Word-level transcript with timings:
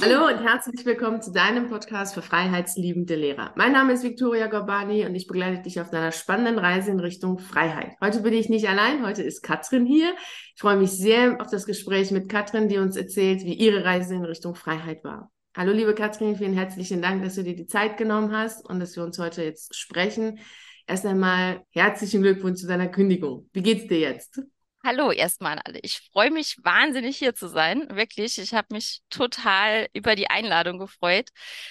Hallo 0.00 0.28
und 0.28 0.38
herzlich 0.44 0.86
willkommen 0.86 1.20
zu 1.22 1.32
deinem 1.32 1.68
Podcast 1.68 2.14
für 2.14 2.22
freiheitsliebende 2.22 3.16
Lehrer. 3.16 3.52
Mein 3.56 3.72
Name 3.72 3.92
ist 3.92 4.04
Viktoria 4.04 4.46
Gorbani 4.46 5.04
und 5.04 5.16
ich 5.16 5.26
begleite 5.26 5.62
dich 5.62 5.80
auf 5.80 5.90
deiner 5.90 6.12
spannenden 6.12 6.60
Reise 6.60 6.92
in 6.92 7.00
Richtung 7.00 7.40
Freiheit. 7.40 7.96
Heute 8.00 8.20
bin 8.20 8.32
ich 8.32 8.48
nicht 8.48 8.68
allein, 8.68 9.04
heute 9.04 9.24
ist 9.24 9.42
Katrin 9.42 9.86
hier. 9.86 10.14
Ich 10.54 10.60
freue 10.60 10.76
mich 10.76 10.92
sehr 10.92 11.40
auf 11.40 11.48
das 11.50 11.66
Gespräch 11.66 12.12
mit 12.12 12.28
Katrin, 12.28 12.68
die 12.68 12.78
uns 12.78 12.96
erzählt, 12.96 13.42
wie 13.42 13.54
ihre 13.54 13.84
Reise 13.84 14.14
in 14.14 14.24
Richtung 14.24 14.54
Freiheit 14.54 15.02
war. 15.02 15.32
Hallo 15.56 15.72
liebe 15.72 15.96
Katrin, 15.96 16.36
vielen 16.36 16.54
herzlichen 16.54 17.02
Dank, 17.02 17.24
dass 17.24 17.34
du 17.34 17.42
dir 17.42 17.56
die 17.56 17.66
Zeit 17.66 17.96
genommen 17.96 18.30
hast 18.30 18.64
und 18.64 18.78
dass 18.78 18.94
wir 18.94 19.02
uns 19.02 19.18
heute 19.18 19.42
jetzt 19.42 19.74
sprechen. 19.74 20.38
Erst 20.86 21.06
einmal 21.06 21.64
herzlichen 21.70 22.22
Glückwunsch 22.22 22.60
zu 22.60 22.68
deiner 22.68 22.86
Kündigung. 22.86 23.50
Wie 23.52 23.62
geht's 23.62 23.88
dir 23.88 23.98
jetzt? 23.98 24.40
Hallo 24.84 25.10
erstmal 25.10 25.54
an 25.54 25.62
alle. 25.64 25.80
Ich 25.82 26.00
freue 26.12 26.30
mich 26.30 26.56
wahnsinnig 26.62 27.18
hier 27.18 27.34
zu 27.34 27.48
sein. 27.48 27.88
Wirklich. 27.90 28.38
Ich 28.38 28.54
habe 28.54 28.68
mich 28.70 29.00
total 29.10 29.88
über 29.92 30.14
die 30.14 30.30
Einladung 30.30 30.78
gefreut. 30.78 31.28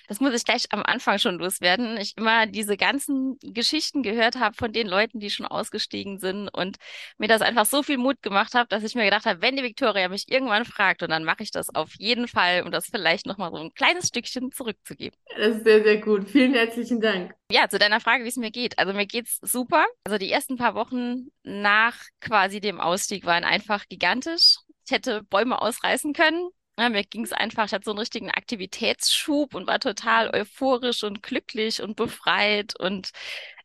Das 0.07 0.19
muss 0.19 0.33
ich 0.33 0.43
gleich 0.43 0.65
am 0.71 0.83
Anfang 0.83 1.17
schon 1.17 1.39
loswerden. 1.39 1.97
Ich 1.97 2.15
immer 2.17 2.45
diese 2.47 2.75
ganzen 2.77 3.37
Geschichten 3.41 4.03
gehört 4.03 4.35
habe 4.35 4.55
von 4.55 4.73
den 4.73 4.87
Leuten, 4.87 5.19
die 5.19 5.29
schon 5.29 5.47
ausgestiegen 5.47 6.19
sind 6.19 6.49
und 6.49 6.77
mir 7.17 7.27
das 7.29 7.41
einfach 7.41 7.65
so 7.65 7.81
viel 7.81 7.97
Mut 7.97 8.21
gemacht 8.21 8.53
habe, 8.53 8.67
dass 8.67 8.83
ich 8.83 8.93
mir 8.93 9.05
gedacht 9.05 9.25
habe, 9.25 9.41
wenn 9.41 9.55
die 9.55 9.63
Viktoria 9.63 10.09
mich 10.09 10.25
irgendwann 10.29 10.65
fragt, 10.65 11.01
und 11.01 11.09
dann 11.09 11.23
mache 11.23 11.43
ich 11.43 11.51
das 11.51 11.73
auf 11.73 11.93
jeden 11.97 12.27
Fall, 12.27 12.63
um 12.63 12.71
das 12.71 12.87
vielleicht 12.87 13.25
nochmal 13.25 13.51
so 13.51 13.57
ein 13.57 13.73
kleines 13.73 14.09
Stückchen 14.09 14.51
zurückzugeben. 14.51 15.17
Das 15.37 15.57
ist 15.57 15.63
sehr, 15.63 15.81
sehr 15.83 15.97
gut. 16.01 16.29
Vielen 16.29 16.53
herzlichen 16.53 16.99
Dank. 16.99 17.36
Ja, 17.49 17.69
zu 17.69 17.79
deiner 17.79 18.01
Frage, 18.01 18.25
wie 18.25 18.29
es 18.29 18.35
mir 18.35 18.51
geht. 18.51 18.77
Also 18.77 18.93
mir 18.93 19.05
geht's 19.05 19.39
super. 19.41 19.85
Also 20.03 20.17
die 20.17 20.29
ersten 20.31 20.57
paar 20.57 20.75
Wochen 20.75 21.27
nach 21.43 21.97
quasi 22.19 22.59
dem 22.59 22.81
Ausstieg 22.81 23.25
waren 23.25 23.45
einfach 23.45 23.87
gigantisch. 23.87 24.57
Ich 24.85 24.91
hätte 24.91 25.23
Bäume 25.23 25.61
ausreißen 25.61 26.13
können. 26.13 26.49
Ja, 26.77 26.89
mir 26.89 27.03
ging 27.03 27.23
es 27.23 27.31
einfach, 27.31 27.65
ich 27.65 27.71
hatte 27.73 27.85
so 27.85 27.91
einen 27.91 27.99
richtigen 27.99 28.29
Aktivitätsschub 28.29 29.55
und 29.55 29.65
war 29.65 29.79
total 29.79 30.29
euphorisch 30.35 31.03
und 31.03 31.23
glücklich 31.23 31.81
und 31.81 31.95
befreit 31.95 32.79
und 32.79 33.09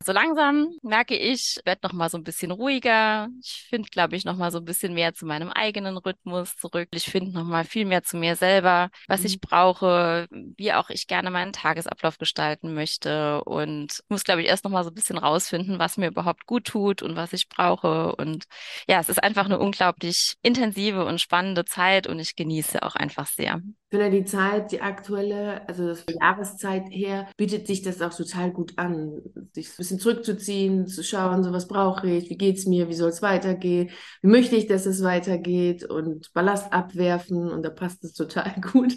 so 0.04 0.12
langsam 0.12 0.68
merke 0.82 1.16
ich, 1.16 1.60
werde 1.64 1.80
noch 1.82 1.92
mal 1.92 2.08
so 2.08 2.18
ein 2.18 2.24
bisschen 2.24 2.50
ruhiger. 2.50 3.28
Ich 3.42 3.66
finde, 3.68 3.88
glaube 3.88 4.16
ich, 4.16 4.24
noch 4.24 4.36
mal 4.36 4.50
so 4.50 4.58
ein 4.58 4.64
bisschen 4.64 4.94
mehr 4.94 5.14
zu 5.14 5.26
meinem 5.26 5.50
eigenen 5.50 5.96
Rhythmus 5.96 6.56
zurück. 6.56 6.88
Ich 6.92 7.04
finde 7.04 7.32
noch 7.32 7.44
mal 7.44 7.64
viel 7.64 7.84
mehr 7.84 8.02
zu 8.02 8.16
mir 8.16 8.36
selber, 8.36 8.90
was 9.08 9.20
mhm. 9.20 9.26
ich 9.26 9.40
brauche, 9.40 10.26
wie 10.30 10.72
auch 10.72 10.90
ich 10.90 11.06
gerne 11.06 11.30
meinen 11.30 11.52
Tagesablauf 11.52 12.18
gestalten 12.18 12.74
möchte 12.74 13.42
und 13.44 14.02
muss, 14.08 14.24
glaube 14.24 14.42
ich, 14.42 14.48
erst 14.48 14.64
noch 14.64 14.70
mal 14.70 14.84
so 14.84 14.90
ein 14.90 14.94
bisschen 14.94 15.18
rausfinden, 15.18 15.78
was 15.78 15.96
mir 15.96 16.08
überhaupt 16.08 16.46
gut 16.46 16.64
tut 16.64 17.02
und 17.02 17.16
was 17.16 17.32
ich 17.32 17.48
brauche. 17.48 18.14
Und 18.16 18.44
ja, 18.88 19.00
es 19.00 19.08
ist 19.08 19.22
einfach 19.22 19.46
eine 19.46 19.58
unglaublich 19.58 20.34
intensive 20.42 21.04
und 21.04 21.20
spannende 21.20 21.64
Zeit 21.64 22.06
und 22.06 22.18
ich 22.18 22.36
genieße 22.36 22.82
auch 22.82 22.94
einfach 22.94 23.26
sehr 23.26 23.60
finde 23.92 24.10
die 24.10 24.24
Zeit, 24.24 24.72
die 24.72 24.80
aktuelle, 24.80 25.68
also 25.68 25.86
das 25.86 26.06
Jahreszeit 26.08 26.84
her, 26.88 27.28
bietet 27.36 27.66
sich 27.66 27.82
das 27.82 28.00
auch 28.00 28.14
total 28.14 28.50
gut 28.50 28.72
an, 28.78 29.20
sich 29.52 29.68
ein 29.68 29.76
bisschen 29.76 30.00
zurückzuziehen, 30.00 30.86
zu 30.86 31.04
schauen, 31.04 31.44
so 31.44 31.52
was 31.52 31.68
brauche 31.68 32.08
ich, 32.08 32.30
wie 32.30 32.38
geht's 32.38 32.64
mir, 32.64 32.88
wie 32.88 32.94
soll 32.94 33.10
es 33.10 33.20
weitergehen, 33.20 33.90
wie 34.22 34.28
möchte 34.28 34.56
ich, 34.56 34.66
dass 34.66 34.86
es 34.86 35.02
weitergeht 35.02 35.84
und 35.84 36.32
Ballast 36.32 36.72
abwerfen 36.72 37.50
und 37.50 37.62
da 37.62 37.68
passt 37.68 38.02
es 38.02 38.14
total 38.14 38.54
gut, 38.72 38.96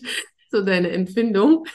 so 0.49 0.61
deine 0.61 0.91
Empfindung. 0.91 1.65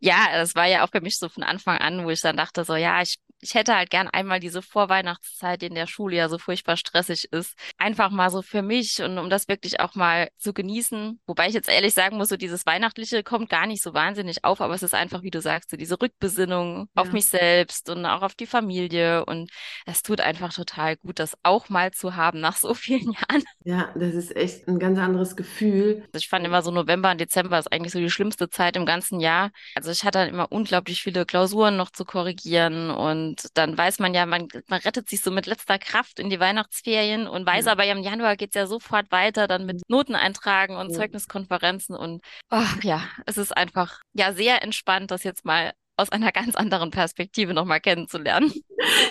Ja, 0.00 0.28
das 0.32 0.54
war 0.54 0.66
ja 0.66 0.84
auch 0.84 0.90
für 0.90 1.00
mich 1.00 1.18
so 1.18 1.28
von 1.28 1.42
Anfang 1.42 1.78
an, 1.78 2.04
wo 2.04 2.10
ich 2.10 2.20
dann 2.20 2.36
dachte, 2.36 2.64
so 2.64 2.74
ja, 2.74 3.00
ich 3.02 3.16
ich 3.40 3.54
hätte 3.54 3.76
halt 3.76 3.90
gern 3.90 4.08
einmal 4.08 4.40
diese 4.40 4.62
Vorweihnachtszeit, 4.62 5.62
die 5.62 5.66
in 5.66 5.74
der 5.74 5.86
Schule 5.86 6.16
ja 6.16 6.28
so 6.28 6.38
furchtbar 6.38 6.76
stressig 6.76 7.32
ist, 7.32 7.54
einfach 7.78 8.10
mal 8.10 8.30
so 8.30 8.42
für 8.42 8.62
mich 8.62 9.02
und 9.02 9.18
um 9.18 9.30
das 9.30 9.48
wirklich 9.48 9.80
auch 9.80 9.94
mal 9.94 10.28
zu 10.38 10.52
genießen. 10.52 11.20
Wobei 11.26 11.48
ich 11.48 11.54
jetzt 11.54 11.68
ehrlich 11.68 11.94
sagen 11.94 12.16
muss, 12.16 12.28
so 12.28 12.36
dieses 12.36 12.64
Weihnachtliche 12.66 13.22
kommt 13.22 13.48
gar 13.48 13.66
nicht 13.66 13.82
so 13.82 13.94
wahnsinnig 13.94 14.44
auf, 14.44 14.60
aber 14.60 14.74
es 14.74 14.82
ist 14.82 14.94
einfach, 14.94 15.22
wie 15.22 15.30
du 15.30 15.40
sagst, 15.40 15.70
so 15.70 15.76
diese 15.76 16.00
Rückbesinnung 16.00 16.88
ja. 16.96 17.02
auf 17.02 17.12
mich 17.12 17.28
selbst 17.28 17.90
und 17.90 18.06
auch 18.06 18.22
auf 18.22 18.34
die 18.34 18.46
Familie 18.46 19.24
und 19.26 19.50
es 19.84 20.02
tut 20.02 20.20
einfach 20.20 20.52
total 20.52 20.96
gut, 20.96 21.18
das 21.18 21.36
auch 21.42 21.68
mal 21.68 21.92
zu 21.92 22.16
haben 22.16 22.40
nach 22.40 22.56
so 22.56 22.74
vielen 22.74 23.12
Jahren. 23.12 23.44
Ja, 23.64 23.92
das 23.94 24.14
ist 24.14 24.34
echt 24.34 24.66
ein 24.66 24.78
ganz 24.78 24.98
anderes 24.98 25.36
Gefühl. 25.36 26.02
Also 26.12 26.18
ich 26.18 26.28
fand 26.28 26.46
immer 26.46 26.62
so 26.62 26.70
November 26.70 27.10
und 27.10 27.20
Dezember 27.20 27.58
ist 27.58 27.70
eigentlich 27.72 27.92
so 27.92 27.98
die 27.98 28.10
schlimmste 28.10 28.48
Zeit 28.48 28.76
im 28.76 28.86
ganzen 28.86 29.20
Jahr. 29.20 29.35
Also 29.74 29.90
ich 29.90 30.04
hatte 30.04 30.18
dann 30.18 30.28
immer 30.28 30.50
unglaublich 30.50 31.02
viele 31.02 31.26
Klausuren 31.26 31.76
noch 31.76 31.90
zu 31.90 32.04
korrigieren 32.04 32.90
und 32.90 33.46
dann 33.54 33.76
weiß 33.76 33.98
man 33.98 34.14
ja, 34.14 34.26
man, 34.26 34.48
man 34.68 34.80
rettet 34.80 35.08
sich 35.08 35.20
so 35.20 35.30
mit 35.30 35.46
letzter 35.46 35.78
Kraft 35.78 36.18
in 36.18 36.30
die 36.30 36.40
Weihnachtsferien 36.40 37.26
und 37.26 37.46
weiß 37.46 37.66
ja. 37.66 37.72
aber 37.72 37.84
ja, 37.84 37.92
im 37.92 38.02
Januar 38.02 38.36
geht's 38.36 38.54
ja 38.54 38.66
sofort 38.66 39.10
weiter, 39.10 39.46
dann 39.46 39.66
mit 39.66 39.82
Noteneintragen 39.88 40.76
und 40.76 40.90
ja. 40.90 40.96
Zeugniskonferenzen. 40.96 41.96
Und 41.96 42.22
oh, 42.50 42.62
ja, 42.82 43.02
es 43.26 43.38
ist 43.38 43.56
einfach 43.56 44.00
ja 44.14 44.32
sehr 44.32 44.62
entspannt, 44.62 45.10
das 45.10 45.24
jetzt 45.24 45.44
mal 45.44 45.72
aus 45.96 46.10
einer 46.10 46.32
ganz 46.32 46.54
anderen 46.54 46.90
Perspektive 46.90 47.54
nochmal 47.54 47.80
kennenzulernen. 47.80 48.52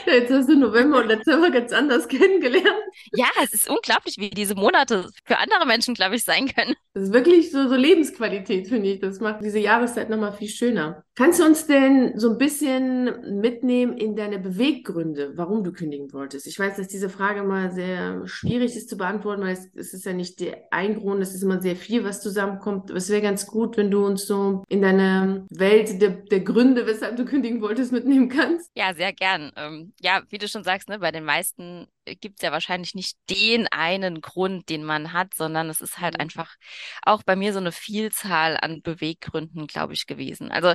Jetzt 0.06 0.32
hast 0.32 0.50
du 0.50 0.56
November 0.56 1.02
und 1.02 1.10
Dezember 1.10 1.50
ganz 1.50 1.72
anders 1.74 2.08
kennengelernt. 2.08 2.68
Ja, 3.14 3.28
es 3.44 3.54
ist 3.54 3.70
unglaublich, 3.70 4.18
wie 4.18 4.30
diese 4.30 4.56
Monate 4.56 5.10
für 5.26 5.38
andere 5.38 5.66
Menschen, 5.66 5.96
glaube 5.96 6.16
ich, 6.16 6.24
sein 6.24 6.48
können. 6.48 6.76
Das 6.94 7.04
ist 7.04 7.14
wirklich 7.14 7.52
so, 7.52 7.68
so 7.68 7.76
Lebensqualität, 7.76 8.68
finde 8.68 8.90
ich. 8.90 9.00
Das 9.00 9.20
macht 9.20 9.44
diese 9.44 9.60
Jahreszeit 9.60 10.10
nochmal 10.10 10.34
viel 10.34 10.48
schöner. 10.48 11.04
Kannst 11.16 11.40
du 11.40 11.46
uns 11.46 11.66
denn 11.66 12.18
so 12.20 12.30
ein 12.30 12.38
bisschen 12.38 13.40
mitnehmen 13.42 13.98
in 13.98 14.16
deine 14.16 14.38
Beweggründe, 14.38 15.34
warum 15.36 15.64
du 15.64 15.72
kündigen 15.72 16.12
wolltest? 16.14 16.46
Ich 16.46 16.60
weiß, 16.60 16.78
dass 16.78 16.88
diese 16.88 17.10
Frage 17.10 17.44
mal 17.44 17.72
sehr 17.72 18.28
schwierig 18.28 18.76
ist 18.76 18.90
zu 18.90 18.98
beantworten, 18.98 19.44
weil 19.44 19.54
es, 19.54 19.74
es 19.76 19.94
ist 19.94 20.06
ja 20.06 20.14
nicht 20.14 20.40
der 20.40 20.66
ein 20.72 21.00
Grund, 21.00 21.22
es 21.22 21.34
ist 21.34 21.42
immer 21.42 21.62
sehr 21.62 21.76
viel, 21.76 22.04
was 22.04 22.22
zusammenkommt. 22.22 22.92
Es 22.92 23.10
wäre 23.10 23.22
ganz 23.22 23.48
gut, 23.48 23.78
wenn 23.78 23.92
du 23.92 24.06
uns 24.06 24.28
so 24.28 24.64
in 24.68 24.82
deine 24.82 25.46
Welt 25.50 26.02
der, 26.02 26.10
der 26.10 26.42
Gründe, 26.42 26.75
weshalb 26.76 27.16
du 27.16 27.26
kündigen 27.26 27.62
wolltest, 27.62 27.92
mitnehmen 27.92 28.30
kannst. 28.30 28.72
Ja, 28.76 28.94
sehr 28.94 29.14
gern. 29.14 29.52
Ähm, 29.56 29.94
ja, 30.00 30.22
wie 30.30 30.38
du 30.38 30.48
schon 30.48 30.64
sagst, 30.64 30.90
ne, 30.90 31.00
bei 31.00 31.12
den 31.12 31.24
meisten 31.24 31.88
gibt 32.06 32.40
es 32.40 32.42
ja 32.44 32.52
wahrscheinlich 32.52 32.94
nicht 32.94 33.18
den 33.30 33.68
einen 33.68 34.22
Grund, 34.22 34.70
den 34.70 34.84
man 34.84 35.14
hat, 35.14 35.34
sondern 35.34 35.70
es 35.70 35.82
ist 35.82 36.00
halt 36.00 36.16
mhm. 36.16 36.22
einfach 36.22 36.56
auch 37.02 37.24
bei 37.24 37.36
mir 37.36 37.54
so 37.54 37.60
eine 37.60 37.72
Vielzahl 37.72 38.58
an 38.62 38.82
Beweggründen, 38.82 39.68
glaube 39.68 39.94
ich, 39.94 40.06
gewesen. 40.06 40.52
Also 40.52 40.74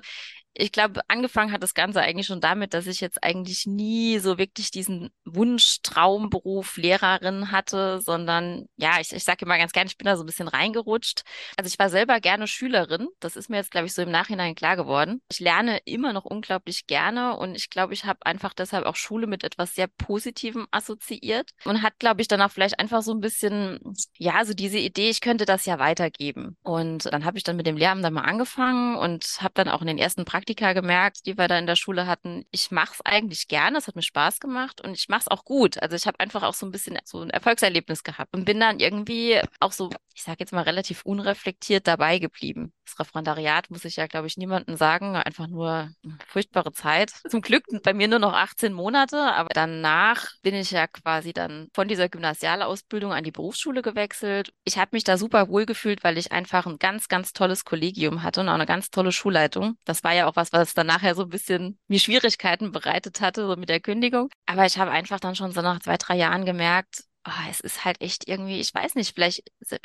ich 0.54 0.72
glaube, 0.72 1.00
angefangen 1.08 1.52
hat 1.52 1.62
das 1.62 1.74
Ganze 1.74 2.00
eigentlich 2.00 2.26
schon 2.26 2.40
damit, 2.40 2.74
dass 2.74 2.86
ich 2.86 3.00
jetzt 3.00 3.22
eigentlich 3.22 3.66
nie 3.66 4.18
so 4.18 4.36
wirklich 4.36 4.70
diesen 4.70 5.10
Wunsch, 5.24 5.78
Traumberuf 5.82 6.76
Lehrerin 6.76 7.52
hatte, 7.52 8.00
sondern 8.00 8.66
ja, 8.76 9.00
ich, 9.00 9.12
ich 9.12 9.22
sage 9.24 9.44
immer 9.44 9.58
ganz 9.58 9.72
gerne, 9.72 9.88
ich 9.88 9.96
bin 9.96 10.06
da 10.06 10.16
so 10.16 10.24
ein 10.24 10.26
bisschen 10.26 10.48
reingerutscht. 10.48 11.22
Also 11.56 11.68
ich 11.68 11.78
war 11.78 11.88
selber 11.88 12.20
gerne 12.20 12.48
Schülerin. 12.48 13.08
Das 13.20 13.36
ist 13.36 13.48
mir 13.48 13.58
jetzt, 13.58 13.70
glaube 13.70 13.86
ich, 13.86 13.94
so 13.94 14.02
im 14.02 14.10
Nachhinein 14.10 14.54
klar 14.54 14.76
geworden. 14.76 15.22
Ich 15.30 15.40
lerne 15.40 15.78
immer 15.84 16.12
noch 16.12 16.24
unglaublich 16.24 16.86
gerne 16.86 17.36
und 17.36 17.54
ich 17.54 17.70
glaube, 17.70 17.94
ich 17.94 18.04
habe 18.04 18.26
einfach 18.26 18.52
deshalb 18.52 18.86
auch 18.86 18.96
Schule 18.96 19.26
mit 19.26 19.44
etwas 19.44 19.74
sehr 19.74 19.86
Positivem 19.86 20.66
assoziiert 20.72 21.50
und 21.64 21.82
hat, 21.82 21.98
glaube 21.98 22.22
ich, 22.22 22.28
dann 22.28 22.42
auch 22.42 22.50
vielleicht 22.50 22.78
einfach 22.80 23.02
so 23.02 23.12
ein 23.12 23.20
bisschen, 23.20 23.78
ja, 24.18 24.44
so 24.44 24.52
diese 24.52 24.78
Idee, 24.78 25.10
ich 25.10 25.20
könnte 25.20 25.44
das 25.44 25.64
ja 25.64 25.78
weitergeben. 25.78 26.56
Und 26.62 27.12
dann 27.12 27.24
habe 27.24 27.38
ich 27.38 27.44
dann 27.44 27.56
mit 27.56 27.66
dem 27.66 27.76
Lehramt 27.76 28.04
dann 28.04 28.14
mal 28.14 28.22
angefangen 28.22 28.96
und 28.96 29.24
habe 29.40 29.54
dann 29.54 29.68
auch 29.68 29.80
in 29.80 29.86
den 29.86 29.98
ersten 29.98 30.24
Praktiken 30.24 30.39
Praktika 30.40 30.72
gemerkt, 30.72 31.26
die 31.26 31.36
wir 31.36 31.48
da 31.48 31.58
in 31.58 31.66
der 31.66 31.76
Schule 31.76 32.06
hatten, 32.06 32.46
ich 32.50 32.70
mache 32.70 32.94
es 32.94 33.00
eigentlich 33.04 33.46
gerne, 33.46 33.76
es 33.76 33.88
hat 33.88 33.94
mir 33.94 34.00
Spaß 34.00 34.40
gemacht 34.40 34.80
und 34.80 34.94
ich 34.94 35.10
mache 35.10 35.20
es 35.20 35.28
auch 35.28 35.44
gut. 35.44 35.82
Also 35.82 35.96
ich 35.96 36.06
habe 36.06 36.18
einfach 36.18 36.42
auch 36.42 36.54
so 36.54 36.64
ein 36.64 36.72
bisschen 36.72 36.96
so 37.04 37.20
ein 37.20 37.28
Erfolgserlebnis 37.28 38.04
gehabt 38.04 38.34
und 38.34 38.46
bin 38.46 38.58
dann 38.58 38.80
irgendwie 38.80 39.38
auch 39.60 39.72
so, 39.72 39.90
ich 40.14 40.22
sage 40.22 40.38
jetzt 40.40 40.52
mal 40.52 40.62
relativ 40.62 41.02
unreflektiert 41.04 41.86
dabei 41.86 42.18
geblieben. 42.18 42.72
Referendariat 42.98 43.70
muss 43.70 43.84
ich 43.84 43.96
ja, 43.96 44.06
glaube 44.06 44.26
ich, 44.26 44.38
niemandem 44.38 44.76
sagen, 44.76 45.16
einfach 45.16 45.46
nur 45.46 45.90
furchtbare 46.26 46.72
Zeit. 46.72 47.12
Zum 47.28 47.42
Glück 47.42 47.64
bei 47.82 47.92
mir 47.92 48.08
nur 48.08 48.18
noch 48.18 48.32
18 48.32 48.72
Monate, 48.72 49.18
aber 49.18 49.50
danach 49.52 50.28
bin 50.42 50.54
ich 50.54 50.70
ja 50.70 50.86
quasi 50.86 51.32
dann 51.32 51.68
von 51.74 51.88
dieser 51.88 52.08
Gymnasialausbildung 52.08 53.12
an 53.12 53.24
die 53.24 53.30
Berufsschule 53.30 53.82
gewechselt. 53.82 54.52
Ich 54.64 54.78
habe 54.78 54.90
mich 54.92 55.04
da 55.04 55.18
super 55.18 55.48
wohl 55.48 55.66
gefühlt, 55.66 56.02
weil 56.02 56.16
ich 56.16 56.32
einfach 56.32 56.66
ein 56.66 56.78
ganz, 56.78 57.08
ganz 57.08 57.32
tolles 57.32 57.64
Kollegium 57.64 58.22
hatte 58.22 58.40
und 58.40 58.48
auch 58.48 58.54
eine 58.54 58.66
ganz 58.66 58.90
tolle 58.90 59.12
Schulleitung. 59.12 59.76
Das 59.84 60.02
war 60.02 60.14
ja 60.14 60.26
auch 60.26 60.30
auch 60.30 60.36
was, 60.36 60.52
was 60.52 60.74
dann 60.74 60.86
nachher 60.86 61.14
so 61.14 61.22
ein 61.22 61.28
bisschen 61.28 61.78
mir 61.88 61.98
Schwierigkeiten 61.98 62.72
bereitet 62.72 63.20
hatte, 63.20 63.46
so 63.46 63.56
mit 63.56 63.68
der 63.68 63.80
Kündigung. 63.80 64.28
Aber 64.46 64.66
ich 64.66 64.78
habe 64.78 64.90
einfach 64.90 65.20
dann 65.20 65.36
schon 65.36 65.52
so 65.52 65.60
nach 65.60 65.80
zwei, 65.80 65.96
drei 65.96 66.16
Jahren 66.16 66.44
gemerkt, 66.44 67.04
oh, 67.26 67.48
es 67.50 67.60
ist 67.60 67.84
halt 67.84 68.00
echt 68.00 68.28
irgendwie, 68.28 68.60
ich 68.60 68.74
weiß 68.74 68.94
nicht, 68.94 69.14
vielleicht 69.14 69.42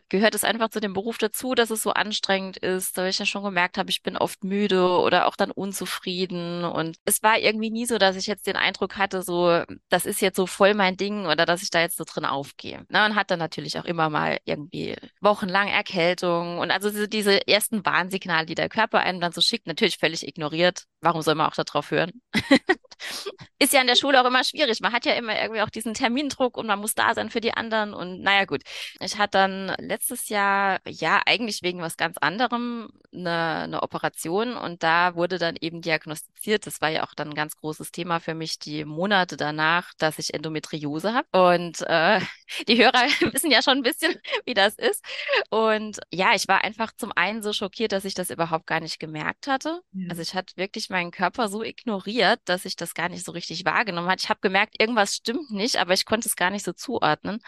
gehört 0.10 0.36
es 0.36 0.44
einfach 0.44 0.70
zu 0.70 0.80
dem 0.80 0.94
Beruf 0.94 1.18
dazu, 1.18 1.54
dass 1.54 1.70
es 1.70 1.82
so 1.82 1.92
anstrengend 1.92 2.58
ist, 2.58 2.98
da 2.98 3.08
ich 3.08 3.20
ja 3.20 3.26
schon 3.26 3.44
gemerkt 3.44 3.78
habe, 3.78 3.90
ich 3.90 4.04
bin 4.04 4.18
oft 4.18 4.44
müde 4.44 4.88
oder 5.00 5.28
auch 5.28 5.36
dann 5.36 5.52
unzufrieden. 5.52 6.64
Und 6.64 6.98
es 7.06 7.24
war 7.24 7.38
irgendwie 7.38 7.72
nie 7.72 7.86
so, 7.86 7.98
dass 7.98 8.16
ich 8.16 8.28
jetzt 8.28 8.48
den 8.48 8.56
Eindruck 8.56 8.98
hatte, 8.98 9.22
so, 9.22 9.64
das 9.90 10.06
ist 10.06 10.22
jetzt 10.22 10.38
so 10.38 10.48
voll 10.48 10.74
mein 10.74 10.98
Ding 10.98 11.26
oder 11.26 11.46
dass 11.46 11.62
ich 11.62 11.70
da 11.70 11.82
jetzt 11.82 11.98
so 11.98 12.06
drin 12.06 12.26
aufgehe. 12.26 12.86
Na, 12.90 13.06
und 13.06 13.16
hat 13.16 13.32
dann 13.32 13.40
natürlich 13.40 13.78
auch 13.80 13.86
immer 13.86 14.10
mal 14.10 14.40
irgendwie 14.46 14.96
wochenlang 15.20 15.68
Erkältung 15.68 16.60
und 16.60 16.72
also 16.72 16.90
diese, 16.90 17.08
diese 17.10 17.48
ersten 17.48 17.86
Warnsignale, 17.86 18.46
die 18.46 18.56
der 18.56 18.70
Körper 18.70 19.00
einem 19.00 19.20
dann 19.20 19.34
so 19.34 19.42
schickt, 19.42 19.68
natürlich 19.68 19.98
völlig 19.98 20.26
ignoriert 20.28 20.86
warum 21.06 21.22
soll 21.22 21.36
man 21.36 21.48
auch 21.48 21.56
darauf 21.56 21.92
hören? 21.92 22.12
ist 23.60 23.74
ja 23.74 23.82
in 23.82 23.88
der 23.88 23.96
Schule 23.96 24.22
auch 24.22 24.26
immer 24.26 24.44
schwierig. 24.44 24.80
Man 24.82 24.92
hat 24.92 25.06
ja 25.06 25.14
immer 25.14 25.40
irgendwie 25.40 25.62
auch 25.62 25.70
diesen 25.70 25.94
Termindruck 25.94 26.58
und 26.58 26.68
man 26.68 26.80
muss 26.80 26.96
da 26.96 27.14
sein 27.14 27.30
für 27.30 27.42
die 27.42 27.54
anderen. 27.54 27.94
Und 27.94 28.22
naja, 28.22 28.46
gut. 28.46 28.64
Ich 29.00 29.18
hatte 29.18 29.38
dann 29.38 29.76
letztes 29.80 30.30
Jahr, 30.30 30.80
ja, 30.88 31.22
eigentlich 31.26 31.62
wegen 31.62 31.82
was 31.82 31.98
ganz 31.98 32.18
anderem, 32.18 32.90
eine, 33.14 33.64
eine 33.64 33.84
Operation 33.84 34.58
und 34.58 34.84
da 34.84 35.16
wurde 35.16 35.38
dann 35.38 35.56
eben 35.60 35.82
diagnostiziert. 35.82 36.68
Das 36.68 36.82
war 36.82 36.90
ja 36.90 37.04
auch 37.04 37.14
dann 37.14 37.30
ein 37.30 37.36
ganz 37.36 37.56
großes 37.56 37.92
Thema 37.92 38.20
für 38.20 38.34
mich 38.34 38.60
die 38.60 38.84
Monate 38.84 39.38
danach, 39.38 39.94
dass 39.98 40.20
ich 40.20 40.34
Endometriose 40.34 41.14
habe. 41.14 41.28
Und 41.54 41.82
äh, 41.88 42.20
die 42.68 42.78
Hörer 42.78 42.94
wissen 43.34 43.52
ja 43.52 43.62
schon 43.62 43.78
ein 43.78 43.84
bisschen, 43.84 44.16
wie 44.46 44.54
das 44.54 44.76
ist. 44.76 45.04
Und 45.50 46.00
ja, 46.12 46.34
ich 46.34 46.48
war 46.48 46.64
einfach 46.64 46.92
zum 46.98 47.12
einen 47.16 47.42
so 47.42 47.54
schockiert, 47.54 47.92
dass 47.92 48.06
ich 48.06 48.16
das 48.16 48.30
überhaupt 48.30 48.68
gar 48.68 48.80
nicht 48.80 49.00
gemerkt 49.00 49.48
hatte. 49.48 49.82
Ja. 49.94 50.10
Also 50.10 50.22
ich 50.22 50.34
hatte 50.34 50.58
wirklich 50.58 50.90
meinen 50.96 51.12
Körper 51.12 51.50
so 51.50 51.62
ignoriert, 51.62 52.40
dass 52.46 52.64
ich 52.64 52.78
das 52.78 52.94
gar 52.94 53.10
nicht 53.10 53.26
so 53.26 53.34
richtig 53.34 53.66
wahrgenommen 53.66 54.08
hatte. 54.08 54.24
Ich 54.24 54.30
habe 54.30 54.40
gemerkt, 54.42 54.80
irgendwas 54.80 55.16
stimmt 55.16 55.52
nicht, 55.52 55.76
aber 55.78 55.94
ich 55.94 56.06
konnte 56.06 56.30
es 56.30 56.38
gar 56.38 56.50
nicht 56.52 56.64
so 56.64 56.72
zuordnen. 56.72 57.42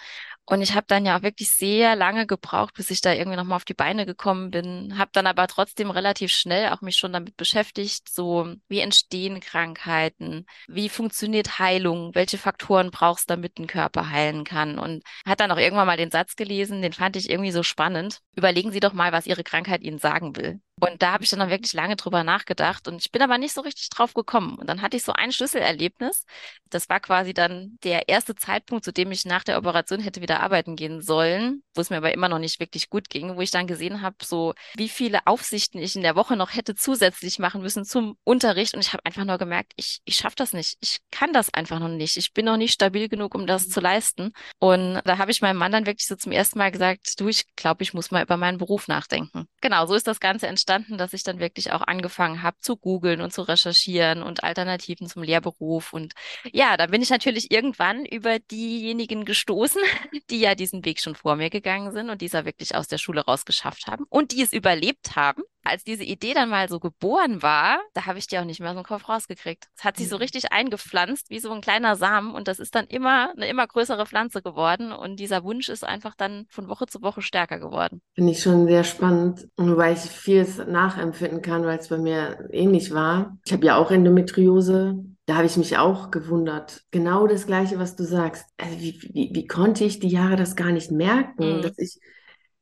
Und 0.50 0.62
ich 0.62 0.74
habe 0.76 0.86
dann 0.88 1.06
ja 1.06 1.18
auch 1.18 1.24
wirklich 1.24 1.50
sehr 1.50 1.98
lange 1.98 2.26
gebraucht, 2.26 2.74
bis 2.74 2.90
ich 2.90 3.02
da 3.02 3.12
irgendwie 3.12 3.36
nochmal 3.36 3.58
auf 3.58 3.66
die 3.66 3.74
Beine 3.74 4.06
gekommen 4.06 4.50
bin. 4.50 4.98
Habe 4.98 5.12
dann 5.12 5.28
aber 5.28 5.46
trotzdem 5.48 5.92
relativ 5.92 6.32
schnell 6.32 6.70
auch 6.72 6.80
mich 6.80 6.96
schon 6.96 7.12
damit 7.12 7.36
beschäftigt, 7.36 8.08
so 8.08 8.56
wie 8.70 8.80
entstehen 8.80 9.42
Krankheiten, 9.42 10.46
wie 10.70 10.88
funktioniert 10.88 11.60
Heilung, 11.60 12.16
welche 12.16 12.38
Faktoren 12.38 12.92
brauchst 12.92 13.30
du, 13.30 13.34
damit 13.34 13.60
ein 13.60 13.68
Körper 13.68 14.10
heilen 14.10 14.46
kann. 14.46 14.80
Und 14.80 15.04
hat 15.26 15.42
dann 15.42 15.52
auch 15.52 15.58
irgendwann 15.58 15.88
mal 15.88 15.98
den 15.98 16.12
Satz 16.12 16.38
gelesen, 16.38 16.82
den 16.82 16.94
fand 16.94 17.18
ich 17.18 17.30
irgendwie 17.30 17.52
so 17.52 17.62
spannend. 17.62 18.22
Überlegen 18.34 18.72
Sie 18.72 18.80
doch 18.80 18.94
mal, 18.94 19.12
was 19.12 19.28
Ihre 19.28 19.44
Krankheit 19.44 19.82
Ihnen 19.82 20.00
sagen 20.00 20.38
will. 20.38 20.62
Und 20.80 21.02
da 21.02 21.12
habe 21.12 21.24
ich 21.24 21.32
dann 21.32 21.42
auch 21.42 21.50
wirklich 21.50 21.74
lange 21.74 21.96
drüber 21.96 22.24
nachgedacht 22.24 22.88
und 22.88 23.04
ich 23.04 23.12
bin 23.12 23.24
aber 23.24 23.40
nicht 23.40 23.54
so 23.54 23.62
richtig 23.62 23.90
drauf 23.90 24.14
gekommen. 24.14 24.60
Und 24.60 24.68
dann 24.68 24.84
hatte 24.84 24.96
ich 24.96 25.04
so 25.04 25.12
ein 25.12 25.32
Schlüsselerlebnis. 25.32 26.24
Das 26.70 26.88
war 26.88 27.00
quasi 27.00 27.34
dann 27.34 27.80
der 27.84 28.10
erste 28.10 28.36
Zeitpunkt, 28.36 28.86
zu 28.86 28.94
dem 28.94 29.12
ich 29.12 29.26
nach 29.26 29.44
der 29.44 29.58
Operation 29.58 30.00
hätte 30.00 30.22
wieder 30.22 30.37
arbeiten 30.42 30.76
gehen 30.76 31.02
sollen, 31.02 31.64
wo 31.76 31.82
es 31.82 31.90
mir 31.90 31.98
aber 31.98 32.14
immer 32.14 32.30
noch 32.30 32.40
nicht 32.40 32.60
wirklich 32.60 32.90
gut 32.90 33.10
ging, 33.10 33.36
wo 33.36 33.42
ich 33.42 33.52
dann 33.52 33.68
gesehen 33.68 34.02
habe, 34.02 34.16
so 34.24 34.54
wie 34.76 34.90
viele 34.90 35.26
Aufsichten 35.26 35.82
ich 35.82 35.96
in 35.96 36.04
der 36.04 36.16
Woche 36.16 36.36
noch 36.36 36.56
hätte 36.56 36.76
zusätzlich 36.76 37.40
machen 37.40 37.62
müssen 37.62 37.86
zum 37.86 38.18
Unterricht. 38.24 38.74
Und 38.74 38.82
ich 38.82 38.94
habe 38.94 39.06
einfach 39.06 39.26
nur 39.26 39.38
gemerkt, 39.38 39.74
ich, 39.76 40.00
ich 40.06 40.16
schaffe 40.16 40.36
das 40.38 40.54
nicht. 40.54 40.78
Ich 40.80 41.00
kann 41.12 41.34
das 41.34 41.54
einfach 41.54 41.80
noch 41.80 41.88
nicht. 41.90 42.18
Ich 42.18 42.34
bin 42.34 42.46
noch 42.46 42.58
nicht 42.58 42.74
stabil 42.74 43.10
genug, 43.10 43.36
um 43.36 43.48
das 43.48 43.70
zu 43.70 43.80
leisten. 43.80 44.32
Und 44.60 45.02
da 45.06 45.18
habe 45.18 45.32
ich 45.32 45.42
meinem 45.42 45.58
Mann 45.58 45.72
dann 45.72 45.86
wirklich 45.86 46.08
so 46.08 46.16
zum 46.16 46.32
ersten 46.32 46.60
Mal 46.60 46.72
gesagt, 46.72 47.20
du, 47.20 47.28
ich 47.28 47.46
glaube, 47.56 47.84
ich 47.84 47.94
muss 47.94 48.12
mal 48.12 48.24
über 48.24 48.38
meinen 48.38 48.58
Beruf 48.58 48.88
nachdenken. 48.88 49.48
Genau, 49.62 49.86
so 49.86 49.94
ist 49.96 50.08
das 50.08 50.20
Ganze 50.20 50.48
entstanden 50.48 50.78
entstanden, 50.78 50.98
dass 50.98 51.14
ich 51.14 51.24
dann 51.24 51.40
wirklich 51.40 51.72
auch 51.72 51.82
angefangen 51.82 52.44
habe 52.44 52.58
zu 52.60 52.78
googeln 52.78 53.22
und 53.22 53.34
zu 53.34 53.42
recherchieren 53.42 54.24
und 54.24 54.44
Alternativen 54.44 55.08
zum 55.08 55.24
Lehrberuf. 55.24 55.94
Und 55.94 56.14
ja, 56.52 56.78
da 56.78 56.88
bin 56.88 57.02
ich 57.02 57.10
natürlich 57.10 57.52
irgendwann 57.52 58.06
über 58.06 58.40
diejenigen 58.40 59.26
gestoßen, 59.26 59.82
die 60.30 60.40
ja 60.40 60.56
diesen 60.56 60.86
Weg 60.86 61.02
schon 61.02 61.16
vor 61.16 61.36
mir 61.36 61.50
gegangen 61.50 61.92
sind 61.92 62.10
und 62.10 62.22
die 62.22 62.26
es 62.26 62.34
ja 62.34 62.46
wirklich 62.46 62.76
aus 62.76 62.88
der 62.88 62.98
Schule 62.98 63.22
rausgeschafft 63.22 63.88
haben 63.88 64.06
und 64.10 64.32
die 64.32 64.42
es 64.42 64.54
überlebt 64.54 65.16
haben 65.16 65.44
als 65.68 65.84
diese 65.84 66.04
Idee 66.04 66.34
dann 66.34 66.50
mal 66.50 66.70
so 66.70 66.80
geboren 66.80 67.44
war, 67.44 67.80
da 67.94 68.06
habe 68.06 68.20
ich 68.20 68.28
die 68.28 68.40
auch 68.40 68.46
nicht 68.46 68.60
mehr 68.60 68.72
so 68.72 68.78
einen 68.78 68.86
Kopf 68.86 69.08
rausgekriegt. 69.10 69.68
Es 69.76 69.84
hat 69.84 69.98
sich 69.98 70.10
so 70.10 70.16
richtig 70.16 70.52
eingepflanzt, 70.52 71.30
wie 71.30 71.40
so 71.40 71.52
ein 71.52 71.62
kleiner 71.62 71.96
Samen 71.96 72.34
und 72.34 72.48
das 72.48 72.60
ist 72.60 72.76
dann 72.76 72.88
immer 72.88 73.34
eine 73.36 73.48
immer 73.48 73.68
größere 73.68 74.06
Pflanze 74.06 74.42
geworden 74.42 74.92
und 74.92 75.20
dieser 75.20 75.44
Wunsch 75.44 75.70
ist 75.70 75.84
einfach 75.84 76.16
dann 76.16 76.46
von 76.50 76.70
Woche 76.70 76.88
zu 76.88 77.02
Woche 77.02 77.22
stärker 77.22 77.60
geworden. 77.60 78.02
Finde 78.16 78.32
ich 78.32 78.42
schon 78.42 78.68
sehr 78.68 78.84
spannend, 78.84 79.48
weil 79.58 79.94
ich 79.94 80.00
vieles 80.00 80.58
nachempfinden 80.58 81.42
kann, 81.42 81.66
weil 81.66 81.80
es 81.80 81.90
bei 81.90 81.98
mir 81.98 82.48
ähnlich 82.52 82.94
war. 82.94 83.38
Ich 83.46 83.54
habe 83.54 83.66
ja 83.66 83.76
auch 83.78 83.92
Endometriose. 83.92 85.04
Da 85.28 85.36
habe 85.36 85.46
ich 85.46 85.58
mich 85.58 85.78
auch 85.78 86.10
gewundert. 86.10 86.86
Genau 86.90 87.28
das 87.28 87.46
Gleiche, 87.46 87.78
was 87.78 87.98
du 87.98 88.06
sagst. 88.06 88.46
Also 88.58 88.80
wie, 88.80 89.00
wie, 89.14 89.30
wie 89.34 89.46
konnte 89.46 89.84
ich 89.84 90.00
die 90.00 90.08
Jahre 90.08 90.38
das 90.38 90.56
gar 90.56 90.72
nicht 90.72 90.90
merken, 90.90 91.58
mhm. 91.58 91.62
dass 91.62 91.78
ich 91.78 92.00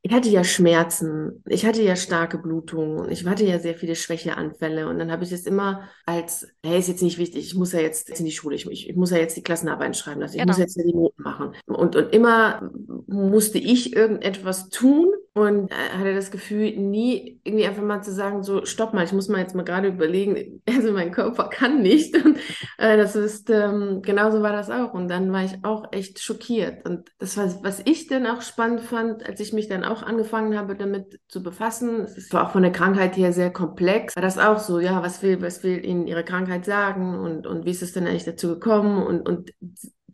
ich 0.06 0.14
hatte 0.14 0.30
ja 0.30 0.44
Schmerzen, 0.44 1.42
ich 1.48 1.66
hatte 1.66 1.82
ja 1.82 1.96
starke 1.96 2.38
Blutungen, 2.38 3.10
ich 3.10 3.26
hatte 3.26 3.44
ja 3.44 3.58
sehr 3.58 3.74
viele 3.74 3.96
Schwächeanfälle 3.96 4.88
und 4.88 5.00
dann 5.00 5.12
habe 5.12 5.24
ich 5.24 5.32
es 5.32 5.48
immer 5.48 5.90
als, 6.06 6.48
hey, 6.64 6.78
ist 6.78 6.90
jetzt 6.90 7.02
nicht 7.02 7.18
wichtig, 7.18 7.48
ich 7.48 7.56
muss 7.56 7.72
ja 7.72 7.80
jetzt 7.80 8.12
in 8.12 8.24
die 8.24 8.32
Schule, 8.32 8.56
ich, 8.56 8.70
ich 8.70 8.96
muss 8.96 9.10
ja 9.10 9.18
jetzt 9.18 9.36
die 9.36 9.42
Klassenarbeit 9.42 9.98
schreiben 9.98 10.22
lassen, 10.22 10.36
ich 10.36 10.42
genau. 10.42 10.52
muss 10.52 10.60
jetzt 10.60 10.78
ja 10.78 10.84
die 10.84 10.94
Noten 10.94 11.24
machen. 11.24 11.56
Und, 11.66 11.96
und 11.96 12.14
immer 12.14 12.72
musste 13.08 13.58
ich 13.58 13.96
irgendetwas 13.96 14.70
tun, 14.70 15.12
und 15.38 15.70
hatte 15.74 16.16
das 16.16 16.32
Gefühl, 16.32 16.78
nie 16.78 17.42
irgendwie 17.44 17.66
einfach 17.66 17.84
mal 17.84 18.02
zu 18.02 18.14
sagen, 18.14 18.42
so, 18.42 18.64
stopp 18.64 18.94
mal, 18.94 19.04
ich 19.04 19.12
muss 19.12 19.28
mal 19.28 19.42
jetzt 19.42 19.54
mal 19.54 19.64
gerade 19.64 19.90
überlegen, 19.90 20.62
also 20.70 20.94
mein 20.94 21.12
Körper 21.12 21.50
kann 21.50 21.82
nicht. 21.82 22.16
Und 22.24 22.38
äh, 22.78 22.96
das 22.96 23.18
ist, 23.18 23.50
ähm, 23.50 24.02
genauso 24.02 24.42
war 24.42 24.54
das 24.54 24.70
auch. 24.70 24.94
Und 24.94 25.10
dann 25.10 25.34
war 25.34 25.44
ich 25.44 25.58
auch 25.64 25.92
echt 25.92 26.20
schockiert. 26.22 26.86
Und 26.86 27.12
das 27.20 27.36
war, 27.36 27.54
was 27.64 27.82
ich 27.84 28.08
dann 28.08 28.26
auch 28.28 28.42
spannend 28.42 28.80
fand, 28.80 29.28
als 29.28 29.42
ich 29.42 29.52
mich 29.52 29.68
dann 29.68 29.84
auch 29.84 29.95
angefangen 30.04 30.58
habe, 30.58 30.76
damit 30.76 31.20
zu 31.28 31.44
befassen, 31.44 32.02
es 32.02 32.32
war 32.34 32.48
auch 32.48 32.52
von 32.52 32.64
der 32.64 32.72
Krankheit 32.72 33.18
her 33.18 33.34
sehr 33.34 33.52
komplex, 33.52 34.16
war 34.16 34.24
das 34.24 34.38
auch 34.38 34.60
so, 34.60 34.80
ja, 34.80 35.02
was 35.02 35.22
will, 35.22 35.42
was 35.42 35.64
will 35.64 35.84
Ihnen 35.84 36.08
Ihre 36.08 36.24
Krankheit 36.24 36.66
sagen 36.66 37.20
und, 37.20 37.48
und 37.48 37.66
wie 37.66 37.72
ist 37.72 37.82
es 37.82 37.94
denn 37.94 38.08
eigentlich 38.08 38.26
dazu 38.26 38.50
gekommen? 38.50 39.06
Und, 39.06 39.28
und 39.28 39.52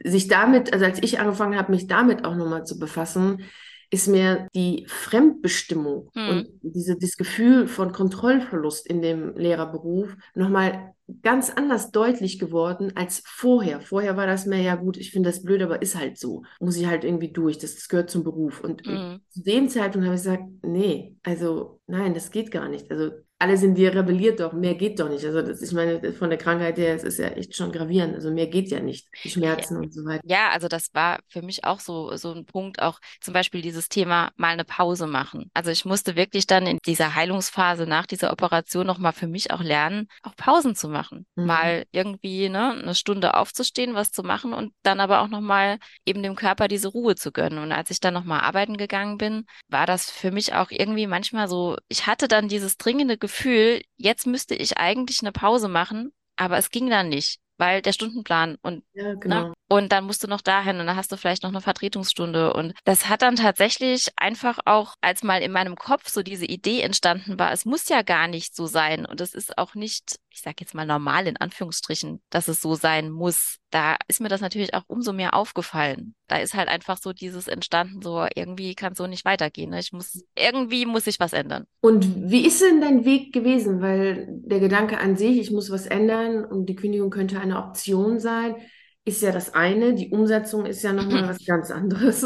sich 0.04 0.28
damit, 0.28 0.74
also 0.74 0.86
als 0.86 1.01
ich 1.01 1.19
angefangen 1.19 1.57
habe, 1.57 1.72
mich 1.72 1.88
damit 1.88 2.25
auch 2.25 2.36
nochmal 2.36 2.66
zu 2.66 2.80
befassen, 2.80 3.44
ist 3.92 4.07
mir 4.07 4.48
die 4.56 4.86
Fremdbestimmung 4.88 6.10
hm. 6.13 6.30
und 6.30 6.48
diese, 6.62 6.98
dieses 6.98 7.18
Gefühl 7.18 7.68
von 7.68 7.92
Kontrollverlust 7.92 8.88
in 8.88 9.01
dem 9.01 9.36
Lehrerberuf 9.36 10.16
nochmal 10.33 10.94
ganz 11.21 11.49
anders 11.49 11.91
deutlich 11.91 12.39
geworden 12.39 12.93
als 12.95 13.23
vorher. 13.25 13.81
Vorher 13.81 14.17
war 14.17 14.27
das 14.27 14.45
mehr, 14.45 14.61
ja 14.61 14.75
gut, 14.75 14.97
ich 14.97 15.11
finde 15.11 15.29
das 15.29 15.43
blöd, 15.43 15.61
aber 15.61 15.81
ist 15.81 15.97
halt 15.97 16.17
so. 16.17 16.43
Muss 16.59 16.77
ich 16.77 16.87
halt 16.87 17.03
irgendwie 17.03 17.31
durch, 17.31 17.57
das, 17.57 17.75
das 17.75 17.87
gehört 17.87 18.09
zum 18.09 18.23
Beruf. 18.23 18.61
Und 18.61 18.85
hm. 18.85 19.19
zu 19.29 19.43
dem 19.43 19.69
Zeitpunkt 19.69 20.05
habe 20.05 20.15
ich 20.15 20.23
gesagt, 20.23 20.43
nee, 20.63 21.15
also 21.23 21.79
nein, 21.87 22.13
das 22.13 22.31
geht 22.31 22.51
gar 22.51 22.69
nicht. 22.69 22.89
Also 22.91 23.11
alle 23.41 23.57
sind 23.57 23.75
wir 23.75 23.95
rebelliert 23.95 24.39
doch, 24.39 24.53
mehr 24.53 24.75
geht 24.75 24.99
doch 24.99 25.09
nicht. 25.09 25.25
Also 25.25 25.41
das, 25.41 25.63
ich 25.63 25.71
meine, 25.71 26.13
von 26.13 26.29
der 26.29 26.37
Krankheit 26.37 26.77
her, 26.77 26.93
es 26.93 27.03
ist 27.03 27.17
ja 27.17 27.29
echt 27.29 27.55
schon 27.55 27.71
gravierend. 27.71 28.13
Also 28.13 28.29
mehr 28.29 28.45
geht 28.45 28.69
ja 28.69 28.79
nicht, 28.79 29.07
die 29.23 29.31
Schmerzen 29.31 29.75
ja. 29.75 29.79
und 29.79 29.91
so 29.91 30.05
weiter. 30.05 30.21
Ja, 30.25 30.49
also 30.51 30.67
das 30.67 30.93
war 30.93 31.19
für 31.27 31.41
mich 31.41 31.63
auch 31.63 31.79
so, 31.79 32.15
so 32.17 32.31
ein 32.33 32.45
Punkt, 32.45 32.79
auch 32.83 32.99
zum 33.19 33.33
Beispiel 33.33 33.63
dieses 33.63 33.89
Thema 33.89 34.31
mal 34.37 34.49
eine 34.49 34.63
Pause 34.63 35.07
machen. 35.07 35.49
Also 35.55 35.71
ich 35.71 35.85
musste 35.85 36.15
wirklich 36.15 36.45
dann 36.45 36.67
in 36.67 36.77
dieser 36.85 37.15
Heilungsphase 37.15 37.87
nach 37.87 38.05
dieser 38.05 38.31
Operation 38.31 38.85
nochmal 38.85 39.13
für 39.13 39.27
mich 39.27 39.49
auch 39.49 39.63
lernen, 39.63 40.07
auch 40.21 40.35
Pausen 40.35 40.75
zu 40.75 40.87
machen. 40.87 41.00
Mhm. 41.09 41.45
Mal 41.45 41.86
irgendwie 41.92 42.50
ne, 42.50 42.71
eine 42.71 42.95
Stunde 42.95 43.36
aufzustehen, 43.36 43.95
was 43.95 44.12
zu 44.12 44.24
machen 44.24 44.53
und 44.53 44.74
dann 44.83 45.00
aber 45.00 45.21
auch 45.21 45.27
nochmal 45.27 45.77
eben 46.06 46.24
dem 46.24 46.36
Körper 46.36 46.68
diese 46.68 46.89
Ruhe 46.89 47.15
zu 47.15 47.31
gönnen. 47.31 47.59
Und 47.59 47.71
als 47.71 47.89
ich 47.89 48.00
dann 48.00 48.13
nochmal 48.13 48.42
arbeiten 48.42 48.77
gegangen 48.77 49.18
bin, 49.18 49.45
war 49.68 49.86
das 49.86 50.09
für 50.09 50.31
mich 50.31 50.53
auch 50.53 50.71
irgendwie 50.71 51.07
manchmal 51.07 51.48
so, 51.48 51.77
ich 51.88 52.07
hatte 52.07 52.27
dann 52.27 52.48
dieses 52.48 52.77
dringende 52.77 53.18
Gefühl, 53.18 53.42
Gefühl, 53.42 53.81
jetzt 53.98 54.27
müsste 54.27 54.56
ich 54.56 54.78
eigentlich 54.78 55.21
eine 55.21 55.31
Pause 55.31 55.68
machen, 55.68 56.11
aber 56.35 56.57
es 56.57 56.69
ging 56.69 56.90
dann 56.90 57.09
nicht, 57.09 57.40
weil 57.57 57.81
der 57.81 57.94
Stundenplan 57.94 58.57
und 58.61 58.83
ja, 58.94 59.04
ne, 59.04 59.18
genau. 59.19 59.47
ne, 59.47 59.54
und 59.69 59.92
dann 59.92 60.04
musst 60.04 60.23
du 60.23 60.28
noch 60.28 60.42
dahin 60.42 60.80
und 60.80 60.87
dann 60.87 60.95
hast 60.95 61.11
du 61.11 61.18
vielleicht 61.18 61.44
noch 61.44 61.49
eine 61.49 61.61
Vertretungsstunde. 61.61 62.54
Und 62.54 62.73
das 62.83 63.07
hat 63.07 63.21
dann 63.21 63.37
tatsächlich 63.37 64.09
einfach 64.18 64.59
auch, 64.66 64.95
als 64.99 65.23
mal 65.23 65.42
in 65.42 65.52
meinem 65.52 65.75
Kopf 65.75 66.09
so 66.09 66.23
diese 66.23 66.45
Idee 66.45 66.81
entstanden 66.81 67.40
war, 67.40 67.52
es 67.52 67.66
muss 67.66 67.87
ja 67.87 68.02
gar 68.02 68.28
nicht 68.28 68.54
so 68.54 68.68
sein. 68.68 69.06
Und 69.06 69.21
es 69.21 69.33
ist 69.33 69.57
auch 69.57 69.75
nicht, 69.75 70.18
ich 70.31 70.42
sage 70.42 70.57
jetzt 70.59 70.73
mal 70.73 70.85
normal 70.85 71.28
in 71.28 71.38
Anführungsstrichen, 71.38 72.21
dass 72.30 72.47
es 72.47 72.61
so 72.61 72.76
sein 72.76 73.09
muss. 73.09 73.57
Da 73.69 73.97
ist 74.07 74.21
mir 74.21 74.30
das 74.30 74.42
natürlich 74.42 74.73
auch 74.73 74.83
umso 74.88 75.14
mehr 75.14 75.33
aufgefallen. 75.33 76.16
Da 76.28 76.38
ist 76.38 76.54
halt 76.54 76.68
einfach 76.68 76.97
so 76.97 77.14
dieses 77.14 77.47
entstanden, 77.47 78.02
so 78.02 78.26
irgendwie 78.35 78.76
kann 78.76 78.94
es 78.94 78.97
so 78.97 79.07
nicht 79.07 79.26
weitergehen. 79.26 79.71
Ne? 79.71 79.80
Ich 79.80 79.92
muss, 79.92 80.23
irgendwie 80.35 80.85
muss 80.85 81.07
ich 81.07 81.19
was 81.19 81.33
ändern. 81.33 81.66
Und 81.81 82.30
wie 82.31 82.45
ist 82.45 82.61
denn 82.61 82.81
dein 82.81 83.06
Weg 83.06 83.33
gewesen? 83.33 83.81
Weil 83.81 84.28
der 84.30 84.59
Gedanke 84.59 84.97
an 84.97 85.16
sich, 85.16 85.38
ich 85.38 85.52
muss 85.52 85.69
was 85.69 85.85
ändern 85.85 86.45
und 86.45 86.68
die 86.68 86.76
Kündigung 86.76 87.09
könnte 87.09 87.40
eine 87.40 87.57
Option 87.57 88.19
sein 88.19 88.56
ist 89.05 89.21
ja 89.21 89.31
das 89.31 89.53
eine, 89.53 89.93
die 89.93 90.09
Umsetzung 90.09 90.65
ist 90.65 90.83
ja 90.83 90.93
nochmal 90.93 91.27
was 91.27 91.37
ganz 91.45 91.71
anderes. 91.71 92.21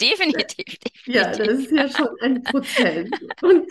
definitiv, 0.00 0.78
definitiv. 0.78 0.92
Ja, 1.06 1.32
das 1.32 1.48
ist 1.48 1.70
ja 1.72 1.88
schon 1.88 2.08
ein 2.20 2.42
Prozess. 2.42 3.08
Und 3.42 3.66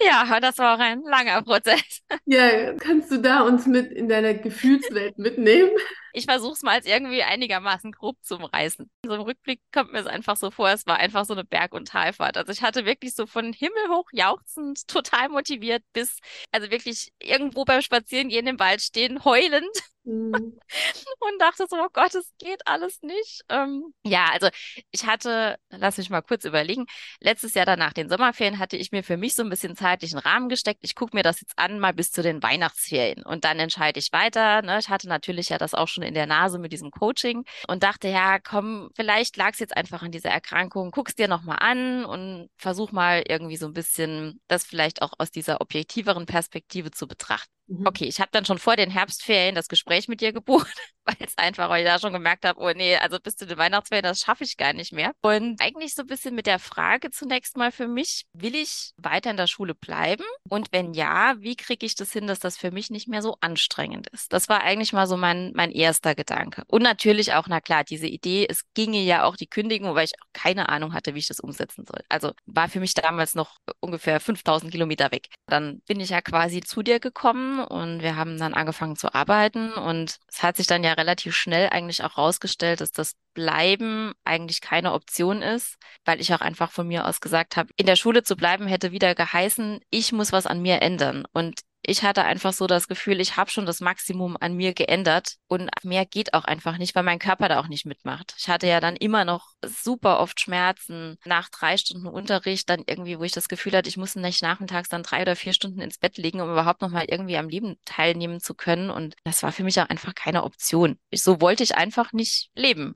ja, 0.00 0.40
das 0.40 0.58
war 0.58 0.76
auch 0.76 0.80
ein 0.80 1.02
langer 1.02 1.42
Prozess. 1.42 2.02
Ja, 2.26 2.72
kannst 2.74 3.10
du 3.10 3.18
da 3.18 3.42
uns 3.42 3.66
mit 3.66 3.92
in 3.92 4.08
deiner 4.08 4.34
Gefühlswelt 4.34 5.18
mitnehmen? 5.18 5.70
Ich 6.16 6.24
versuche 6.24 6.54
es 6.54 6.62
mal 6.62 6.72
als 6.72 6.86
irgendwie 6.86 7.22
einigermaßen 7.22 7.92
grob 7.92 8.16
zu 8.22 8.36
umreißen. 8.36 8.90
So 9.04 9.14
im 9.14 9.20
Rückblick 9.20 9.60
kommt 9.72 9.92
mir 9.92 10.00
es 10.00 10.06
einfach 10.06 10.36
so 10.36 10.50
vor, 10.50 10.70
es 10.70 10.86
war 10.86 10.96
einfach 10.96 11.26
so 11.26 11.34
eine 11.34 11.44
Berg- 11.44 11.74
und 11.74 11.88
Talfahrt. 11.88 12.38
Also 12.38 12.52
ich 12.52 12.62
hatte 12.62 12.86
wirklich 12.86 13.14
so 13.14 13.26
von 13.26 13.52
Himmel 13.52 13.88
hoch 13.90 14.08
jauchzend, 14.12 14.88
total 14.88 15.28
motiviert 15.28 15.82
bis, 15.92 16.18
also 16.52 16.70
wirklich 16.70 17.12
irgendwo 17.20 17.64
beim 17.64 17.82
Spazierengehen 17.82 18.46
im 18.46 18.58
Wald 18.58 18.80
stehen, 18.80 19.24
heulend 19.24 19.66
Mhm. 20.08 20.32
und 21.18 21.40
dachte 21.40 21.66
so, 21.68 21.74
oh 21.78 21.88
Gott, 21.92 22.14
es 22.14 22.32
geht 22.38 22.64
alles 22.64 23.02
nicht. 23.02 23.42
Ähm, 23.48 23.92
ja, 24.04 24.26
also 24.30 24.50
ich 24.92 25.04
hatte, 25.04 25.58
lass 25.68 25.98
mich 25.98 26.10
mal 26.10 26.20
kurz 26.20 26.44
überlegen, 26.44 26.86
letztes 27.18 27.54
Jahr 27.54 27.66
danach 27.66 27.92
den 27.92 28.08
Sommerferien 28.08 28.60
hatte 28.60 28.76
ich 28.76 28.92
mir 28.92 29.02
für 29.02 29.16
mich 29.16 29.34
so 29.34 29.42
ein 29.42 29.50
bisschen 29.50 29.74
zeitlichen 29.74 30.20
Rahmen 30.20 30.48
gesteckt. 30.48 30.78
Ich 30.84 30.94
gucke 30.94 31.16
mir 31.16 31.24
das 31.24 31.40
jetzt 31.40 31.58
an, 31.58 31.80
mal 31.80 31.92
bis 31.92 32.06
bis 32.06 32.12
zu 32.12 32.22
den 32.22 32.42
Weihnachtsferien 32.42 33.24
und 33.24 33.44
dann 33.44 33.58
entscheide 33.58 33.98
ich 33.98 34.12
weiter. 34.12 34.62
Ne? 34.62 34.78
Ich 34.78 34.88
hatte 34.88 35.08
natürlich 35.08 35.48
ja 35.48 35.58
das 35.58 35.74
auch 35.74 35.88
schon 35.88 36.04
in 36.06 36.14
der 36.14 36.26
Nase 36.26 36.58
mit 36.58 36.72
diesem 36.72 36.90
Coaching 36.90 37.44
und 37.68 37.82
dachte, 37.82 38.08
ja, 38.08 38.38
komm, 38.38 38.90
vielleicht 38.94 39.36
lag 39.36 39.52
es 39.52 39.58
jetzt 39.58 39.76
einfach 39.76 40.02
an 40.02 40.12
dieser 40.12 40.30
Erkrankung, 40.30 40.90
guck's 40.90 41.14
dir 41.14 41.28
nochmal 41.28 41.58
an 41.60 42.04
und 42.04 42.48
versuch 42.56 42.92
mal 42.92 43.22
irgendwie 43.28 43.56
so 43.56 43.66
ein 43.66 43.72
bisschen 43.72 44.40
das 44.48 44.64
vielleicht 44.64 45.02
auch 45.02 45.12
aus 45.18 45.30
dieser 45.30 45.60
objektiveren 45.60 46.26
Perspektive 46.26 46.90
zu 46.90 47.06
betrachten. 47.06 47.55
Mhm. 47.68 47.86
Okay, 47.86 48.04
ich 48.04 48.20
habe 48.20 48.30
dann 48.32 48.44
schon 48.44 48.58
vor 48.58 48.76
den 48.76 48.90
Herbstferien 48.90 49.54
das 49.54 49.68
Gespräch 49.68 50.06
mit 50.08 50.20
dir 50.20 50.32
gebucht, 50.32 50.76
weil 51.04 51.16
es 51.20 51.36
einfach, 51.36 51.68
weil 51.68 51.84
ich 51.84 51.90
da 51.90 51.98
schon 51.98 52.12
gemerkt 52.12 52.44
habe, 52.44 52.60
oh 52.60 52.72
nee, 52.74 52.96
also 52.96 53.18
bis 53.18 53.36
zu 53.36 53.46
den 53.46 53.58
Weihnachtsferien, 53.58 54.04
das 54.04 54.20
schaffe 54.20 54.44
ich 54.44 54.56
gar 54.56 54.72
nicht 54.72 54.92
mehr. 54.92 55.12
Und 55.20 55.60
eigentlich 55.60 55.94
so 55.94 56.02
ein 56.02 56.06
bisschen 56.06 56.34
mit 56.34 56.46
der 56.46 56.58
Frage 56.58 57.10
zunächst 57.10 57.56
mal 57.56 57.72
für 57.72 57.88
mich, 57.88 58.24
will 58.32 58.54
ich 58.54 58.92
weiter 58.96 59.30
in 59.30 59.36
der 59.36 59.46
Schule 59.46 59.74
bleiben? 59.74 60.24
Und 60.48 60.68
wenn 60.72 60.94
ja, 60.94 61.34
wie 61.38 61.56
kriege 61.56 61.84
ich 61.84 61.94
das 61.96 62.12
hin, 62.12 62.26
dass 62.26 62.38
das 62.38 62.56
für 62.56 62.70
mich 62.70 62.90
nicht 62.90 63.08
mehr 63.08 63.22
so 63.22 63.36
anstrengend 63.40 64.08
ist? 64.08 64.32
Das 64.32 64.48
war 64.48 64.62
eigentlich 64.62 64.92
mal 64.92 65.06
so 65.06 65.16
mein, 65.16 65.52
mein 65.54 65.72
erster 65.72 66.14
Gedanke. 66.14 66.62
Und 66.68 66.82
natürlich 66.82 67.32
auch, 67.34 67.46
na 67.48 67.60
klar, 67.60 67.82
diese 67.84 68.06
Idee, 68.06 68.46
es 68.48 68.62
ginge 68.74 69.00
ja 69.00 69.24
auch 69.24 69.36
die 69.36 69.48
Kündigung, 69.48 69.94
weil 69.94 70.04
ich 70.04 70.14
auch 70.20 70.26
keine 70.32 70.68
Ahnung 70.68 70.92
hatte, 70.94 71.14
wie 71.14 71.18
ich 71.18 71.28
das 71.28 71.40
umsetzen 71.40 71.84
soll. 71.86 72.02
Also 72.08 72.32
war 72.46 72.68
für 72.68 72.80
mich 72.80 72.94
damals 72.94 73.34
noch 73.34 73.56
ungefähr 73.80 74.20
5000 74.20 74.70
Kilometer 74.70 75.10
weg. 75.10 75.28
Dann 75.46 75.80
bin 75.86 76.00
ich 76.00 76.10
ja 76.10 76.20
quasi 76.20 76.60
zu 76.60 76.82
dir 76.82 77.00
gekommen 77.00 77.55
und 77.60 78.02
wir 78.02 78.16
haben 78.16 78.38
dann 78.38 78.54
angefangen 78.54 78.96
zu 78.96 79.14
arbeiten 79.14 79.72
und 79.72 80.18
es 80.28 80.42
hat 80.42 80.56
sich 80.56 80.66
dann 80.66 80.84
ja 80.84 80.92
relativ 80.92 81.34
schnell 81.34 81.68
eigentlich 81.70 82.04
auch 82.04 82.16
rausgestellt, 82.18 82.80
dass 82.80 82.92
das 82.92 83.14
Bleiben 83.34 84.12
eigentlich 84.24 84.60
keine 84.60 84.92
Option 84.92 85.42
ist, 85.42 85.76
weil 86.04 86.20
ich 86.20 86.32
auch 86.32 86.40
einfach 86.40 86.70
von 86.70 86.88
mir 86.88 87.06
aus 87.06 87.20
gesagt 87.20 87.56
habe, 87.56 87.70
in 87.76 87.86
der 87.86 87.96
Schule 87.96 88.22
zu 88.22 88.36
bleiben 88.36 88.66
hätte 88.66 88.92
wieder 88.92 89.14
geheißen, 89.14 89.80
ich 89.90 90.12
muss 90.12 90.32
was 90.32 90.46
an 90.46 90.62
mir 90.62 90.82
ändern 90.82 91.24
und 91.32 91.60
ich 91.88 92.02
hatte 92.02 92.24
einfach 92.24 92.52
so 92.52 92.66
das 92.66 92.88
Gefühl, 92.88 93.20
ich 93.20 93.36
habe 93.36 93.50
schon 93.50 93.64
das 93.64 93.80
Maximum 93.80 94.36
an 94.40 94.54
mir 94.54 94.74
geändert 94.74 95.36
und 95.46 95.70
mehr 95.84 96.04
geht 96.04 96.34
auch 96.34 96.44
einfach 96.44 96.78
nicht, 96.78 96.96
weil 96.96 97.04
mein 97.04 97.20
Körper 97.20 97.48
da 97.48 97.60
auch 97.60 97.68
nicht 97.68 97.86
mitmacht. 97.86 98.34
Ich 98.38 98.48
hatte 98.48 98.66
ja 98.66 98.80
dann 98.80 98.96
immer 98.96 99.24
noch 99.24 99.52
super 99.68 100.20
oft 100.20 100.40
Schmerzen 100.40 101.18
nach 101.24 101.48
drei 101.48 101.76
Stunden 101.76 102.06
Unterricht, 102.06 102.68
dann 102.68 102.82
irgendwie, 102.86 103.18
wo 103.18 103.24
ich 103.24 103.32
das 103.32 103.48
Gefühl 103.48 103.72
hatte, 103.72 103.88
ich 103.88 103.96
muss 103.96 104.16
nicht 104.16 104.42
nachmittags 104.42 104.88
dann 104.88 105.02
drei 105.02 105.22
oder 105.22 105.36
vier 105.36 105.52
Stunden 105.52 105.80
ins 105.80 105.98
Bett 105.98 106.16
liegen, 106.18 106.40
um 106.40 106.50
überhaupt 106.50 106.82
noch 106.82 106.90
mal 106.90 107.04
irgendwie 107.08 107.36
am 107.36 107.48
Leben 107.48 107.76
teilnehmen 107.84 108.40
zu 108.40 108.54
können. 108.54 108.90
Und 108.90 109.14
das 109.24 109.42
war 109.42 109.52
für 109.52 109.64
mich 109.64 109.80
auch 109.80 109.88
einfach 109.88 110.14
keine 110.14 110.44
Option. 110.44 110.98
Ich, 111.10 111.22
so 111.22 111.40
wollte 111.40 111.62
ich 111.62 111.76
einfach 111.76 112.12
nicht 112.12 112.50
leben. 112.54 112.94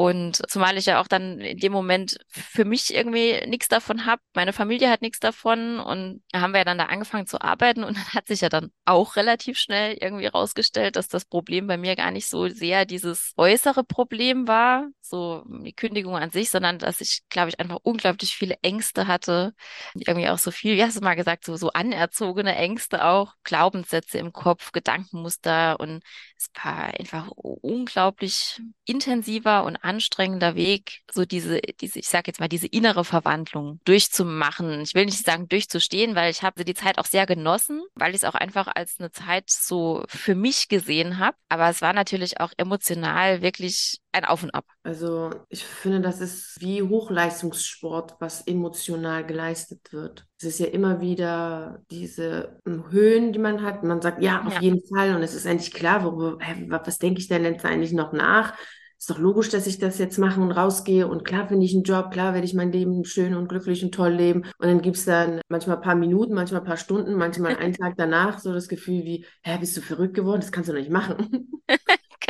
Und 0.00 0.40
zumal 0.50 0.78
ich 0.78 0.86
ja 0.86 0.98
auch 0.98 1.08
dann 1.08 1.40
in 1.40 1.58
dem 1.58 1.72
Moment 1.72 2.16
für 2.28 2.64
mich 2.64 2.94
irgendwie 2.94 3.38
nichts 3.46 3.68
davon 3.68 4.06
habe, 4.06 4.22
meine 4.34 4.54
Familie 4.54 4.88
hat 4.88 5.02
nichts 5.02 5.20
davon 5.20 5.78
und 5.78 6.22
haben 6.34 6.52
wir 6.52 6.60
ja 6.60 6.64
dann 6.64 6.78
da 6.78 6.86
angefangen 6.86 7.26
zu 7.26 7.38
arbeiten 7.42 7.84
und 7.84 7.96
dann 7.98 8.14
hat 8.14 8.26
sich 8.26 8.40
ja 8.40 8.48
dann 8.48 8.72
auch 8.86 9.16
relativ 9.16 9.58
schnell 9.58 9.98
irgendwie 10.00 10.26
rausgestellt, 10.26 10.96
dass 10.96 11.08
das 11.08 11.26
Problem 11.26 11.66
bei 11.66 11.76
mir 11.76 11.96
gar 11.96 12.12
nicht 12.12 12.28
so 12.28 12.48
sehr 12.48 12.86
dieses 12.86 13.34
äußere 13.36 13.84
Problem 13.84 14.48
war, 14.48 14.86
so 15.02 15.44
die 15.46 15.74
Kündigung 15.74 16.09
an 16.16 16.30
sich, 16.30 16.50
sondern 16.50 16.78
dass 16.78 17.00
ich, 17.00 17.22
glaube 17.28 17.48
ich, 17.50 17.60
einfach 17.60 17.78
unglaublich 17.82 18.34
viele 18.34 18.56
Ängste 18.62 19.06
hatte, 19.06 19.54
irgendwie 19.94 20.28
auch 20.28 20.38
so 20.38 20.50
viel, 20.50 20.76
wie 20.76 20.82
hast 20.82 20.96
du 20.96 21.04
mal 21.04 21.14
gesagt, 21.14 21.44
so, 21.44 21.56
so 21.56 21.70
anerzogene 21.72 22.54
Ängste 22.56 23.04
auch, 23.04 23.34
Glaubenssätze 23.44 24.18
im 24.18 24.32
Kopf, 24.32 24.72
Gedankenmuster 24.72 25.78
und 25.80 26.02
es 26.36 26.48
war 26.62 26.94
einfach 26.98 27.28
unglaublich 27.36 28.60
intensiver 28.86 29.64
und 29.64 29.76
anstrengender 29.76 30.54
Weg, 30.54 31.00
so 31.10 31.24
diese, 31.24 31.60
diese, 31.80 31.98
ich 31.98 32.08
sage 32.08 32.24
jetzt 32.28 32.40
mal, 32.40 32.48
diese 32.48 32.66
innere 32.66 33.04
Verwandlung 33.04 33.80
durchzumachen. 33.84 34.80
Ich 34.80 34.94
will 34.94 35.04
nicht 35.04 35.24
sagen 35.24 35.48
durchzustehen, 35.48 36.14
weil 36.14 36.30
ich 36.30 36.42
habe 36.42 36.64
die 36.64 36.74
Zeit 36.74 36.98
auch 36.98 37.04
sehr 37.04 37.26
genossen, 37.26 37.82
weil 37.94 38.10
ich 38.10 38.18
es 38.22 38.24
auch 38.24 38.34
einfach 38.34 38.68
als 38.74 38.96
eine 38.98 39.12
Zeit 39.12 39.50
so 39.50 40.04
für 40.08 40.34
mich 40.34 40.68
gesehen 40.68 41.18
habe. 41.18 41.36
Aber 41.48 41.68
es 41.68 41.82
war 41.82 41.92
natürlich 41.92 42.40
auch 42.40 42.52
emotional 42.56 43.42
wirklich 43.42 44.00
ein 44.12 44.24
Auf 44.24 44.42
und 44.42 44.54
Ab. 44.54 44.64
Also 44.82 45.30
ich 45.50 45.62
finde, 45.64 46.00
das 46.00 46.20
ist 46.20 46.56
wie 46.60 46.82
Hochleistungssport, 46.82 48.16
was 48.18 48.46
emotional 48.46 49.26
geleistet 49.26 49.92
wird. 49.92 50.26
Es 50.38 50.44
ist 50.44 50.58
ja 50.60 50.66
immer 50.66 51.02
wieder 51.02 51.82
diese 51.90 52.60
hm, 52.64 52.90
Höhen, 52.90 53.32
die 53.32 53.38
man 53.38 53.62
hat. 53.62 53.82
Man 53.82 54.00
sagt, 54.00 54.22
ja, 54.22 54.42
auf 54.44 54.54
ja. 54.54 54.60
jeden 54.60 54.80
Fall. 54.88 55.14
Und 55.14 55.22
es 55.22 55.34
ist 55.34 55.46
eigentlich 55.46 55.72
klar, 55.72 56.02
worüber, 56.02 56.38
was 56.84 56.98
denke 56.98 57.20
ich 57.20 57.28
denn 57.28 57.44
jetzt 57.44 57.64
eigentlich 57.64 57.92
noch 57.92 58.12
nach? 58.12 58.54
ist 59.00 59.08
doch 59.08 59.18
logisch, 59.18 59.48
dass 59.48 59.66
ich 59.66 59.78
das 59.78 59.96
jetzt 59.96 60.18
mache 60.18 60.40
und 60.42 60.52
rausgehe. 60.52 61.08
Und 61.08 61.24
klar 61.24 61.48
finde 61.48 61.64
ich 61.64 61.72
einen 61.72 61.84
Job, 61.84 62.10
klar 62.10 62.34
werde 62.34 62.44
ich 62.44 62.52
mein 62.52 62.70
Leben 62.70 63.06
schön 63.06 63.34
und 63.34 63.48
glücklich 63.48 63.82
und 63.82 63.94
toll 63.94 64.10
leben. 64.10 64.42
Und 64.58 64.68
dann 64.68 64.82
gibt 64.82 64.98
es 64.98 65.06
dann 65.06 65.40
manchmal 65.48 65.76
ein 65.76 65.82
paar 65.82 65.94
Minuten, 65.94 66.34
manchmal 66.34 66.60
ein 66.60 66.66
paar 66.66 66.76
Stunden, 66.76 67.14
manchmal 67.14 67.56
einen 67.56 67.72
Tag 67.80 67.94
danach 67.96 68.38
so 68.38 68.52
das 68.52 68.68
Gefühl 68.68 69.04
wie, 69.04 69.24
hä, 69.42 69.56
bist 69.58 69.74
du 69.74 69.80
verrückt 69.80 70.14
geworden? 70.14 70.42
Das 70.42 70.52
kannst 70.52 70.68
du 70.68 70.74
doch 70.74 70.80
nicht 70.80 70.90
machen. 70.90 71.48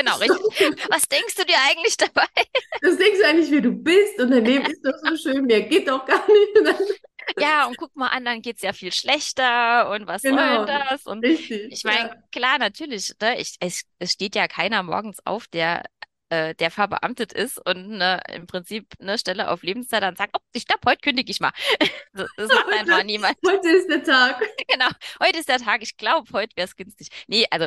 genau, 0.00 0.16
richtig. 0.16 0.88
Was 0.90 1.02
denkst 1.09 1.35
du 1.37 1.45
dir 1.45 1.57
eigentlich 1.69 1.97
dabei? 1.97 2.26
Das 2.83 2.97
denkst 2.97 3.19
du 3.19 3.26
eigentlich, 3.26 3.50
wie 3.50 3.61
du 3.61 3.73
bist 3.73 4.19
und 4.21 4.30
dein 4.30 4.45
Leben 4.45 4.66
ist 4.66 4.85
doch 4.85 4.95
so 5.02 5.16
schön, 5.16 5.45
mehr 5.47 5.62
geht 5.62 5.88
doch 5.88 6.04
gar 6.04 6.25
nicht. 6.26 7.00
ja, 7.38 7.66
und 7.66 7.76
guck 7.76 7.95
mal 7.97 8.09
an, 8.09 8.25
dann 8.25 8.42
geht 8.42 8.57
es 8.57 8.62
ja 8.62 8.73
viel 8.73 8.92
schlechter 8.92 9.90
und 9.90 10.07
was 10.07 10.23
genau, 10.23 10.59
soll 10.59 10.66
das? 10.66 11.07
Und 11.07 11.25
richtig, 11.25 11.73
ich 11.73 11.85
meine, 11.85 12.09
ja. 12.09 12.16
klar, 12.33 12.59
natürlich, 12.59 13.12
ne, 13.21 13.40
ich, 13.40 13.57
es, 13.61 13.83
es 13.99 14.12
steht 14.12 14.35
ja 14.35 14.49
keiner 14.49 14.83
morgens 14.83 15.19
auf, 15.25 15.47
der 15.49 15.83
äh, 16.30 16.54
der 16.54 16.70
verbeamtet 16.70 17.32
ist 17.32 17.64
und 17.66 17.88
ne, 17.88 18.20
im 18.32 18.46
Prinzip 18.46 18.87
eine 19.00 19.18
Stelle 19.18 19.50
auf 19.50 19.62
Lebenszeit 19.62 20.02
dann 20.02 20.16
sagt, 20.16 20.37
oh, 20.37 20.40
ich 20.52 20.66
glaube, 20.66 20.80
heute 20.87 21.00
kündige 21.00 21.30
ich 21.30 21.40
mal. 21.40 21.52
das, 22.12 22.28
das 22.37 22.49
macht 22.49 22.66
heute, 22.66 22.78
einfach 22.78 23.04
niemand. 23.04 23.37
Heute 23.46 23.68
ist 23.68 23.88
der 23.88 24.02
Tag. 24.02 24.40
genau, 24.68 24.88
heute 25.22 25.38
ist 25.38 25.49
der 25.49 25.58
Tag. 25.58 25.82
Ich 25.82 25.96
glaube, 25.96 26.30
heute 26.32 26.56
wäre 26.56 26.66
es 26.66 26.76
günstig. 26.76 27.08
Nee, 27.26 27.46
also 27.50 27.66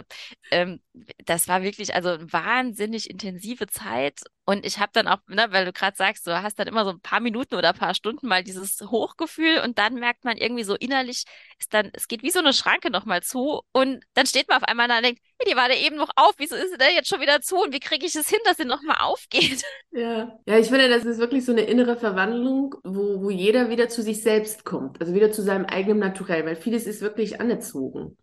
ähm, 0.52 0.82
das 1.26 1.48
war 1.48 1.62
wirklich 1.62 1.94
also 1.94 2.18
wahnsinnig 2.32 3.10
intensive 3.10 3.68
Zeit 3.68 4.22
und 4.46 4.66
ich 4.66 4.80
habe 4.80 4.92
dann 4.94 5.08
auch, 5.08 5.20
ne, 5.28 5.48
weil 5.52 5.66
du 5.66 5.72
gerade 5.72 5.96
sagst, 5.96 6.28
du 6.28 6.42
hast 6.42 6.60
dann 6.60 6.68
immer 6.68 6.84
so 6.84 6.92
ein 6.92 7.00
paar 7.00 7.22
Minuten 7.22 7.56
oder 7.56 7.70
ein 7.70 7.78
paar 7.78 7.96
Stunden 7.96 8.28
mal 8.28 8.44
dieses 8.44 8.82
Hochgefühl 8.82 9.62
und 9.64 9.78
dann 9.78 9.96
merkt 9.96 10.26
man 10.26 10.36
irgendwie 10.36 10.66
so 10.66 10.76
innerlich, 10.76 11.24
ist 11.60 11.74
dann, 11.74 11.90
es 11.94 12.10
geht 12.10 12.24
wie 12.24 12.30
so 12.30 12.40
eine 12.40 12.52
Schranke 12.52 12.90
nochmal 12.90 13.24
zu 13.24 13.62
und 13.72 14.04
dann 14.16 14.26
steht 14.26 14.50
man 14.50 14.58
auf 14.58 14.68
einmal 14.68 14.90
da 14.90 14.98
und 14.98 15.06
denkt, 15.06 15.22
hey, 15.40 15.50
die 15.50 15.56
war 15.56 15.70
da 15.70 15.76
eben 15.76 15.96
noch 15.96 16.10
auf, 16.18 16.34
wieso 16.38 16.56
ist 16.56 16.72
sie 16.72 16.78
da 16.78 16.90
jetzt 16.90 17.08
schon 17.08 17.22
wieder 17.22 17.42
zu 17.42 17.56
und 17.56 17.74
wie 17.74 17.80
kriege 17.80 18.06
ich 18.06 18.16
es 18.16 18.28
hin, 18.30 18.40
dass 18.44 18.58
sie 18.58 18.66
nochmal 18.66 18.98
aufgeht? 19.00 19.64
Ja. 19.96 20.40
ja, 20.48 20.58
ich 20.58 20.70
finde, 20.70 20.90
das 20.90 21.06
ist 21.06 21.20
wirklich 21.20 21.46
so 21.46 21.52
eine 21.52 21.62
innere 21.62 21.96
Verwandlung, 21.96 22.74
wo, 22.84 23.22
wo 23.22 23.30
jeder 23.30 23.70
wieder 23.70 23.90
zu 23.90 24.02
sich 24.02 24.24
selbst 24.24 24.66
kommt, 24.66 25.00
also 25.00 25.14
wieder 25.14 25.32
zu 25.32 25.44
seinem 25.44 25.66
eigenen 25.66 26.00
Naturell, 26.00 26.48
weil 26.48 26.56
vieles 26.56 26.88
ist 26.88 27.02
wirklich 27.02 27.40
anerzogen. 27.40 28.18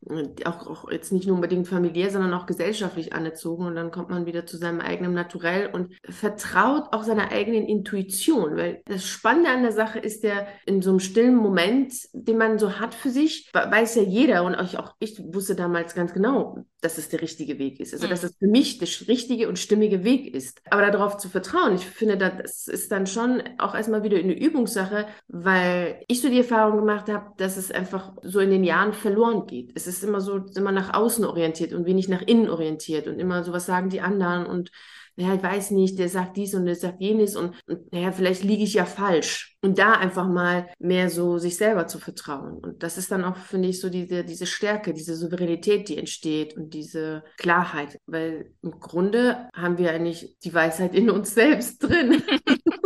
Auch, 0.45 0.67
auch 0.67 0.91
jetzt 0.91 1.13
nicht 1.13 1.29
nur 1.29 1.37
unbedingt 1.37 1.69
familiär, 1.69 2.11
sondern 2.11 2.35
auch 2.35 2.47
gesellschaftlich 2.47 3.13
anerzogen 3.13 3.67
und 3.67 3.77
dann 3.77 3.93
kommt 3.93 4.11
man 4.11 4.27
wieder 4.27 4.47
zu 4.47 4.57
seinem 4.57 4.81
eigenen 4.81 5.15
Naturell 5.15 5.69
und 5.69 5.95
vertraut 6.11 6.93
auch 6.93 7.03
seiner 7.03 7.31
eigenen 7.31 7.67
Intuition, 7.67 8.57
weil 8.57 8.83
das 8.87 9.07
Spannende 9.07 9.51
an 9.51 9.63
der 9.63 9.73
Sache 9.73 9.99
ist 9.99 10.23
ja, 10.25 10.47
in 10.67 10.83
so 10.83 10.91
einem 10.91 11.01
stillen 11.01 11.37
Moment, 11.37 11.95
den 12.13 12.39
man 12.39 12.59
so 12.59 12.79
hat 12.79 12.95
für 12.95 13.11
sich, 13.11 13.51
weiß 13.53 13.97
ja 13.97 14.03
jeder 14.03 14.45
und 14.45 14.55
auch 14.55 14.95
ich 14.99 15.21
wusste 15.33 15.55
damals 15.55 15.95
ganz 15.95 16.13
genau, 16.13 16.65
dass 16.81 16.99
es 16.99 17.09
der 17.09 17.23
richtige 17.23 17.59
Weg 17.59 17.81
ist. 17.81 17.93
Also, 17.93 18.07
mhm. 18.07 18.11
dass 18.11 18.25
es 18.25 18.37
für 18.39 18.47
mich 18.47 18.79
der 18.79 18.89
richtige 19.09 19.49
und 19.49 19.59
stimmige 19.59 20.05
Weg 20.05 20.35
ist. 20.35 20.63
Aber 20.71 20.91
darauf 20.91 21.17
zu 21.19 21.29
vertrauen, 21.29 21.75
ich 21.75 21.87
finde, 21.87 22.17
das 22.17 22.69
ist 22.69 22.91
dann 22.93 23.07
schon 23.07 23.43
auch 23.59 23.75
erstmal 23.75 24.03
wieder 24.03 24.19
eine 24.19 24.39
Übungssache, 24.39 25.07
weil 25.29 26.03
ich 26.09 26.21
so 26.21 26.29
die 26.29 26.39
Erfahrung 26.39 26.79
gemacht 26.79 27.09
habe, 27.09 27.33
dass 27.37 27.57
es 27.57 27.71
einfach 27.71 28.13
so 28.23 28.41
in 28.41 28.51
den 28.51 28.65
Jahren 28.65 28.93
verloren 28.93 29.47
geht. 29.47 29.73
Es 29.75 29.87
ist 29.87 30.03
immer 30.03 30.21
so, 30.21 30.41
immer 30.57 30.73
nach 30.73 30.95
außen 30.95 31.25
orientiert 31.25 31.73
und 31.73 31.87
wenig 31.87 32.09
nach 32.09 32.23
innen 32.23 32.49
orientiert 32.49 33.07
und 33.07 33.19
immer 33.19 33.45
so, 33.45 33.53
was 33.53 33.67
sagen 33.67 33.91
die 33.91 34.01
anderen 34.01 34.47
und 34.47 34.71
ja, 35.17 35.35
ich 35.35 35.43
weiß 35.43 35.73
nicht, 35.73 35.99
der 35.99 36.09
sagt 36.09 36.37
dies 36.37 36.55
und 36.55 36.67
der 36.67 36.77
sagt 36.77 37.01
jenes 37.01 37.37
und, 37.37 37.55
und 37.67 37.93
naja, 37.93 38.13
vielleicht 38.13 38.43
liege 38.43 38.65
ich 38.65 38.75
ja 38.75 38.85
falsch. 38.85 39.57
Und 39.63 39.79
da 39.79 39.93
einfach 39.93 40.27
mal 40.27 40.69
mehr 40.79 41.11
so 41.11 41.37
sich 41.37 41.57
selber 41.57 41.87
zu 41.87 41.99
vertrauen. 41.99 42.59
Und 42.59 42.83
das 42.83 42.97
ist 42.97 43.11
dann 43.11 43.25
auch, 43.25 43.37
finde 43.37 43.69
ich, 43.69 43.81
so 43.81 43.91
diese, 43.91 44.25
diese 44.25 44.47
Stärke, 44.47 44.95
diese 44.95 45.17
Souveränität, 45.17 45.89
die 45.89 45.99
entsteht 45.99 46.57
und 46.57 46.73
diese 46.73 47.25
Klarheit. 47.37 47.99
Weil 48.07 48.53
im 48.63 48.81
Grunde 48.81 49.51
haben 49.55 49.77
wir 49.77 49.91
eigentlich 49.93 50.37
die 50.43 50.55
Weisheit 50.55 50.95
in 50.95 51.11
uns 51.11 51.35
selbst 51.35 51.83
drin. 51.83 52.23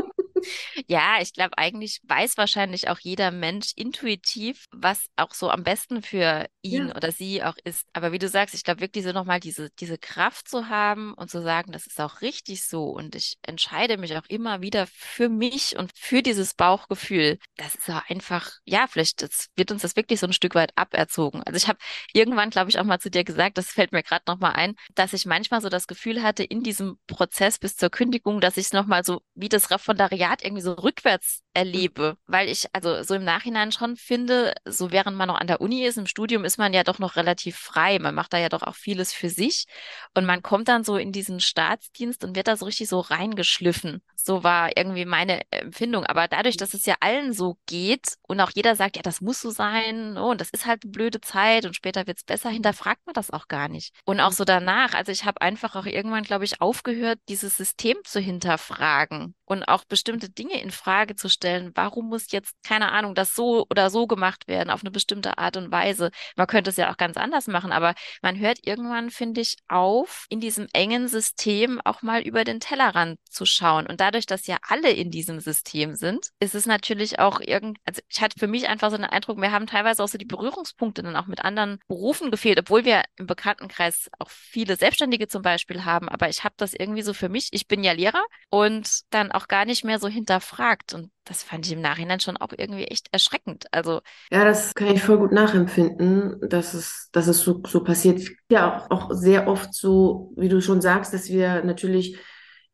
Ja, 0.86 1.16
ich 1.20 1.32
glaube, 1.32 1.56
eigentlich 1.56 2.00
weiß 2.04 2.36
wahrscheinlich 2.36 2.88
auch 2.88 2.98
jeder 2.98 3.30
Mensch 3.30 3.72
intuitiv, 3.76 4.66
was 4.70 5.06
auch 5.16 5.32
so 5.32 5.50
am 5.50 5.62
besten 5.64 6.02
für 6.02 6.46
ihn 6.62 6.88
ja. 6.88 6.96
oder 6.96 7.12
sie 7.12 7.42
auch 7.42 7.56
ist. 7.64 7.86
Aber 7.92 8.12
wie 8.12 8.18
du 8.18 8.28
sagst, 8.28 8.54
ich 8.54 8.64
glaube 8.64 8.80
wirklich 8.80 9.04
so 9.04 9.12
nochmal 9.12 9.40
diese, 9.40 9.70
diese 9.80 9.98
Kraft 9.98 10.48
zu 10.48 10.68
haben 10.68 11.14
und 11.14 11.30
zu 11.30 11.42
sagen, 11.42 11.72
das 11.72 11.86
ist 11.86 12.00
auch 12.00 12.20
richtig 12.20 12.66
so 12.66 12.84
und 12.84 13.14
ich 13.14 13.38
entscheide 13.42 13.96
mich 13.96 14.16
auch 14.16 14.26
immer 14.28 14.60
wieder 14.60 14.86
für 14.86 15.28
mich 15.28 15.76
und 15.78 15.90
für 15.94 16.22
dieses 16.22 16.54
Bauchgefühl. 16.54 17.38
Das 17.56 17.74
ist 17.74 17.88
auch 17.90 18.02
einfach, 18.08 18.52
ja, 18.64 18.86
vielleicht 18.86 19.22
das 19.22 19.48
wird 19.56 19.70
uns 19.70 19.82
das 19.82 19.96
wirklich 19.96 20.20
so 20.20 20.26
ein 20.26 20.32
Stück 20.32 20.54
weit 20.54 20.72
aberzogen. 20.76 21.42
Also 21.44 21.56
ich 21.56 21.68
habe 21.68 21.78
irgendwann, 22.12 22.50
glaube 22.50 22.70
ich, 22.70 22.78
auch 22.78 22.84
mal 22.84 22.98
zu 23.00 23.10
dir 23.10 23.24
gesagt, 23.24 23.58
das 23.58 23.68
fällt 23.70 23.92
mir 23.92 24.02
gerade 24.02 24.24
nochmal 24.26 24.52
ein, 24.54 24.74
dass 24.94 25.12
ich 25.12 25.26
manchmal 25.26 25.60
so 25.62 25.68
das 25.68 25.86
Gefühl 25.86 26.22
hatte 26.22 26.44
in 26.44 26.62
diesem 26.62 26.98
Prozess 27.06 27.58
bis 27.58 27.76
zur 27.76 27.90
Kündigung, 27.90 28.40
dass 28.40 28.56
ich 28.56 28.72
nochmal 28.72 29.04
so 29.04 29.22
wie 29.34 29.48
das 29.48 29.70
Referendariat 29.70 30.42
irgendwie 30.44 30.62
so 30.62 30.73
rückwärts 30.82 31.42
erlebe, 31.54 32.16
weil 32.26 32.48
ich 32.48 32.66
also 32.72 33.02
so 33.02 33.14
im 33.14 33.24
Nachhinein 33.24 33.72
schon 33.72 33.96
finde, 33.96 34.54
so 34.64 34.90
während 34.90 35.16
man 35.16 35.28
noch 35.28 35.40
an 35.40 35.46
der 35.46 35.60
Uni 35.60 35.84
ist, 35.84 35.96
im 35.96 36.06
Studium 36.06 36.44
ist 36.44 36.58
man 36.58 36.74
ja 36.74 36.82
doch 36.82 36.98
noch 36.98 37.16
relativ 37.16 37.56
frei. 37.56 37.98
Man 37.98 38.14
macht 38.14 38.32
da 38.32 38.38
ja 38.38 38.48
doch 38.48 38.62
auch 38.62 38.74
vieles 38.74 39.12
für 39.12 39.30
sich 39.30 39.66
und 40.14 40.26
man 40.26 40.42
kommt 40.42 40.68
dann 40.68 40.84
so 40.84 40.96
in 40.96 41.12
diesen 41.12 41.40
Staatsdienst 41.40 42.24
und 42.24 42.34
wird 42.36 42.48
da 42.48 42.56
so 42.56 42.66
richtig 42.66 42.88
so 42.88 43.00
reingeschliffen. 43.00 44.02
So 44.16 44.42
war 44.42 44.76
irgendwie 44.76 45.04
meine 45.04 45.42
Empfindung. 45.50 46.04
Aber 46.06 46.28
dadurch, 46.28 46.56
dass 46.56 46.74
es 46.74 46.86
ja 46.86 46.96
allen 47.00 47.32
so 47.32 47.56
geht 47.66 48.14
und 48.22 48.40
auch 48.40 48.50
jeder 48.52 48.74
sagt, 48.74 48.96
ja, 48.96 49.02
das 49.02 49.20
muss 49.20 49.40
so 49.40 49.50
sein, 49.50 50.18
oh, 50.18 50.30
und 50.30 50.40
das 50.40 50.50
ist 50.50 50.66
halt 50.66 50.82
eine 50.84 50.92
blöde 50.92 51.20
Zeit 51.20 51.66
und 51.66 51.76
später 51.76 52.06
wird 52.06 52.18
es 52.18 52.24
besser, 52.24 52.50
hinterfragt 52.50 53.06
man 53.06 53.14
das 53.14 53.30
auch 53.30 53.48
gar 53.48 53.68
nicht. 53.68 53.94
Und 54.04 54.20
auch 54.20 54.32
so 54.32 54.44
danach, 54.44 54.94
also 54.94 55.12
ich 55.12 55.24
habe 55.24 55.40
einfach 55.40 55.76
auch 55.76 55.86
irgendwann, 55.86 56.24
glaube 56.24 56.44
ich, 56.44 56.60
aufgehört, 56.60 57.20
dieses 57.28 57.56
System 57.56 57.96
zu 58.04 58.18
hinterfragen 58.18 59.34
und 59.44 59.64
auch 59.64 59.84
bestimmte 59.84 60.28
Dinge 60.30 60.60
in 60.60 60.70
Frage 60.70 61.16
zu 61.16 61.28
stellen. 61.28 61.72
Warum 61.74 62.08
muss 62.08 62.30
jetzt, 62.32 62.54
keine 62.62 62.92
Ahnung, 62.92 63.14
das 63.14 63.34
so 63.34 63.66
oder 63.70 63.90
so 63.90 64.06
gemacht 64.06 64.48
werden, 64.48 64.70
auf 64.70 64.82
eine 64.82 64.90
bestimmte 64.90 65.38
Art 65.38 65.56
und 65.56 65.70
Weise? 65.70 66.10
Man 66.36 66.46
könnte 66.46 66.70
es 66.70 66.76
ja 66.76 66.90
auch 66.90 66.96
ganz 66.96 67.16
anders 67.16 67.46
machen, 67.46 67.72
aber 67.72 67.94
man 68.22 68.38
hört 68.38 68.66
irgendwann, 68.66 69.10
finde 69.10 69.40
ich, 69.40 69.56
auf, 69.68 70.26
in 70.28 70.40
diesem 70.40 70.66
engen 70.72 71.08
System 71.08 71.80
auch 71.84 72.02
mal 72.02 72.22
über 72.22 72.44
den 72.44 72.60
Tellerrand 72.60 73.18
zu 73.28 73.46
schauen. 73.46 73.86
Und 73.86 74.00
dadurch, 74.00 74.26
dass 74.26 74.46
ja 74.46 74.56
alle 74.62 74.90
in 74.90 75.10
diesem 75.10 75.40
System 75.40 75.94
sind, 75.94 76.30
ist 76.40 76.54
es 76.54 76.66
natürlich 76.66 77.18
auch 77.18 77.40
irgend, 77.40 77.78
also 77.84 78.00
ich 78.08 78.20
hatte 78.20 78.38
für 78.38 78.46
mich 78.46 78.68
einfach 78.68 78.90
so 78.90 78.96
den 78.96 79.04
Eindruck, 79.04 79.40
wir 79.40 79.52
haben 79.52 79.66
teilweise 79.66 80.02
auch 80.02 80.08
so 80.08 80.18
die 80.18 80.24
Berührungspunkte 80.24 81.02
dann 81.02 81.16
auch 81.16 81.26
mit 81.26 81.44
anderen 81.44 81.80
Berufen 81.88 82.30
gefehlt, 82.30 82.58
obwohl 82.58 82.84
wir 82.84 83.02
im 83.16 83.26
Bekanntenkreis 83.26 84.10
auch 84.18 84.30
viele 84.30 84.76
Selbstständige 84.76 85.28
zum 85.28 85.42
Beispiel 85.42 85.84
haben. 85.84 86.08
Aber 86.08 86.28
ich 86.28 86.44
habe 86.44 86.54
das 86.56 86.72
irgendwie 86.72 87.02
so 87.02 87.12
für 87.12 87.28
mich, 87.28 87.48
ich 87.52 87.68
bin 87.68 87.84
ja 87.84 87.92
Lehrer 87.92 88.24
und 88.50 89.02
dann 89.10 89.32
auch 89.34 89.48
gar 89.48 89.64
nicht 89.64 89.84
mehr 89.84 89.98
so 89.98 90.08
hinterfragt. 90.08 90.94
Und 90.94 91.10
das 91.24 91.42
fand 91.42 91.66
ich 91.66 91.72
im 91.72 91.80
Nachhinein 91.80 92.20
schon 92.20 92.36
auch 92.36 92.52
irgendwie 92.56 92.84
echt 92.84 93.08
erschreckend. 93.12 93.66
Also 93.72 94.00
ja, 94.30 94.44
das 94.44 94.74
kann 94.74 94.88
ich 94.88 95.02
voll 95.02 95.18
gut 95.18 95.32
nachempfinden, 95.32 96.48
dass 96.48 96.74
es, 96.74 97.08
dass 97.12 97.26
es 97.26 97.40
so, 97.40 97.62
so 97.66 97.82
passiert. 97.84 98.22
Ja, 98.50 98.86
auch, 98.88 98.90
auch 98.90 99.10
sehr 99.12 99.48
oft 99.48 99.74
so, 99.74 100.32
wie 100.36 100.48
du 100.48 100.60
schon 100.60 100.80
sagst, 100.80 101.12
dass 101.14 101.28
wir 101.28 101.62
natürlich 101.64 102.18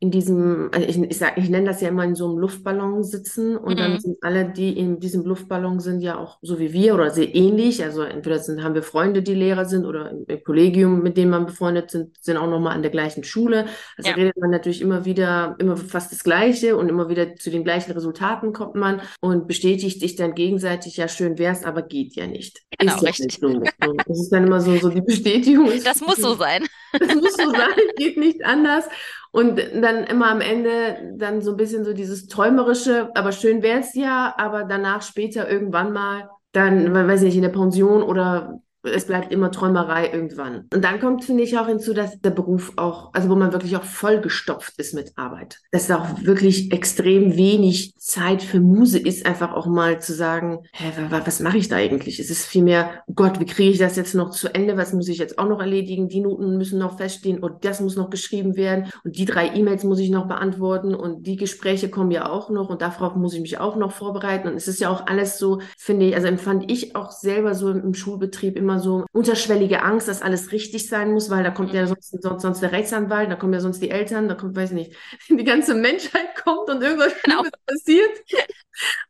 in 0.03 0.11
diesem, 0.11 0.71
also 0.73 0.87
ich, 0.89 0.99
ich, 0.99 1.19
sag, 1.19 1.37
ich 1.37 1.51
nenne 1.51 1.67
das 1.67 1.83
ja 1.83 1.89
immer 1.89 2.05
in 2.05 2.15
so 2.15 2.27
einem 2.27 2.39
Luftballon 2.39 3.05
sitzen 3.05 3.59
und 3.59 3.75
mhm. 3.75 3.77
dann 3.77 4.01
sind 4.01 4.17
alle, 4.23 4.51
die 4.51 4.77
in 4.79 4.99
diesem 4.99 5.25
Luftballon 5.25 5.79
sind, 5.79 6.01
ja 6.01 6.17
auch 6.19 6.39
so 6.41 6.59
wie 6.59 6.73
wir 6.73 6.95
oder 6.95 7.11
sehr 7.11 7.35
ähnlich. 7.35 7.85
Also 7.85 8.03
entweder 8.03 8.39
sind, 8.39 8.65
haben 8.65 8.75
wir 8.75 8.83
Freunde, 8.83 9.21
die 9.23 9.35
Lehrer 9.35 9.67
sind 9.67 9.85
oder 9.85 10.11
im, 10.11 10.43
Kollegium, 10.43 11.03
mit 11.03 11.19
denen 11.19 11.31
man 11.31 11.45
befreundet 11.45 11.91
sind, 11.91 12.17
sind 12.19 12.39
auch 12.39 12.49
nochmal 12.49 12.75
an 12.75 12.81
der 12.81 12.91
gleichen 12.91 13.25
Schule. 13.25 13.67
Also 13.99 14.09
ja. 14.09 14.17
redet 14.17 14.39
man 14.39 14.49
natürlich 14.49 14.81
immer 14.81 15.05
wieder, 15.05 15.55
immer 15.59 15.77
fast 15.77 16.11
das 16.13 16.25
Gleiche 16.25 16.79
und 16.79 16.89
immer 16.89 17.11
wieder 17.11 17.37
zu 17.37 17.51
den 17.51 17.63
gleichen 17.63 17.93
Resultaten 17.93 18.55
kommt 18.55 18.77
man 18.77 19.03
und 19.21 19.49
bestätigt 19.49 20.01
sich 20.01 20.17
dann 20.17 20.35
gegenseitig, 20.35 20.97
ja 20.97 21.09
schön 21.09 21.39
wär's, 21.39 21.63
aber 21.63 21.83
geht 21.83 22.17
ja 22.17 22.27
nicht. 22.27 22.63
Genau, 22.79 22.95
ist 22.95 23.03
richtig. 23.03 23.39
Ja 23.43 23.49
so. 23.51 23.61
Das 24.07 24.19
ist 24.19 24.31
dann 24.31 24.47
immer 24.47 24.63
so, 24.63 24.75
so 24.79 24.89
die 24.89 25.01
Bestätigung. 25.07 25.71
Das 25.85 26.01
muss 26.01 26.17
so 26.17 26.35
sein. 26.37 26.67
Das 26.99 27.15
muss 27.15 27.37
so 27.37 27.51
sein, 27.51 27.69
geht 27.97 28.17
nicht 28.17 28.45
anders. 28.45 28.87
Und 29.33 29.59
dann 29.59 30.05
immer 30.05 30.31
am 30.31 30.41
Ende 30.41 31.15
dann 31.17 31.41
so 31.41 31.53
ein 31.53 31.57
bisschen 31.57 31.85
so 31.85 31.93
dieses 31.93 32.27
träumerische, 32.27 33.11
aber 33.15 33.31
schön 33.31 33.63
wäre 33.63 33.81
es 33.81 33.95
ja, 33.95 34.35
aber 34.37 34.65
danach 34.65 35.03
später 35.03 35.49
irgendwann 35.49 35.93
mal 35.93 36.29
dann, 36.53 36.93
weiß 36.93 37.21
ich 37.21 37.27
nicht, 37.27 37.37
in 37.37 37.43
der 37.43 37.51
Pension 37.51 38.03
oder 38.03 38.61
es 38.83 39.07
bleibt 39.07 39.33
immer 39.33 39.51
Träumerei 39.51 40.11
irgendwann. 40.13 40.67
Und 40.73 40.85
dann 40.85 41.01
kommt, 41.01 41.25
finde 41.25 41.43
ich, 41.43 41.59
auch 41.59 41.67
hinzu, 41.67 41.93
dass 41.93 42.21
der 42.21 42.31
Beruf 42.31 42.73
auch, 42.77 43.13
also 43.13 43.29
wo 43.29 43.35
man 43.35 43.53
wirklich 43.53 43.77
auch 43.77 43.85
vollgestopft 43.85 44.79
ist 44.79 44.95
mit 44.95 45.13
Arbeit. 45.17 45.61
Dass 45.71 45.87
da 45.87 45.99
auch 45.99 46.25
wirklich 46.25 46.73
extrem 46.73 47.37
wenig 47.37 47.95
Zeit 47.97 48.43
für 48.43 48.61
Muse 48.61 48.99
ist, 48.99 49.27
einfach 49.27 49.53
auch 49.53 49.67
mal 49.67 50.01
zu 50.01 50.15
sagen, 50.15 50.61
hä, 50.73 50.93
was 51.11 51.41
mache 51.41 51.59
ich 51.59 51.69
da 51.69 51.77
eigentlich? 51.77 52.19
Es 52.19 52.31
ist 52.31 52.47
vielmehr, 52.47 53.03
oh 53.07 53.13
Gott, 53.15 53.41
wie 53.41 53.47
kriege 53.47 53.71
ich 53.71 53.79
das 53.79 53.97
jetzt 53.97 54.15
noch 54.15 54.31
zu 54.31 54.53
Ende? 54.55 54.77
Was 54.77 54.93
muss 54.93 55.09
ich 55.09 55.19
jetzt 55.19 55.39
auch 55.39 55.49
noch 55.49 55.61
erledigen? 55.61 56.09
Die 56.09 56.21
Noten 56.21 56.57
müssen 56.57 56.79
noch 56.79 56.97
feststehen 56.97 57.41
und 57.41 57.65
das 57.65 57.81
muss 57.81 57.97
noch 57.97 58.11
geschrieben 58.11 58.57
werden 58.57 58.91
und 59.05 59.17
die 59.17 59.25
drei 59.25 59.55
E-Mails 59.55 59.85
muss 59.85 59.99
ich 59.99 60.11
noch 60.11 60.27
beantworten 60.27 60.95
und 60.95 61.27
die 61.27 61.37
Gespräche 61.37 61.91
kommen 61.91 62.11
ja 62.11 62.29
auch 62.31 62.51
noch 62.51 62.71
und 62.71 62.83
darauf 62.83 63.15
muss 63.15 63.35
ich 63.35 63.41
mich 63.41 63.59
auch 63.59 63.77
noch 63.77 63.93
vorbereiten. 63.93 64.49
Und 64.49 64.55
es 64.55 64.69
ist 64.69 64.81
ja 64.81 64.89
auch 64.89 65.07
alles 65.07 65.39
so, 65.39 65.61
finde 65.77 66.07
ich, 66.07 66.15
also 66.15 66.29
empfand 66.29 66.71
ich 66.71 66.97
auch 66.97 67.11
selber 67.11 67.55
so 67.55 67.71
im, 67.71 67.83
im 67.83 67.95
Schulbetrieb 67.95 68.57
immer 68.57 68.70
immer 68.71 68.81
so 68.81 69.05
unterschwellige 69.13 69.83
Angst, 69.83 70.09
dass 70.09 70.23
alles 70.23 70.53
richtig 70.53 70.89
sein 70.89 71.13
muss, 71.13 71.31
weil 71.31 71.43
da 71.43 71.51
kommt 71.51 71.73
ja 71.75 71.83
mhm. 71.83 71.89
sonst, 71.89 72.23
sonst, 72.23 72.43
sonst 72.43 72.61
der 72.61 72.73
Rechtsanwalt, 72.73 73.31
da 73.31 73.37
kommen 73.37 73.53
ja 73.53 73.61
sonst 73.61 73.81
die 73.83 73.91
Eltern, 73.91 74.29
da 74.29 74.35
kommt, 74.35 74.57
weiß 74.57 74.71
ich 74.71 74.77
nicht, 74.77 74.97
die 75.29 75.45
ganze 75.45 75.75
Menschheit 75.75 76.37
kommt 76.43 76.69
und 76.69 76.83
irgendwas 76.83 77.13
genau. 77.23 77.43
passiert. 77.67 78.11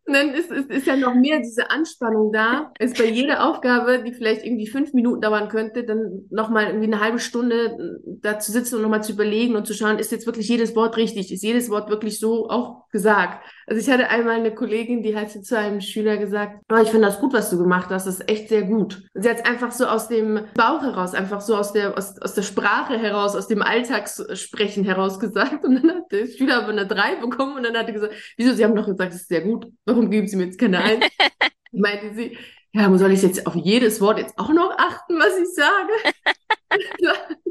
Und 0.06 0.14
dann 0.14 0.34
ist, 0.34 0.50
ist, 0.50 0.70
ist 0.70 0.86
ja 0.86 0.96
noch 0.96 1.14
mehr 1.14 1.38
diese 1.40 1.70
Anspannung 1.70 2.32
da, 2.32 2.72
ist 2.78 2.98
bei 2.98 3.04
jeder 3.04 3.48
Aufgabe, 3.48 4.02
die 4.02 4.12
vielleicht 4.12 4.44
irgendwie 4.44 4.66
fünf 4.66 4.92
Minuten 4.94 5.20
dauern 5.20 5.48
könnte, 5.48 5.84
dann 5.84 6.26
nochmal 6.30 6.66
irgendwie 6.66 6.86
eine 6.86 7.00
halbe 7.00 7.18
Stunde 7.18 8.00
da 8.04 8.38
zu 8.38 8.50
sitzen 8.50 8.76
und 8.76 8.82
nochmal 8.82 9.02
zu 9.02 9.12
überlegen 9.12 9.56
und 9.56 9.66
zu 9.66 9.74
schauen, 9.74 9.98
ist 9.98 10.10
jetzt 10.10 10.26
wirklich 10.26 10.48
jedes 10.48 10.74
Wort 10.74 10.96
richtig? 10.96 11.30
Ist 11.30 11.42
jedes 11.42 11.70
Wort 11.70 11.90
wirklich 11.90 12.18
so 12.18 12.48
auch 12.48 12.88
gesagt? 12.88 13.44
Also 13.70 13.82
ich 13.82 13.88
hatte 13.88 14.10
einmal 14.10 14.34
eine 14.34 14.52
Kollegin, 14.52 15.04
die 15.04 15.14
hat 15.14 15.30
zu 15.30 15.56
einem 15.56 15.80
Schüler 15.80 16.16
gesagt, 16.16 16.60
oh, 16.72 16.78
ich 16.82 16.88
finde 16.88 17.06
das 17.06 17.20
gut, 17.20 17.32
was 17.32 17.50
du 17.50 17.58
gemacht 17.58 17.88
hast, 17.90 18.04
das 18.04 18.18
ist 18.18 18.28
echt 18.28 18.48
sehr 18.48 18.62
gut. 18.62 19.04
Und 19.14 19.22
sie 19.22 19.30
hat 19.30 19.46
einfach 19.46 19.70
so 19.70 19.86
aus 19.86 20.08
dem 20.08 20.40
Bauch 20.54 20.82
heraus, 20.82 21.14
einfach 21.14 21.40
so 21.40 21.54
aus 21.54 21.72
der, 21.72 21.96
aus, 21.96 22.20
aus 22.20 22.34
der 22.34 22.42
Sprache 22.42 22.98
heraus, 22.98 23.36
aus 23.36 23.46
dem 23.46 23.62
Alltagssprechen 23.62 24.82
heraus 24.82 25.20
gesagt. 25.20 25.64
Und 25.64 25.76
dann 25.76 25.98
hat 25.98 26.10
der 26.10 26.26
Schüler 26.26 26.64
aber 26.64 26.70
eine 26.70 26.84
drei 26.84 27.14
bekommen 27.14 27.58
und 27.58 27.62
dann 27.62 27.76
hat 27.76 27.86
er 27.86 27.92
gesagt, 27.92 28.12
wieso, 28.36 28.54
Sie 28.54 28.64
haben 28.64 28.74
doch 28.74 28.86
gesagt, 28.86 29.14
es 29.14 29.20
ist 29.20 29.28
sehr 29.28 29.42
gut. 29.42 29.68
Warum 29.84 30.10
geben 30.10 30.26
Sie 30.26 30.34
mir 30.34 30.46
jetzt 30.46 30.58
keine 30.58 30.82
Eins? 30.82 31.06
Meinte 31.70 32.12
sie, 32.12 32.36
ja, 32.72 32.92
soll 32.98 33.12
ich 33.12 33.22
jetzt 33.22 33.46
auf 33.46 33.54
jedes 33.54 34.00
Wort 34.00 34.18
jetzt 34.18 34.36
auch 34.36 34.52
noch 34.52 34.76
achten, 34.78 35.14
was 35.16 35.38
ich 35.38 35.54
sage? 35.54 35.92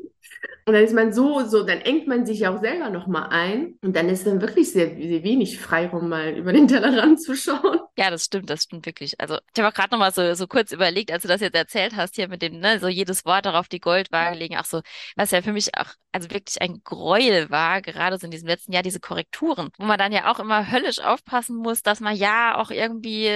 Und 0.70 0.76
dann 0.76 0.84
ist 0.84 0.94
man 0.94 1.12
so, 1.12 1.44
so, 1.48 1.64
dann 1.64 1.82
engt 1.82 2.06
man 2.06 2.28
sich 2.28 2.42
ja 2.42 2.56
auch 2.56 2.62
selber 2.62 2.92
nochmal 2.92 3.30
ein. 3.32 3.74
Und 3.82 3.96
dann 3.96 4.08
ist 4.08 4.28
dann 4.28 4.40
wirklich 4.40 4.72
sehr, 4.72 4.90
sehr 4.90 5.24
wenig 5.24 5.58
Freiraum, 5.58 6.08
mal 6.10 6.38
über 6.38 6.54
den 6.54 6.68
Tellerrand 6.68 7.20
zu 7.24 7.36
schauen. 7.36 7.80
Ja, 7.98 8.12
das 8.12 8.26
stimmt, 8.26 8.52
das 8.52 8.62
stimmt 8.62 8.86
wirklich. 8.86 9.20
Also 9.20 9.40
ich 9.52 9.60
habe 9.60 9.70
auch 9.70 9.74
gerade 9.74 9.90
nochmal 9.90 10.14
so, 10.14 10.36
so 10.36 10.46
kurz 10.46 10.72
überlegt, 10.72 11.12
als 11.12 11.24
du 11.24 11.28
das 11.28 11.42
jetzt 11.42 11.56
erzählt 11.56 11.96
hast, 11.96 12.18
hier 12.18 12.28
mit 12.28 12.44
dem, 12.44 12.60
ne, 12.60 12.80
so 12.80 12.88
jedes 12.88 13.26
Wort 13.26 13.48
darauf 13.48 13.68
die 13.68 13.80
Goldwaage 13.80 14.38
legen, 14.38 14.58
ach 14.60 14.66
so, 14.66 14.82
was 15.16 15.32
ja 15.32 15.42
für 15.42 15.54
mich 15.54 15.76
auch, 15.76 15.88
also 16.12 16.30
wirklich 16.30 16.62
ein 16.62 16.82
Gräuel 16.84 17.50
war, 17.50 17.82
gerade 17.82 18.20
so 18.20 18.26
in 18.26 18.32
diesem 18.32 18.48
letzten 18.48 18.72
Jahr, 18.72 18.84
diese 18.84 19.00
Korrekturen, 19.00 19.70
wo 19.80 19.86
man 19.86 19.98
dann 19.98 20.12
ja 20.12 20.32
auch 20.32 20.40
immer 20.40 20.72
höllisch 20.72 21.00
aufpassen 21.00 21.58
muss, 21.58 21.82
dass 21.82 22.00
man 22.00 22.16
ja 22.16 22.58
auch 22.58 22.70
irgendwie, 22.70 23.32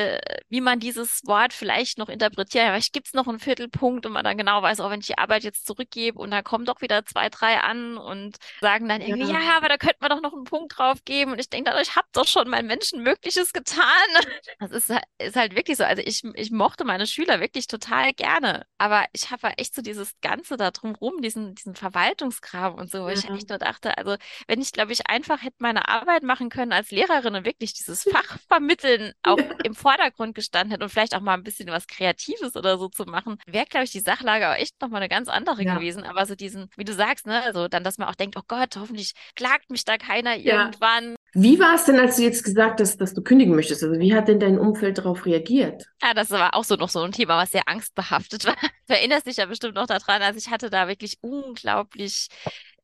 wie 0.50 0.62
man 0.62 0.80
dieses 0.80 1.22
Wort 1.26 1.52
vielleicht 1.52 1.98
noch 1.98 2.10
interpretiert, 2.10 2.66
vielleicht 2.66 2.94
gibt's 2.94 3.14
noch 3.14 3.28
einen 3.28 3.40
Viertelpunkt 3.40 4.06
und 4.06 4.12
man 4.12 4.24
dann 4.24 4.38
genau 4.38 4.62
weiß, 4.62 4.80
auch 4.82 4.92
wenn 4.92 5.00
ich 5.00 5.08
die 5.08 5.18
Arbeit 5.18 5.44
jetzt 5.44 5.66
zurückgebe 5.66 6.20
und 6.20 6.32
da 6.32 6.44
kommen 6.44 6.66
doch 6.66 6.82
wieder 6.82 7.04
zwei 7.06 7.23
zwei, 7.24 7.30
drei 7.30 7.60
an 7.60 7.98
und 7.98 8.38
sagen 8.62 8.88
dann 8.88 9.02
irgendwie, 9.02 9.32
ja, 9.32 9.40
ja 9.40 9.58
aber 9.58 9.70
da 9.70 9.78
könnte 9.78 9.98
man 10.02 10.10
doch 10.10 10.22
noch 10.22 10.34
einen 10.34 10.44
Punkt 10.44 10.78
drauf 10.78 11.04
geben. 11.06 11.34
Und 11.34 11.40
ich 11.40 11.50
denke 11.50 11.72
dann, 11.72 11.82
ich 11.82 11.96
habe 11.96 12.08
doch 12.14 12.28
schon 12.28 12.50
mein 12.50 12.66
Menschenmögliches 12.68 13.54
getan. 13.54 13.84
Das 14.60 14.72
ist, 14.72 14.92
ist 15.18 15.36
halt 15.36 15.56
wirklich 15.56 15.78
so. 15.78 15.84
Also 15.84 16.02
ich, 16.06 16.24
ich 16.36 16.52
mochte 16.52 16.86
meine 16.86 17.08
Schüler 17.08 17.40
wirklich 17.40 17.68
total 17.68 18.14
gerne. 18.14 18.66
Aber 18.78 19.06
ich 19.12 19.32
habe 19.32 19.50
echt 19.58 19.76
so 19.76 19.82
dieses 19.82 20.20
Ganze 20.22 20.58
da 20.58 20.72
drumrum, 20.72 21.22
diesen, 21.22 21.56
diesen 21.56 21.76
Verwaltungskram 21.76 22.76
und 22.76 22.90
so, 22.90 23.04
wo 23.04 23.08
ja. 23.08 23.14
ich 23.14 23.30
echt 23.30 23.50
nur 23.50 23.58
dachte, 23.58 23.98
also 23.98 24.16
wenn 24.48 24.62
ich, 24.62 24.72
glaube 24.72 24.94
ich, 24.94 25.08
einfach 25.08 25.42
hätte 25.42 25.58
meine 25.60 25.88
Arbeit 25.88 26.24
machen 26.24 26.50
können 26.50 26.72
als 26.72 26.92
Lehrerin 26.92 27.36
und 27.36 27.46
wirklich 27.46 27.74
dieses 27.74 28.04
Fach 28.04 28.38
vermitteln 28.48 29.14
auch 29.24 29.38
im 29.64 29.76
Vordergrund 29.76 30.36
gestanden 30.36 30.72
hätte 30.72 30.84
und 30.84 30.90
vielleicht 30.90 31.16
auch 31.16 31.22
mal 31.22 31.34
ein 31.34 31.44
bisschen 31.44 31.70
was 31.70 31.88
Kreatives 31.88 32.56
oder 32.56 32.78
so 32.78 32.88
zu 32.90 33.04
machen, 33.06 33.38
wäre, 33.46 33.66
glaube 33.66 33.86
ich, 33.86 33.92
die 33.92 34.00
Sachlage 34.00 34.50
auch 34.50 34.56
echt 34.56 34.80
nochmal 34.82 35.02
eine 35.02 35.10
ganz 35.10 35.28
andere 35.30 35.64
ja. 35.64 35.76
gewesen. 35.76 36.04
Aber 36.04 36.26
so 36.26 36.36
diesen, 36.36 36.70
wie 36.78 36.86
du 36.86 36.94
sagst, 36.94 37.13
sagst, 37.14 37.28
ne? 37.28 37.44
Also 37.44 37.68
dann, 37.68 37.84
dass 37.84 37.98
man 37.98 38.08
auch 38.08 38.16
denkt, 38.16 38.36
oh 38.38 38.44
Gott, 38.48 38.76
hoffentlich 38.78 39.14
klagt 39.36 39.70
mich 39.70 39.86
da 39.86 39.98
keiner 39.98 40.36
ja. 40.36 40.66
irgendwann. 40.66 41.16
Wie 41.34 41.60
war 41.60 41.76
es 41.76 41.86
denn, 41.86 42.00
als 42.00 42.18
du 42.18 42.24
jetzt 42.24 42.44
gesagt 42.44 42.80
hast, 42.80 42.98
dass 42.98 43.14
du 43.14 43.22
kündigen 43.22 43.56
möchtest? 43.56 43.84
Also 43.84 44.00
wie 44.00 44.14
hat 44.14 44.28
denn 44.28 44.40
dein 44.40 44.60
Umfeld 44.60 45.00
darauf 45.00 45.26
reagiert? 45.26 45.86
Ja, 46.02 46.14
das 46.14 46.30
war 46.30 46.56
auch 46.56 46.64
so 46.64 46.76
noch 46.76 46.90
so 46.90 47.02
ein 47.02 47.12
Thema, 47.12 47.38
was 47.38 47.52
sehr 47.52 47.68
angstbehaftet 47.68 48.46
war. 48.46 48.56
Du 48.88 48.94
erinnerst 48.94 49.28
dich 49.28 49.38
ja 49.38 49.46
bestimmt 49.46 49.76
noch 49.76 49.88
daran, 49.88 50.22
also 50.22 50.38
ich 50.38 50.50
hatte 50.50 50.70
da 50.70 50.88
wirklich 50.88 51.18
unglaublich 51.22 52.28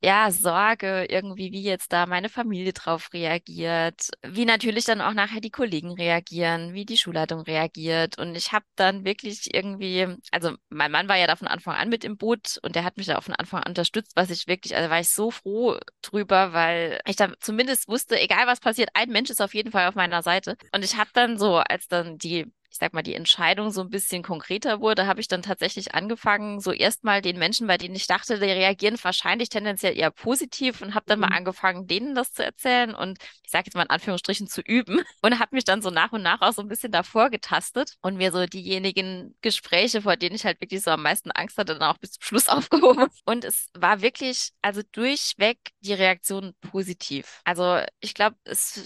ja, 0.02 0.30
Sorge 0.30 1.06
irgendwie, 1.10 1.52
wie 1.52 1.62
jetzt 1.62 1.92
da 1.92 2.06
meine 2.06 2.30
Familie 2.30 2.72
drauf 2.72 3.12
reagiert, 3.12 4.08
wie 4.22 4.46
natürlich 4.46 4.84
dann 4.86 5.02
auch 5.02 5.12
nachher 5.12 5.40
die 5.40 5.50
Kollegen 5.50 5.92
reagieren, 5.92 6.72
wie 6.72 6.86
die 6.86 6.96
Schulleitung 6.96 7.40
reagiert. 7.40 8.18
Und 8.18 8.34
ich 8.34 8.52
habe 8.52 8.64
dann 8.76 9.04
wirklich 9.04 9.54
irgendwie, 9.54 10.06
also 10.30 10.52
mein 10.70 10.90
Mann 10.90 11.08
war 11.08 11.16
ja 11.16 11.26
da 11.26 11.36
von 11.36 11.48
Anfang 11.48 11.74
an 11.76 11.90
mit 11.90 12.04
im 12.04 12.16
Boot 12.16 12.58
und 12.62 12.76
der 12.76 12.84
hat 12.84 12.96
mich 12.96 13.06
da 13.06 13.20
von 13.20 13.34
Anfang 13.34 13.62
an 13.62 13.70
unterstützt, 13.72 14.12
was 14.16 14.30
ich 14.30 14.46
wirklich, 14.46 14.74
also 14.74 14.88
war 14.88 15.00
ich 15.00 15.10
so 15.10 15.30
froh 15.30 15.78
drüber, 16.00 16.54
weil 16.54 17.00
ich 17.06 17.16
da 17.16 17.32
zumindest 17.40 17.86
wusste, 17.88 18.18
egal 18.18 18.46
was 18.46 18.60
passiert, 18.60 18.90
ein 18.94 19.10
Mensch 19.10 19.28
ist 19.30 19.42
auf 19.42 19.54
jeden 19.54 19.70
Fall 19.70 19.86
auf 19.86 19.94
meiner 19.94 20.22
Seite. 20.22 20.56
Und 20.72 20.82
ich 20.82 20.96
habe 20.96 21.10
dann 21.12 21.38
so, 21.38 21.56
als 21.56 21.88
dann 21.88 22.16
die 22.16 22.50
ich 22.70 22.78
sag 22.78 22.94
mal, 22.94 23.02
die 23.02 23.14
Entscheidung 23.14 23.70
so 23.70 23.80
ein 23.80 23.90
bisschen 23.90 24.22
konkreter 24.22 24.80
wurde, 24.80 25.06
habe 25.06 25.20
ich 25.20 25.28
dann 25.28 25.42
tatsächlich 25.42 25.94
angefangen, 25.94 26.60
so 26.60 26.72
erstmal 26.72 27.20
den 27.20 27.38
Menschen, 27.38 27.66
bei 27.66 27.76
denen 27.76 27.96
ich 27.96 28.06
dachte, 28.06 28.38
die 28.38 28.44
reagieren 28.44 28.96
wahrscheinlich 29.02 29.48
tendenziell 29.48 29.98
eher 29.98 30.12
positiv 30.12 30.80
und 30.80 30.94
habe 30.94 31.04
dann 31.08 31.18
mhm. 31.18 31.26
mal 31.26 31.36
angefangen, 31.36 31.86
denen 31.88 32.14
das 32.14 32.32
zu 32.32 32.44
erzählen 32.44 32.94
und 32.94 33.18
ich 33.42 33.50
sage 33.50 33.64
jetzt 33.66 33.74
mal 33.74 33.82
in 33.82 33.90
Anführungsstrichen 33.90 34.46
zu 34.46 34.60
üben 34.60 35.00
und 35.22 35.38
habe 35.40 35.56
mich 35.56 35.64
dann 35.64 35.82
so 35.82 35.90
nach 35.90 36.12
und 36.12 36.22
nach 36.22 36.40
auch 36.40 36.52
so 36.52 36.62
ein 36.62 36.68
bisschen 36.68 36.92
davor 36.92 37.30
getastet 37.30 37.96
und 38.02 38.16
mir 38.16 38.30
so 38.30 38.46
diejenigen 38.46 39.34
Gespräche, 39.40 40.02
vor 40.02 40.16
denen 40.16 40.36
ich 40.36 40.44
halt 40.44 40.60
wirklich 40.60 40.82
so 40.82 40.92
am 40.92 41.02
meisten 41.02 41.32
Angst 41.32 41.58
hatte, 41.58 41.76
dann 41.76 41.90
auch 41.90 41.98
bis 41.98 42.12
zum 42.12 42.22
Schluss 42.22 42.48
aufgehoben. 42.48 43.08
Und 43.24 43.44
es 43.44 43.68
war 43.74 44.00
wirklich, 44.00 44.50
also 44.62 44.82
durchweg 44.92 45.58
die 45.80 45.94
Reaktion 45.94 46.54
positiv. 46.60 47.40
Also 47.44 47.80
ich 47.98 48.14
glaube, 48.14 48.36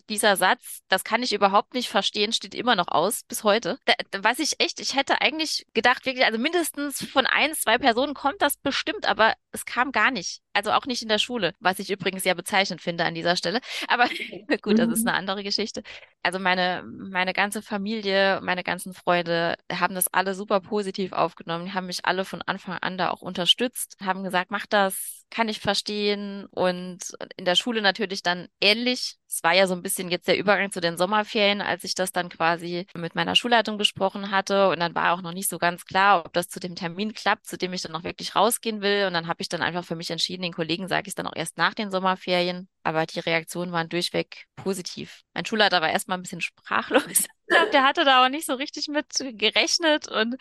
dieser 0.09 0.37
Satz, 0.37 0.81
das 0.89 1.05
kann 1.05 1.23
ich 1.23 1.35
überhaupt 1.35 1.75
nicht 1.75 1.89
verstehen, 1.89 2.33
steht 2.33 2.55
immer 2.55 2.77
noch 2.77 2.89
aus 2.89 3.25
bis 3.25 3.45
heute. 3.45 3.74
Da, 3.85 3.95
was 4.23 4.39
ich 4.39 4.61
echt, 4.61 4.81
ich 4.81 4.95
hätte 4.95 5.21
eigentlich 5.21 5.67
gedacht, 5.75 6.07
wirklich, 6.07 6.25
also 6.25 6.39
mindestens 6.39 7.05
von 7.05 7.27
ein, 7.27 7.55
zwei 7.55 7.79
Personen 7.79 8.15
kommt 8.15 8.43
das 8.43 8.57
bestimmt, 8.57 9.07
aber 9.07 9.35
es 9.53 9.65
kam 9.65 9.93
gar 9.93 10.11
nicht. 10.11 10.41
Also 10.53 10.73
auch 10.73 10.87
nicht 10.87 11.03
in 11.03 11.09
der 11.09 11.19
Schule, 11.19 11.55
was 11.59 11.79
ich 11.79 11.91
übrigens 11.91 12.23
sehr 12.23 12.35
bezeichnend 12.35 12.81
finde 12.81 13.05
an 13.05 13.15
dieser 13.15 13.37
Stelle. 13.37 13.61
Aber 13.89 14.09
gut, 14.63 14.79
das 14.79 14.89
ist 14.89 15.03
mhm. 15.03 15.09
eine 15.09 15.17
andere 15.17 15.43
Geschichte. 15.43 15.83
Also 16.23 16.39
meine, 16.39 16.85
meine 16.85 17.33
ganze 17.33 17.61
Familie, 17.61 18.41
meine 18.43 18.63
ganzen 18.63 18.95
Freunde 18.95 19.57
haben 19.71 19.95
das 19.95 20.13
alle 20.13 20.35
super 20.35 20.61
positiv 20.61 21.13
aufgenommen, 21.13 21.75
haben 21.75 21.87
mich 21.87 22.05
alle 22.05 22.25
von 22.25 22.41
Anfang 22.43 22.79
an 22.79 22.97
da 22.99 23.11
auch 23.11 23.21
unterstützt, 23.21 23.97
haben 24.01 24.23
gesagt, 24.23 24.51
mach 24.51 24.67
das, 24.67 25.24
kann 25.35 25.49
ich 25.49 25.59
verstehen. 25.59 26.47
Und 26.47 27.01
in 27.37 27.45
der 27.45 27.57
Schule 27.57 27.83
natürlich 27.83 28.23
dann 28.23 28.47
ähnlich. 28.61 29.17
Es 29.29 29.43
war 29.43 29.53
ja 29.53 29.67
so 29.67 29.75
ein 29.75 29.83
bisschen 29.83 30.09
jetzt 30.09 30.29
der 30.29 30.39
Übergang 30.39 30.71
zu 30.71 30.81
den 30.81 30.97
Sommerferien, 30.97 31.61
als 31.61 31.83
ich 31.83 31.97
das 31.97 32.13
dann 32.13 32.29
quasi 32.29 32.87
mit 32.95 33.17
meiner 33.17 33.35
Schulleitung 33.35 33.77
besprochen 33.77 34.31
hatte. 34.31 34.69
Und 34.69 34.79
dann 34.79 34.95
war 34.95 35.13
auch 35.13 35.23
noch 35.23 35.33
nicht 35.33 35.49
so 35.49 35.59
ganz 35.59 35.85
klar, 35.85 36.25
ob 36.25 36.33
das 36.33 36.49
zu 36.49 36.61
dem 36.61 36.77
Termin 36.77 37.15
klappt, 37.15 37.47
zu 37.47 37.59
dem 37.59 37.73
ich 37.73 37.83
dann 37.83 37.97
auch 37.97 38.05
wirklich 38.05 38.37
rausgehen 38.37 38.81
will. 38.81 39.07
Und 39.07 39.15
dann 39.15 39.27
habe 39.27 39.43
ich 39.43 39.49
dann 39.49 39.63
einfach 39.63 39.85
für 39.85 39.97
mich 39.97 40.11
entschieden, 40.11 40.43
den 40.43 40.53
Kollegen 40.53 40.87
sage 40.87 41.09
ich 41.09 41.17
dann 41.17 41.27
auch 41.27 41.37
erst 41.37 41.59
nach 41.59 41.75
den 41.75 41.91
Sommerferien. 41.91 42.69
Aber 42.85 43.05
die 43.05 43.21
Reaktionen 43.21 43.73
waren 43.73 43.89
durchweg 43.89 44.47
positiv. 44.55 45.23
Mein 45.35 45.47
Schulleiter 45.47 45.81
war 45.83 45.91
erstmal 45.91 46.19
ein 46.19 46.23
bisschen 46.23 46.43
sprachlos. 46.43 47.27
der 47.73 47.85
hatte 47.85 48.05
da 48.05 48.25
auch 48.25 48.29
nicht 48.29 48.47
so 48.47 48.55
richtig 48.55 48.89
mit 48.89 49.07
gerechnet 49.39 50.09
und 50.09 50.37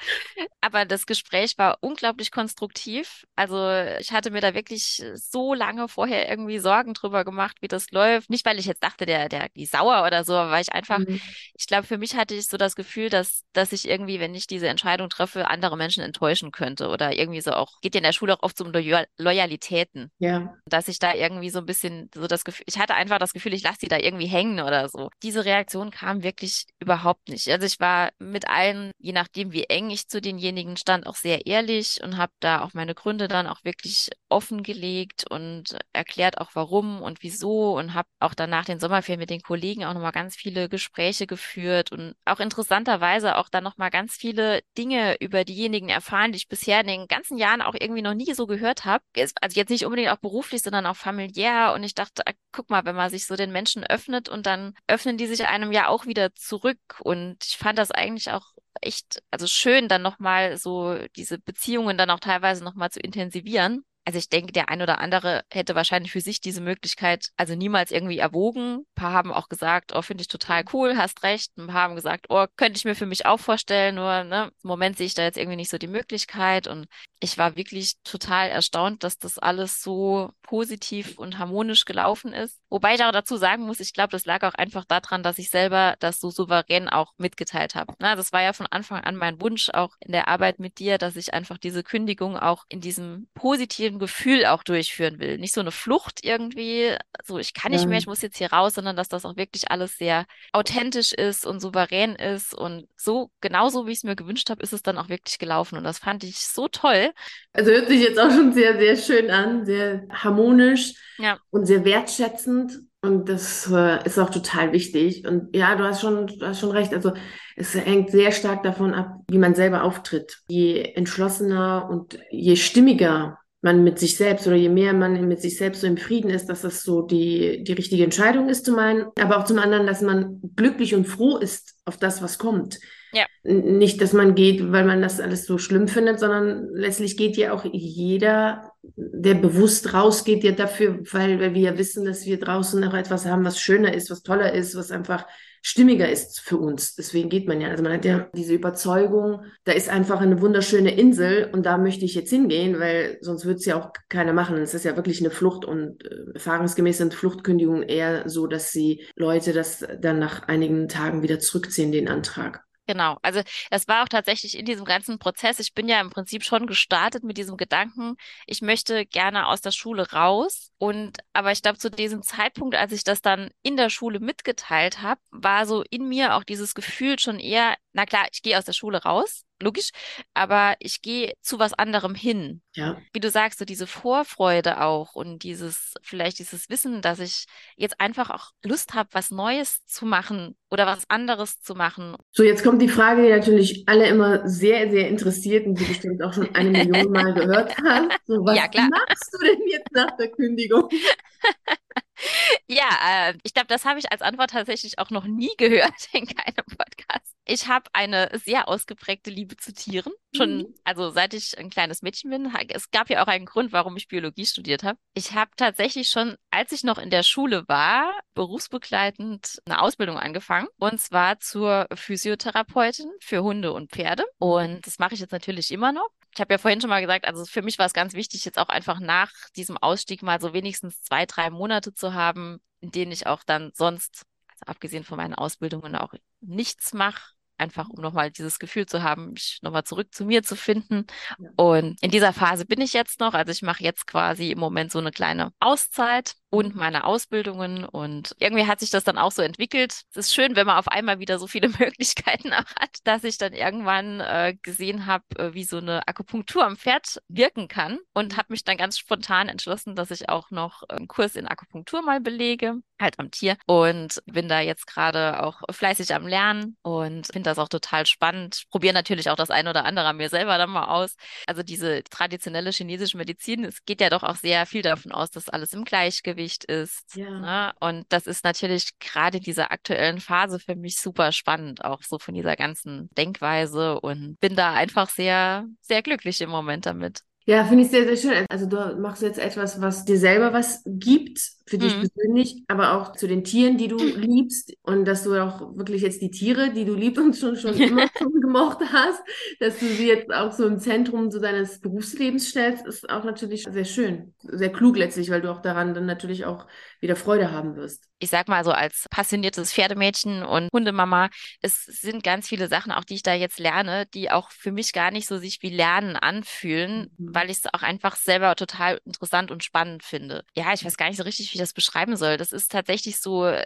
aber 0.61 0.85
das 0.85 1.05
Gespräch 1.05 1.57
war 1.57 1.77
unglaublich 1.81 2.31
konstruktiv. 2.31 3.25
Also 3.35 3.69
ich 3.99 4.11
hatte 4.11 4.31
mir 4.31 4.41
da 4.41 4.53
wirklich 4.53 5.03
so 5.15 5.53
lange 5.53 5.87
vorher 5.87 6.29
irgendwie 6.29 6.59
Sorgen 6.59 6.93
drüber 6.93 7.25
gemacht, 7.25 7.57
wie 7.61 7.67
das 7.67 7.91
läuft. 7.91 8.29
Nicht, 8.29 8.45
weil 8.45 8.59
ich 8.59 8.65
jetzt 8.65 8.83
dachte, 8.83 9.05
der, 9.05 9.29
der, 9.29 9.49
die 9.49 9.65
sauer 9.65 10.05
oder 10.05 10.23
so, 10.23 10.33
aber 10.35 10.51
weil 10.51 10.61
ich 10.61 10.71
einfach, 10.73 10.99
mhm. 10.99 11.19
ich 11.57 11.67
glaube, 11.67 11.85
für 11.85 11.97
mich 11.97 12.15
hatte 12.15 12.35
ich 12.35 12.47
so 12.47 12.57
das 12.57 12.75
Gefühl, 12.75 13.09
dass, 13.09 13.43
dass 13.53 13.73
ich 13.73 13.87
irgendwie, 13.87 14.19
wenn 14.19 14.35
ich 14.35 14.47
diese 14.47 14.67
Entscheidung 14.67 15.09
treffe, 15.09 15.49
andere 15.49 15.77
Menschen 15.77 16.03
enttäuschen 16.03 16.51
könnte 16.51 16.87
oder 16.87 17.17
irgendwie 17.17 17.41
so 17.41 17.51
auch, 17.51 17.81
geht 17.81 17.95
ja 17.95 17.99
in 17.99 18.03
der 18.03 18.13
Schule 18.13 18.35
auch 18.35 18.43
oft 18.43 18.57
so 18.57 18.63
um 18.63 18.71
Loyal 18.71 19.07
Loyalitäten. 19.17 20.11
Ja. 20.19 20.55
Dass 20.65 20.87
ich 20.87 20.99
da 20.99 21.13
irgendwie 21.13 21.49
so 21.49 21.59
ein 21.59 21.65
bisschen 21.65 22.09
so 22.13 22.27
das 22.27 22.43
Gefühl, 22.43 22.65
ich 22.67 22.79
hatte 22.79 22.95
einfach 22.95 23.19
das 23.19 23.33
Gefühl, 23.33 23.53
ich 23.53 23.63
lasse 23.63 23.79
sie 23.81 23.87
da 23.87 23.97
irgendwie 23.97 24.27
hängen 24.27 24.59
oder 24.59 24.89
so. 24.89 25.09
Diese 25.21 25.45
Reaktion 25.45 25.91
kam 25.91 26.23
wirklich 26.23 26.65
überhaupt 26.93 27.29
nicht. 27.29 27.49
Also 27.49 27.65
ich 27.65 27.79
war 27.79 28.11
mit 28.19 28.47
allen, 28.47 28.91
je 28.99 29.13
nachdem 29.13 29.51
wie 29.51 29.65
eng 29.65 29.89
ich 29.89 30.07
zu 30.07 30.21
denjenigen 30.21 30.77
stand, 30.77 31.07
auch 31.07 31.15
sehr 31.15 31.47
ehrlich 31.47 32.01
und 32.03 32.17
habe 32.17 32.31
da 32.39 32.61
auch 32.61 32.73
meine 32.73 32.93
Gründe 32.93 33.27
dann 33.27 33.47
auch 33.47 33.63
wirklich 33.63 34.09
offengelegt 34.29 35.25
und 35.29 35.77
erklärt 35.91 36.39
auch 36.39 36.51
warum 36.53 37.01
und 37.01 37.23
wieso 37.23 37.77
und 37.77 37.93
habe 37.93 38.07
auch 38.19 38.33
danach 38.33 38.65
den 38.65 38.79
Sommerferien 38.79 39.19
mit 39.19 39.29
den 39.29 39.41
Kollegen 39.41 39.85
auch 39.85 39.93
nochmal 39.93 40.11
ganz 40.11 40.35
viele 40.35 40.69
Gespräche 40.69 41.27
geführt 41.27 41.91
und 41.91 42.15
auch 42.25 42.39
interessanterweise 42.39 43.37
auch 43.37 43.49
dann 43.49 43.63
nochmal 43.63 43.89
ganz 43.89 44.15
viele 44.15 44.61
Dinge 44.77 45.15
über 45.19 45.43
diejenigen 45.43 45.89
erfahren, 45.89 46.31
die 46.31 46.37
ich 46.37 46.47
bisher 46.47 46.81
in 46.81 46.87
den 46.87 47.07
ganzen 47.07 47.37
Jahren 47.37 47.61
auch 47.61 47.75
irgendwie 47.79 48.01
noch 48.01 48.13
nie 48.13 48.33
so 48.33 48.47
gehört 48.47 48.85
habe. 48.85 49.03
Also 49.15 49.59
jetzt 49.59 49.69
nicht 49.69 49.85
unbedingt 49.85 50.09
auch 50.09 50.17
beruflich, 50.17 50.61
sondern 50.61 50.85
auch 50.85 50.95
familiär 50.95 51.73
und 51.75 51.83
ich 51.83 51.95
dachte, 51.95 52.23
ah, 52.25 52.33
guck 52.51 52.69
mal, 52.69 52.85
wenn 52.85 52.95
man 52.95 53.09
sich 53.09 53.25
so 53.25 53.35
den 53.35 53.51
Menschen 53.51 53.83
öffnet 53.83 54.29
und 54.29 54.45
dann 54.45 54.73
öffnen 54.87 55.17
die 55.17 55.27
sich 55.27 55.47
einem 55.47 55.71
ja 55.71 55.87
auch 55.87 56.05
wieder 56.05 56.33
zurück 56.35 56.77
und 57.01 57.43
ich 57.45 57.57
fand 57.57 57.77
das 57.77 57.91
eigentlich 57.91 58.31
auch 58.31 58.53
echt, 58.81 59.21
also 59.31 59.47
schön, 59.47 59.87
dann 59.87 60.01
nochmal 60.01 60.57
so 60.57 60.97
diese 61.15 61.39
Beziehungen 61.39 61.97
dann 61.97 62.09
auch 62.09 62.19
teilweise 62.19 62.63
nochmal 62.63 62.91
zu 62.91 62.99
intensivieren. 62.99 63.85
Also 64.05 64.19
ich 64.19 64.27
denke, 64.27 64.51
der 64.51 64.67
ein 64.67 64.81
oder 64.81 64.99
andere 64.99 65.45
hätte 65.49 65.75
wahrscheinlich 65.75 66.11
für 66.11 66.19
sich 66.19 66.41
diese 66.41 66.59
Möglichkeit 66.59 67.29
also 67.37 67.55
niemals 67.55 67.89
irgendwie 67.89 68.17
erwogen. 68.17 68.79
Ein 68.79 68.85
paar 68.95 69.13
haben 69.13 69.31
auch 69.31 69.47
gesagt, 69.47 69.95
oh, 69.95 70.01
finde 70.01 70.23
ich 70.23 70.27
total 70.27 70.65
cool, 70.73 70.97
hast 70.97 71.23
recht. 71.23 71.57
Ein 71.57 71.67
paar 71.67 71.83
haben 71.83 71.95
gesagt, 71.95 72.25
oh, 72.27 72.45
könnte 72.57 72.77
ich 72.77 72.83
mir 72.83 72.95
für 72.95 73.05
mich 73.05 73.25
auch 73.25 73.39
vorstellen, 73.39 73.95
nur 73.95 74.25
ne, 74.25 74.51
im 74.61 74.67
Moment 74.67 74.97
sehe 74.97 75.05
ich 75.05 75.13
da 75.13 75.23
jetzt 75.23 75.37
irgendwie 75.37 75.55
nicht 75.55 75.69
so 75.69 75.77
die 75.77 75.87
Möglichkeit. 75.87 76.67
Und 76.67 76.87
ich 77.23 77.37
war 77.37 77.55
wirklich 77.55 77.93
total 78.03 78.49
erstaunt, 78.49 79.03
dass 79.05 79.17
das 79.17 79.39
alles 79.39 79.81
so 79.81 80.31
positiv 80.41 81.17
und 81.17 81.39
harmonisch 81.39 81.85
gelaufen 81.85 82.33
ist. 82.33 82.59
Wobei 82.69 82.95
ich 82.95 83.03
auch 83.03 83.13
dazu 83.13 83.37
sagen 83.37 83.63
muss, 83.63 83.79
ich 83.79 83.93
glaube, 83.93 84.11
das 84.11 84.25
lag 84.25 84.43
auch 84.43 84.55
einfach 84.55 84.83
daran, 84.83 85.23
dass 85.23 85.37
ich 85.37 85.49
selber 85.49 85.95
das 85.99 86.19
so 86.19 86.29
souverän 86.29 86.89
auch 86.89 87.13
mitgeteilt 87.17 87.75
habe. 87.75 87.93
Na, 87.99 88.17
das 88.17 88.33
war 88.33 88.41
ja 88.41 88.51
von 88.51 88.67
Anfang 88.67 88.99
an 88.99 89.15
mein 89.15 89.39
Wunsch, 89.39 89.69
auch 89.69 89.95
in 90.01 90.11
der 90.11 90.27
Arbeit 90.27 90.59
mit 90.59 90.79
dir, 90.79 90.97
dass 90.97 91.15
ich 91.15 91.33
einfach 91.33 91.57
diese 91.57 91.81
Kündigung 91.81 92.37
auch 92.37 92.65
in 92.67 92.81
diesem 92.81 93.29
positiven 93.35 93.99
Gefühl 93.99 94.45
auch 94.45 94.63
durchführen 94.63 95.19
will. 95.19 95.37
Nicht 95.37 95.53
so 95.53 95.61
eine 95.61 95.71
Flucht 95.71 96.19
irgendwie, 96.23 96.97
so 97.23 97.39
ich 97.39 97.53
kann 97.53 97.71
nicht 97.71 97.87
mehr, 97.87 97.99
ich 97.99 98.07
muss 98.07 98.21
jetzt 98.21 98.37
hier 98.37 98.51
raus, 98.51 98.73
sondern 98.73 98.97
dass 98.97 99.07
das 99.07 99.23
auch 99.23 99.37
wirklich 99.37 99.71
alles 99.71 99.97
sehr 99.97 100.25
authentisch 100.51 101.13
ist 101.13 101.45
und 101.45 101.61
souverän 101.61 102.15
ist 102.15 102.53
und 102.53 102.87
so, 102.97 103.31
genauso 103.39 103.87
wie 103.87 103.91
ich 103.91 103.99
es 103.99 104.03
mir 104.03 104.17
gewünscht 104.17 104.49
habe, 104.49 104.61
ist 104.61 104.73
es 104.73 104.83
dann 104.83 104.97
auch 104.97 105.07
wirklich 105.07 105.39
gelaufen 105.39 105.77
und 105.77 105.85
das 105.85 105.99
fand 105.99 106.25
ich 106.25 106.39
so 106.39 106.67
toll. 106.67 107.12
Also 107.53 107.71
hört 107.71 107.87
sich 107.87 108.01
jetzt 108.01 108.19
auch 108.19 108.31
schon 108.31 108.53
sehr, 108.53 108.77
sehr 108.77 108.95
schön 108.95 109.29
an, 109.29 109.65
sehr 109.65 110.07
harmonisch 110.09 110.93
ja. 111.17 111.37
und 111.51 111.65
sehr 111.65 111.85
wertschätzend 111.85 112.79
und 113.03 113.27
das 113.27 113.69
äh, 113.69 114.01
ist 114.05 114.17
auch 114.17 114.29
total 114.29 114.71
wichtig. 114.71 115.27
Und 115.27 115.53
ja, 115.53 115.75
du 115.75 115.83
hast 115.83 115.99
schon, 115.99 116.27
du 116.27 116.45
hast 116.45 116.61
schon 116.61 116.71
recht. 116.71 116.93
Also 116.93 117.11
es 117.57 117.75
hängt 117.75 118.11
sehr 118.11 118.31
stark 118.31 118.63
davon 118.63 118.93
ab, 118.93 119.19
wie 119.27 119.37
man 119.37 119.55
selber 119.55 119.83
auftritt. 119.83 120.41
Je 120.47 120.81
entschlossener 120.95 121.89
und 121.91 122.17
je 122.31 122.55
stimmiger 122.55 123.39
man 123.63 123.83
mit 123.83 123.97
sich 123.97 124.17
selbst 124.17 124.45
oder 124.45 124.57
je 124.57 124.69
mehr 124.69 124.93
man 124.93 125.25
mit 125.27 125.41
sich 125.41 125.57
selbst 125.57 125.81
so 125.81 125.87
im 125.87 125.97
Frieden 125.97 126.29
ist, 126.29 126.47
dass 126.47 126.61
das 126.61 126.83
so 126.83 127.01
die, 127.01 127.63
die 127.63 127.71
richtige 127.71 128.03
Entscheidung 128.03 128.49
ist 128.49 128.65
zum 128.65 128.77
einen, 128.77 129.05
aber 129.17 129.37
auch 129.37 129.45
zum 129.45 129.57
anderen, 129.57 129.87
dass 129.87 130.01
man 130.01 130.41
glücklich 130.57 130.93
und 130.93 131.05
froh 131.05 131.37
ist 131.37 131.75
auf 131.85 131.97
das, 131.97 132.21
was 132.21 132.37
kommt. 132.37 132.79
Ja. 133.13 133.25
Nicht, 133.43 134.01
dass 134.01 134.11
man 134.11 134.35
geht, 134.35 134.71
weil 134.73 134.83
man 134.83 135.01
das 135.01 135.21
alles 135.21 135.45
so 135.45 135.57
schlimm 135.57 135.87
findet, 135.87 136.19
sondern 136.19 136.67
letztlich 136.73 137.15
geht 137.15 137.37
ja 137.37 137.53
auch 137.53 137.63
jeder, 137.63 138.72
der 138.95 139.35
bewusst 139.35 139.93
rausgeht, 139.93 140.43
ja 140.43 140.51
dafür, 140.51 140.99
weil, 141.11 141.39
weil 141.39 141.53
wir 141.53 141.61
ja 141.61 141.77
wissen, 141.77 142.05
dass 142.05 142.25
wir 142.25 142.39
draußen 142.39 142.79
noch 142.81 142.93
etwas 142.93 143.25
haben, 143.25 143.45
was 143.45 143.59
schöner 143.59 143.93
ist, 143.93 144.11
was 144.11 144.23
toller 144.23 144.53
ist, 144.53 144.75
was 144.75 144.91
einfach 144.91 145.25
stimmiger 145.61 146.09
ist 146.09 146.41
für 146.41 146.57
uns. 146.57 146.95
Deswegen 146.95 147.29
geht 147.29 147.47
man 147.47 147.61
ja. 147.61 147.69
Also 147.69 147.81
man 147.81 147.93
hat 147.93 148.03
ja 148.03 148.27
diese 148.35 148.53
Überzeugung, 148.53 149.45
da 149.63 149.71
ist 149.71 149.87
einfach 149.87 150.19
eine 150.19 150.41
wunderschöne 150.41 150.93
Insel 150.93 151.49
und 151.53 151.65
da 151.65 151.77
möchte 151.77 152.03
ich 152.03 152.13
jetzt 152.15 152.29
hingehen, 152.29 152.79
weil 152.79 153.17
sonst 153.21 153.45
würde 153.45 153.59
es 153.59 153.65
ja 153.65 153.79
auch 153.79 153.91
keiner 154.09 154.33
machen. 154.33 154.57
Es 154.57 154.73
ist 154.73 154.83
ja 154.83 154.97
wirklich 154.97 155.21
eine 155.21 155.31
Flucht 155.31 155.63
und 155.63 156.05
äh, 156.05 156.33
erfahrungsgemäß 156.33 156.97
sind 156.97 157.13
Fluchtkündigungen 157.13 157.83
eher 157.83 158.27
so, 158.27 158.47
dass 158.47 158.73
sie 158.73 159.05
Leute 159.15 159.53
das 159.53 159.87
dann 160.01 160.19
nach 160.19 160.49
einigen 160.49 160.89
Tagen 160.89 161.23
wieder 161.23 161.39
zurückziehen, 161.39 161.93
den 161.93 162.09
Antrag. 162.09 162.65
Genau, 162.85 163.17
also 163.21 163.41
das 163.71 163.87
war 163.87 164.03
auch 164.03 164.09
tatsächlich 164.09 164.57
in 164.57 164.65
diesem 164.65 164.83
ganzen 164.83 165.17
Prozess. 165.17 165.59
Ich 165.59 165.73
bin 165.73 165.87
ja 165.87 166.01
im 166.01 166.09
Prinzip 166.09 166.43
schon 166.43 166.67
gestartet 166.67 167.23
mit 167.23 167.37
diesem 167.37 167.55
Gedanken, 167.55 168.15
ich 168.45 168.61
möchte 168.61 169.05
gerne 169.05 169.47
aus 169.47 169.61
der 169.61 169.71
Schule 169.71 170.11
raus. 170.11 170.71
Und 170.77 171.19
aber 171.31 171.53
ich 171.53 171.61
glaube, 171.61 171.77
zu 171.77 171.89
diesem 171.89 172.23
Zeitpunkt, 172.23 172.75
als 172.75 172.91
ich 172.91 173.05
das 173.05 173.21
dann 173.21 173.51
in 173.61 173.77
der 173.77 173.89
Schule 173.89 174.19
mitgeteilt 174.19 175.01
habe, 175.01 175.21
war 175.31 175.65
so 175.65 175.83
in 175.89 176.09
mir 176.09 176.35
auch 176.35 176.43
dieses 176.43 176.73
Gefühl 176.73 177.19
schon 177.19 177.39
eher, 177.39 177.75
na 177.93 178.05
klar, 178.05 178.27
ich 178.33 178.41
gehe 178.41 178.57
aus 178.57 178.65
der 178.65 178.73
Schule 178.73 179.01
raus, 179.01 179.45
logisch, 179.63 179.89
aber 180.33 180.75
ich 180.79 181.01
gehe 181.01 181.33
zu 181.41 181.59
was 181.59 181.73
anderem 181.73 182.15
hin. 182.15 182.61
Ja. 182.75 182.97
Wie 183.13 183.19
du 183.19 183.29
sagst, 183.29 183.59
so 183.59 183.65
diese 183.65 183.87
Vorfreude 183.87 184.81
auch 184.81 185.15
und 185.15 185.43
dieses, 185.43 185.93
vielleicht 186.01 186.39
dieses 186.39 186.69
Wissen, 186.69 187.01
dass 187.01 187.19
ich 187.19 187.45
jetzt 187.75 187.99
einfach 187.99 188.29
auch 188.29 188.51
Lust 188.63 188.93
habe, 188.93 189.09
was 189.13 189.31
Neues 189.31 189.85
zu 189.85 190.05
machen 190.05 190.55
oder 190.69 190.85
was 190.85 191.09
anderes 191.09 191.61
zu 191.61 191.75
machen. 191.75 192.15
So, 192.31 192.43
jetzt 192.43 192.63
kommt 192.63 192.81
die 192.81 192.89
Frage, 192.89 193.23
die 193.23 193.29
natürlich 193.29 193.83
alle 193.87 194.07
immer 194.07 194.47
sehr, 194.47 194.89
sehr 194.89 195.07
interessiert 195.07 195.65
und 195.67 195.79
die 195.79 195.85
bestimmt 195.85 196.21
auch 196.23 196.33
schon 196.33 196.53
eine 196.55 196.69
Million 196.71 197.11
Mal 197.11 197.33
gehört 197.33 197.77
haben. 197.77 198.09
So, 198.25 198.43
was 198.43 198.57
ja, 198.57 198.67
machst 198.67 199.33
du 199.33 199.45
denn 199.45 199.67
jetzt 199.69 199.91
nach 199.91 200.17
der 200.17 200.29
Kündigung? 200.29 200.89
ja, 202.67 203.29
äh, 203.29 203.33
ich 203.43 203.53
glaube, 203.53 203.67
das 203.67 203.85
habe 203.85 203.99
ich 203.99 204.11
als 204.11 204.21
Antwort 204.21 204.51
tatsächlich 204.51 204.99
auch 204.99 205.09
noch 205.09 205.25
nie 205.25 205.51
gehört 205.57 206.09
in 206.11 206.25
keinem 206.25 206.65
Podcast. 206.77 207.32
Ich 207.45 207.67
habe 207.67 207.89
eine 207.93 208.29
sehr 208.43 208.67
ausgeprägte 208.67 209.29
Liebe 209.29 209.57
zu 209.57 209.73
Tieren. 209.73 210.13
Schon, 210.35 210.57
Mhm. 210.59 210.75
also 210.83 211.09
seit 211.11 211.33
ich 211.33 211.57
ein 211.57 211.69
kleines 211.69 212.01
Mädchen 212.01 212.29
bin, 212.29 212.51
es 212.69 212.89
gab 212.89 213.09
ja 213.09 213.21
auch 213.23 213.27
einen 213.27 213.45
Grund, 213.45 213.71
warum 213.71 213.97
ich 213.97 214.07
Biologie 214.07 214.45
studiert 214.45 214.83
habe. 214.83 214.97
Ich 215.13 215.33
habe 215.33 215.51
tatsächlich 215.57 216.09
schon, 216.09 216.35
als 216.51 216.71
ich 216.71 216.83
noch 216.83 216.97
in 216.97 217.09
der 217.09 217.23
Schule 217.23 217.65
war, 217.67 218.11
berufsbegleitend 218.33 219.61
eine 219.65 219.81
Ausbildung 219.81 220.17
angefangen. 220.17 220.67
Und 220.77 220.99
zwar 220.99 221.39
zur 221.39 221.87
Physiotherapeutin 221.93 223.11
für 223.19 223.43
Hunde 223.43 223.73
und 223.73 223.91
Pferde. 223.91 224.25
Und 224.39 224.85
das 224.87 224.99
mache 224.99 225.13
ich 225.13 225.19
jetzt 225.19 225.31
natürlich 225.31 225.71
immer 225.71 225.91
noch. 225.91 226.09
Ich 226.33 226.39
habe 226.41 226.53
ja 226.53 226.57
vorhin 226.57 226.81
schon 226.81 226.89
mal 226.89 227.01
gesagt, 227.01 227.25
also 227.25 227.45
für 227.45 227.61
mich 227.61 227.77
war 227.77 227.85
es 227.85 227.93
ganz 227.93 228.13
wichtig, 228.13 228.43
jetzt 228.45 228.57
auch 228.57 228.69
einfach 228.69 228.99
nach 228.99 229.31
diesem 229.55 229.77
Ausstieg 229.77 230.23
mal 230.23 230.41
so 230.41 230.53
wenigstens 230.53 231.01
zwei, 231.03 231.25
drei 231.27 231.51
Monate 231.51 231.93
zu 231.93 232.13
haben, 232.15 232.59
in 232.79 232.89
denen 232.89 233.11
ich 233.11 233.27
auch 233.27 233.43
dann 233.43 233.71
sonst, 233.75 234.23
abgesehen 234.65 235.03
von 235.03 235.17
meinen 235.17 235.33
Ausbildungen, 235.33 235.95
auch 235.95 236.13
nichts 236.41 236.93
mache. 236.93 237.33
Einfach 237.57 237.87
um 237.89 238.01
nochmal 238.01 238.31
dieses 238.31 238.57
Gefühl 238.57 238.87
zu 238.87 239.03
haben, 239.03 239.33
mich 239.33 239.59
nochmal 239.61 239.83
zurück 239.83 240.13
zu 240.13 240.25
mir 240.25 240.43
zu 240.43 240.55
finden. 240.55 241.05
Ja. 241.37 241.49
Und 241.55 242.01
in 242.01 242.09
dieser 242.09 242.33
Phase 242.33 242.65
bin 242.65 242.81
ich 242.81 242.93
jetzt 242.93 243.19
noch. 243.19 243.33
Also 243.33 243.51
ich 243.51 243.61
mache 243.61 243.83
jetzt 243.83 244.07
quasi 244.07 244.51
im 244.51 244.59
Moment 244.59 244.91
so 244.91 244.99
eine 244.99 245.11
kleine 245.11 245.53
Auszeit 245.59 246.33
und 246.53 246.75
meine 246.75 247.05
Ausbildungen. 247.05 247.83
Und 247.83 248.35
irgendwie 248.37 248.67
hat 248.67 248.79
sich 248.79 248.91
das 248.91 249.03
dann 249.03 249.17
auch 249.17 249.31
so 249.31 249.41
entwickelt. 249.41 250.03
Es 250.11 250.17
ist 250.17 250.35
schön, 250.35 250.55
wenn 250.55 250.67
man 250.67 250.77
auf 250.77 250.87
einmal 250.87 251.17
wieder 251.17 251.39
so 251.39 251.47
viele 251.47 251.67
Möglichkeiten 251.79 252.53
auch 252.53 252.75
hat, 252.79 252.99
dass 253.05 253.23
ich 253.23 253.39
dann 253.39 253.53
irgendwann 253.53 254.19
äh, 254.19 254.55
gesehen 254.61 255.07
habe, 255.07 255.23
äh, 255.39 255.55
wie 255.55 255.63
so 255.63 255.77
eine 255.77 256.07
Akupunktur 256.07 256.63
am 256.63 256.77
Pferd 256.77 257.19
wirken 257.27 257.67
kann. 257.67 257.97
Und 258.13 258.37
habe 258.37 258.53
mich 258.53 258.63
dann 258.63 258.77
ganz 258.77 258.99
spontan 258.99 259.49
entschlossen, 259.49 259.95
dass 259.95 260.11
ich 260.11 260.29
auch 260.29 260.51
noch 260.51 260.83
einen 260.89 261.07
Kurs 261.07 261.35
in 261.35 261.47
Akupunktur 261.47 262.03
mal 262.03 262.21
belege, 262.21 262.75
halt 263.01 263.17
am 263.17 263.31
Tier. 263.31 263.57
Und 263.65 264.21
bin 264.27 264.47
da 264.47 264.59
jetzt 264.59 264.85
gerade 264.85 265.41
auch 265.41 265.59
fleißig 265.71 266.13
am 266.13 266.27
Lernen 266.27 266.77
und 266.83 267.25
finde 267.33 267.49
das 267.49 267.57
auch 267.57 267.67
total 267.67 268.05
spannend. 268.05 268.65
Probiere 268.69 268.93
natürlich 268.93 269.31
auch 269.31 269.35
das 269.35 269.49
eine 269.49 269.71
oder 269.71 269.85
andere 269.85 270.05
an 270.05 270.17
mir 270.17 270.29
selber 270.29 270.59
dann 270.59 270.69
mal 270.69 270.85
aus. 270.85 271.15
Also 271.47 271.63
diese 271.63 272.03
traditionelle 272.03 272.69
chinesische 272.69 273.17
Medizin, 273.17 273.63
es 273.63 273.83
geht 273.85 274.01
ja 274.01 274.11
doch 274.11 274.21
auch 274.21 274.35
sehr 274.35 274.67
viel 274.67 274.83
davon 274.83 275.11
aus, 275.11 275.31
dass 275.31 275.49
alles 275.49 275.73
im 275.73 275.83
Gleichgewicht 275.83 276.42
ist. 276.65 277.15
Ja. 277.15 277.39
Ne? 277.39 277.73
Und 277.79 278.05
das 278.09 278.27
ist 278.27 278.43
natürlich 278.43 278.97
gerade 278.99 279.37
in 279.37 279.43
dieser 279.43 279.71
aktuellen 279.71 280.19
Phase 280.19 280.59
für 280.59 280.75
mich 280.75 280.99
super 280.99 281.31
spannend, 281.31 281.83
auch 281.83 282.01
so 282.03 282.19
von 282.19 282.33
dieser 282.33 282.55
ganzen 282.55 283.09
Denkweise 283.17 283.99
und 283.99 284.39
bin 284.39 284.55
da 284.55 284.73
einfach 284.73 285.09
sehr, 285.09 285.65
sehr 285.81 286.01
glücklich 286.01 286.41
im 286.41 286.49
Moment 286.49 286.85
damit. 286.85 287.21
Ja, 287.45 287.65
finde 287.65 287.83
ich 287.83 287.91
sehr, 287.91 288.05
sehr 288.05 288.17
schön. 288.17 288.45
Also 288.49 288.65
du 288.65 288.95
machst 288.99 289.21
jetzt 289.21 289.39
etwas, 289.39 289.81
was 289.81 290.05
dir 290.05 290.17
selber 290.17 290.53
was 290.53 290.81
gibt, 290.85 291.41
für 291.65 291.77
dich 291.77 291.97
Mhm. 291.97 291.99
persönlich, 291.99 292.63
aber 292.67 292.93
auch 292.93 293.13
zu 293.15 293.27
den 293.27 293.43
Tieren, 293.43 293.77
die 293.77 293.87
du 293.87 294.13
liebst 294.15 294.73
und 294.83 295.05
dass 295.05 295.23
du 295.23 295.35
auch 295.41 295.75
wirklich 295.77 296.01
jetzt 296.01 296.21
die 296.21 296.31
Tiere, 296.31 296.71
die 296.73 296.85
du 296.85 296.93
liebst 296.93 297.21
und 297.21 297.35
schon, 297.37 297.55
schon 297.55 297.79
immer 297.81 298.07
schon 298.19 298.41
gemocht 298.41 298.79
hast, 298.91 299.21
dass 299.59 299.79
du 299.79 299.93
sie 299.95 300.07
jetzt 300.07 300.31
auch 300.33 300.51
so 300.51 300.65
im 300.67 300.79
Zentrum 300.79 301.31
so 301.31 301.39
deines 301.39 301.79
Berufslebens 301.79 302.49
stellst, 302.49 302.85
ist 302.85 303.09
auch 303.09 303.23
natürlich 303.23 303.63
sehr 303.71 303.85
schön. 303.85 304.33
Sehr 304.41 304.71
klug 304.71 304.97
letztlich, 304.97 305.29
weil 305.29 305.41
du 305.41 305.51
auch 305.51 305.61
daran 305.61 305.93
dann 305.93 306.05
natürlich 306.05 306.45
auch 306.45 306.67
wieder 306.99 307.15
Freude 307.15 307.51
haben 307.51 307.75
wirst. 307.75 308.07
ich 308.19 308.29
sag 308.29 308.47
mal 308.47 308.63
so 308.63 308.71
als 308.71 309.05
passioniertes 309.09 309.73
Pferdemädchen 309.73 310.43
und 310.43 310.69
Hundemama, 310.71 311.29
es 311.61 311.83
sind 311.85 312.23
ganz 312.23 312.47
viele 312.47 312.69
Sachen, 312.69 312.91
auch 312.93 313.03
die 313.03 313.15
ich 313.15 313.23
da 313.23 313.33
jetzt 313.33 313.59
lerne, 313.59 314.05
die 314.13 314.31
auch 314.31 314.49
für 314.51 314.71
mich 314.71 314.93
gar 314.93 315.11
nicht 315.11 315.27
so 315.27 315.37
sich 315.37 315.61
wie 315.61 315.69
Lernen 315.69 316.15
anfühlen, 316.15 317.11
Mhm. 317.17 317.33
weil 317.33 317.49
ich 317.49 317.57
es 317.57 317.73
auch 317.73 317.81
einfach 317.83 318.15
selber 318.15 318.55
total 318.55 319.01
interessant 319.05 319.51
und 319.51 319.63
spannend 319.63 320.03
finde. 320.03 320.45
Ja, 320.55 320.71
ich 320.73 320.85
weiß 320.85 320.95
gar 320.95 321.07
nicht 321.09 321.17
so 321.17 321.23
richtig, 321.23 321.52
wie 321.53 321.57
ich 321.57 321.61
das 321.61 321.73
beschreiben 321.73 322.15
soll. 322.15 322.37
Das 322.37 322.51
ist 322.51 322.71
tatsächlich 322.71 323.19
so, 323.19 323.45
äh, 323.45 323.65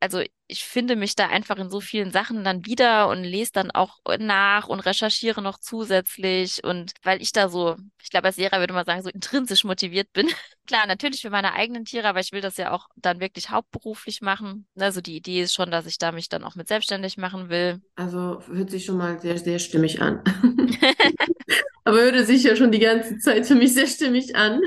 also 0.00 0.22
ich 0.46 0.64
finde 0.64 0.96
mich 0.96 1.16
da 1.16 1.28
einfach 1.28 1.56
in 1.56 1.70
so 1.70 1.80
vielen 1.80 2.12
Sachen 2.12 2.44
dann 2.44 2.66
wieder 2.66 3.08
und 3.08 3.24
lese 3.24 3.52
dann 3.52 3.70
auch 3.70 4.00
nach 4.18 4.68
und 4.68 4.80
recherchiere 4.80 5.40
noch 5.40 5.58
zusätzlich. 5.58 6.62
Und 6.62 6.92
weil 7.02 7.22
ich 7.22 7.32
da 7.32 7.48
so, 7.48 7.76
ich 8.02 8.10
glaube, 8.10 8.26
als 8.26 8.36
Lehrer 8.36 8.60
würde 8.60 8.74
man 8.74 8.84
sagen, 8.84 9.02
so 9.02 9.08
intrinsisch 9.08 9.64
motiviert 9.64 10.12
bin. 10.12 10.28
Klar, 10.66 10.86
natürlich 10.86 11.22
für 11.22 11.30
meine 11.30 11.54
eigenen 11.54 11.86
Tiere, 11.86 12.06
aber 12.06 12.20
ich 12.20 12.32
will 12.32 12.42
das 12.42 12.58
ja 12.58 12.72
auch 12.72 12.88
dann 12.96 13.20
wirklich 13.20 13.48
hauptberuflich 13.48 14.20
machen. 14.20 14.66
Also 14.78 15.00
die 15.00 15.16
Idee 15.16 15.42
ist 15.42 15.54
schon, 15.54 15.70
dass 15.70 15.86
ich 15.86 15.96
da 15.96 16.12
mich 16.12 16.28
dann 16.28 16.44
auch 16.44 16.54
mit 16.54 16.68
selbstständig 16.68 17.16
machen 17.16 17.48
will. 17.48 17.80
Also 17.96 18.42
hört 18.52 18.70
sich 18.70 18.84
schon 18.84 18.98
mal 18.98 19.18
sehr, 19.18 19.38
sehr 19.38 19.58
stimmig 19.58 20.02
an. 20.02 20.22
Aber 21.84 22.00
hörte 22.00 22.24
sich 22.24 22.42
ja 22.42 22.56
schon 22.56 22.72
die 22.72 22.78
ganze 22.78 23.18
Zeit 23.18 23.46
für 23.46 23.54
mich 23.54 23.74
sehr 23.74 23.86
stimmig 23.86 24.34
an. 24.36 24.60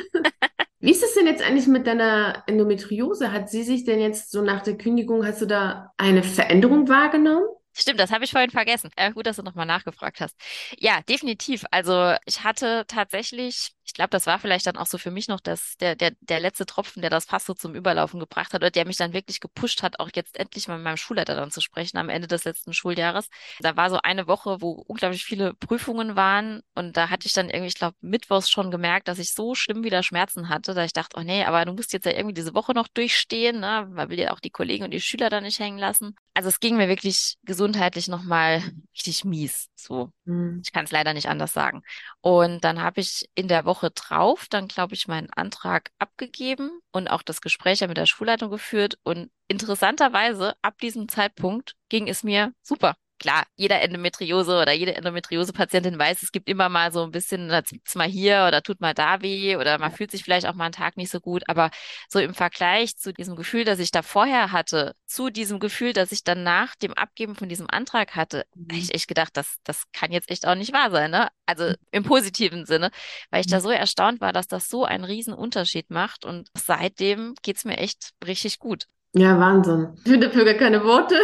Wie 0.79 0.91
ist 0.91 1.03
es 1.03 1.15
denn 1.15 1.25
jetzt 1.25 1.41
eigentlich 1.41 1.67
mit 1.67 1.87
deiner 1.87 2.43
Endometriose? 2.47 3.31
Hat 3.31 3.49
sie 3.49 3.63
sich 3.63 3.83
denn 3.83 3.99
jetzt 3.99 4.31
so 4.31 4.41
nach 4.41 4.61
der 4.61 4.77
Kündigung, 4.77 5.25
hast 5.25 5.41
du 5.41 5.45
da 5.47 5.91
eine 5.97 6.21
Veränderung 6.23 6.87
wahrgenommen? 6.87 7.45
Stimmt, 7.73 7.99
das 7.99 8.11
habe 8.11 8.25
ich 8.25 8.31
vorhin 8.31 8.49
vergessen. 8.49 8.89
Äh, 8.95 9.11
gut, 9.11 9.27
dass 9.27 9.35
du 9.37 9.43
nochmal 9.43 9.67
nachgefragt 9.67 10.19
hast. 10.19 10.35
Ja, 10.79 11.01
definitiv. 11.07 11.63
Also 11.71 12.15
ich 12.25 12.43
hatte 12.43 12.85
tatsächlich, 12.87 13.71
ich 13.87 13.93
glaube, 13.93 14.09
das 14.09 14.27
war 14.27 14.37
vielleicht 14.37 14.67
dann 14.67 14.75
auch 14.75 14.85
so 14.85 14.97
für 14.97 15.11
mich 15.11 15.29
noch 15.29 15.39
das, 15.39 15.77
der, 15.77 15.95
der, 15.95 16.11
der 16.19 16.41
letzte 16.41 16.65
Tropfen, 16.65 17.01
der 17.01 17.09
das 17.09 17.25
Fass 17.25 17.45
so 17.45 17.53
zum 17.53 17.73
Überlaufen 17.73 18.19
gebracht 18.19 18.53
hat 18.53 18.61
oder 18.61 18.69
der 18.69 18.85
mich 18.85 18.97
dann 18.97 19.13
wirklich 19.13 19.39
gepusht 19.39 19.81
hat, 19.81 19.99
auch 19.99 20.09
jetzt 20.13 20.37
endlich 20.37 20.67
mal 20.67 20.75
mit 20.75 20.83
meinem 20.83 20.97
Schulleiter 20.97 21.35
dann 21.35 21.51
zu 21.51 21.61
sprechen 21.61 21.97
am 21.97 22.09
Ende 22.09 22.27
des 22.27 22.43
letzten 22.43 22.73
Schuljahres. 22.73 23.29
Da 23.59 23.77
war 23.77 23.89
so 23.89 23.99
eine 24.03 24.27
Woche, 24.27 24.61
wo 24.61 24.71
unglaublich 24.71 25.23
viele 25.23 25.53
Prüfungen 25.53 26.17
waren 26.17 26.61
und 26.75 26.97
da 26.97 27.09
hatte 27.09 27.27
ich 27.27 27.33
dann 27.33 27.49
irgendwie, 27.49 27.69
ich 27.69 27.75
glaube, 27.75 27.95
mittwochs 28.01 28.49
schon 28.49 28.71
gemerkt, 28.71 29.07
dass 29.07 29.19
ich 29.19 29.33
so 29.33 29.55
schlimm 29.55 29.85
wieder 29.85 30.03
Schmerzen 30.03 30.49
hatte, 30.49 30.73
da 30.73 30.83
ich 30.83 30.93
dachte, 30.93 31.17
oh 31.17 31.23
nee, 31.23 31.45
aber 31.45 31.63
du 31.63 31.71
musst 31.71 31.93
jetzt 31.93 32.05
ja 32.05 32.11
irgendwie 32.11 32.33
diese 32.35 32.53
Woche 32.53 32.73
noch 32.73 32.89
durchstehen, 32.89 33.61
ne? 33.61 33.87
Man 33.89 34.09
will 34.09 34.19
ja 34.19 34.33
auch 34.33 34.41
die 34.41 34.49
Kollegen 34.49 34.83
und 34.83 34.91
die 34.91 35.01
Schüler 35.01 35.29
da 35.29 35.39
nicht 35.39 35.59
hängen 35.59 35.77
lassen. 35.77 36.15
Also 36.33 36.49
es 36.49 36.59
ging 36.59 36.75
mir 36.75 36.89
wirklich 36.89 37.37
gesundheitlich 37.43 38.09
nochmal 38.09 38.61
richtig 38.97 39.25
mies. 39.25 39.69
So, 39.75 40.11
Hm. 40.25 40.61
ich 40.63 40.71
kann 40.73 40.85
es 40.85 40.91
leider 40.91 41.13
nicht 41.13 41.29
anders 41.29 41.53
sagen. 41.53 41.83
Und 42.21 42.63
dann 42.63 42.81
habe 42.81 43.01
ich 43.01 43.29
in 43.35 43.47
der 43.47 43.65
Woche 43.65 43.91
drauf 43.91 44.47
dann, 44.49 44.67
glaube 44.67 44.95
ich, 44.95 45.07
meinen 45.07 45.29
Antrag 45.31 45.91
abgegeben 45.99 46.79
und 46.91 47.07
auch 47.09 47.21
das 47.21 47.41
Gespräch 47.41 47.79
ja 47.79 47.87
mit 47.87 47.97
der 47.97 48.05
Schulleitung 48.05 48.49
geführt. 48.51 48.99
Und 49.03 49.31
interessanterweise, 49.47 50.55
ab 50.61 50.77
diesem 50.79 51.07
Zeitpunkt 51.09 51.75
ging 51.89 52.07
es 52.07 52.23
mir 52.23 52.53
super. 52.61 52.95
Klar, 53.19 53.45
jeder 53.55 53.81
Endometriose 53.81 54.61
oder 54.61 54.73
jede 54.73 54.95
Endometriose-Patientin 54.95 55.97
weiß, 55.97 56.21
es 56.21 56.31
gibt 56.31 56.47
immer 56.47 56.69
mal 56.69 56.91
so 56.91 57.03
ein 57.03 57.11
bisschen, 57.11 57.49
da 57.49 57.63
zieht's 57.63 57.95
mal 57.95 58.07
hier 58.07 58.45
oder 58.47 58.61
tut 58.61 58.79
mal 58.79 58.93
da 58.93 59.21
weh 59.21 59.55
oder 59.55 59.79
man 59.79 59.91
fühlt 59.91 60.11
sich 60.11 60.23
vielleicht 60.23 60.45
auch 60.45 60.53
mal 60.53 60.65
einen 60.65 60.73
Tag 60.73 60.97
nicht 60.97 61.09
so 61.09 61.19
gut. 61.19 61.43
Aber 61.47 61.71
so 62.09 62.19
im 62.19 62.35
Vergleich 62.35 62.95
zu 62.95 63.13
diesem 63.13 63.35
Gefühl, 63.35 63.63
das 63.63 63.79
ich 63.79 63.89
da 63.89 64.03
vorher 64.03 64.51
hatte, 64.51 64.93
zu 65.07 65.31
diesem 65.31 65.59
Gefühl, 65.59 65.93
das 65.93 66.11
ich 66.11 66.23
dann 66.23 66.43
nach 66.43 66.75
dem 66.75 66.93
Abgeben 66.93 67.35
von 67.35 67.49
diesem 67.49 67.67
Antrag 67.69 68.15
hatte, 68.15 68.45
habe 68.55 68.77
ich 68.77 68.93
echt 68.93 69.07
gedacht, 69.07 69.35
das, 69.35 69.57
das 69.63 69.83
kann 69.93 70.11
jetzt 70.11 70.29
echt 70.29 70.45
auch 70.45 70.55
nicht 70.55 70.73
wahr 70.73 70.91
sein, 70.91 71.09
ne? 71.09 71.29
Also 71.47 71.73
im 71.91 72.03
positiven 72.03 72.65
Sinne, 72.65 72.91
weil 73.31 73.41
ich 73.41 73.47
da 73.47 73.61
so 73.61 73.71
erstaunt 73.71 74.21
war, 74.21 74.31
dass 74.33 74.47
das 74.47 74.69
so 74.69 74.85
einen 74.85 75.05
riesen 75.05 75.33
Unterschied 75.33 75.89
macht. 75.89 76.23
Und 76.23 76.49
seitdem 76.53 77.33
geht's 77.41 77.65
mir 77.65 77.77
echt 77.77 78.11
richtig 78.25 78.59
gut. 78.59 78.85
Ja, 79.13 79.39
Wahnsinn. 79.39 79.93
Ich 79.97 80.03
finde 80.03 80.27
dafür 80.27 80.45
gar 80.45 80.53
keine 80.53 80.83
Worte. 80.83 81.15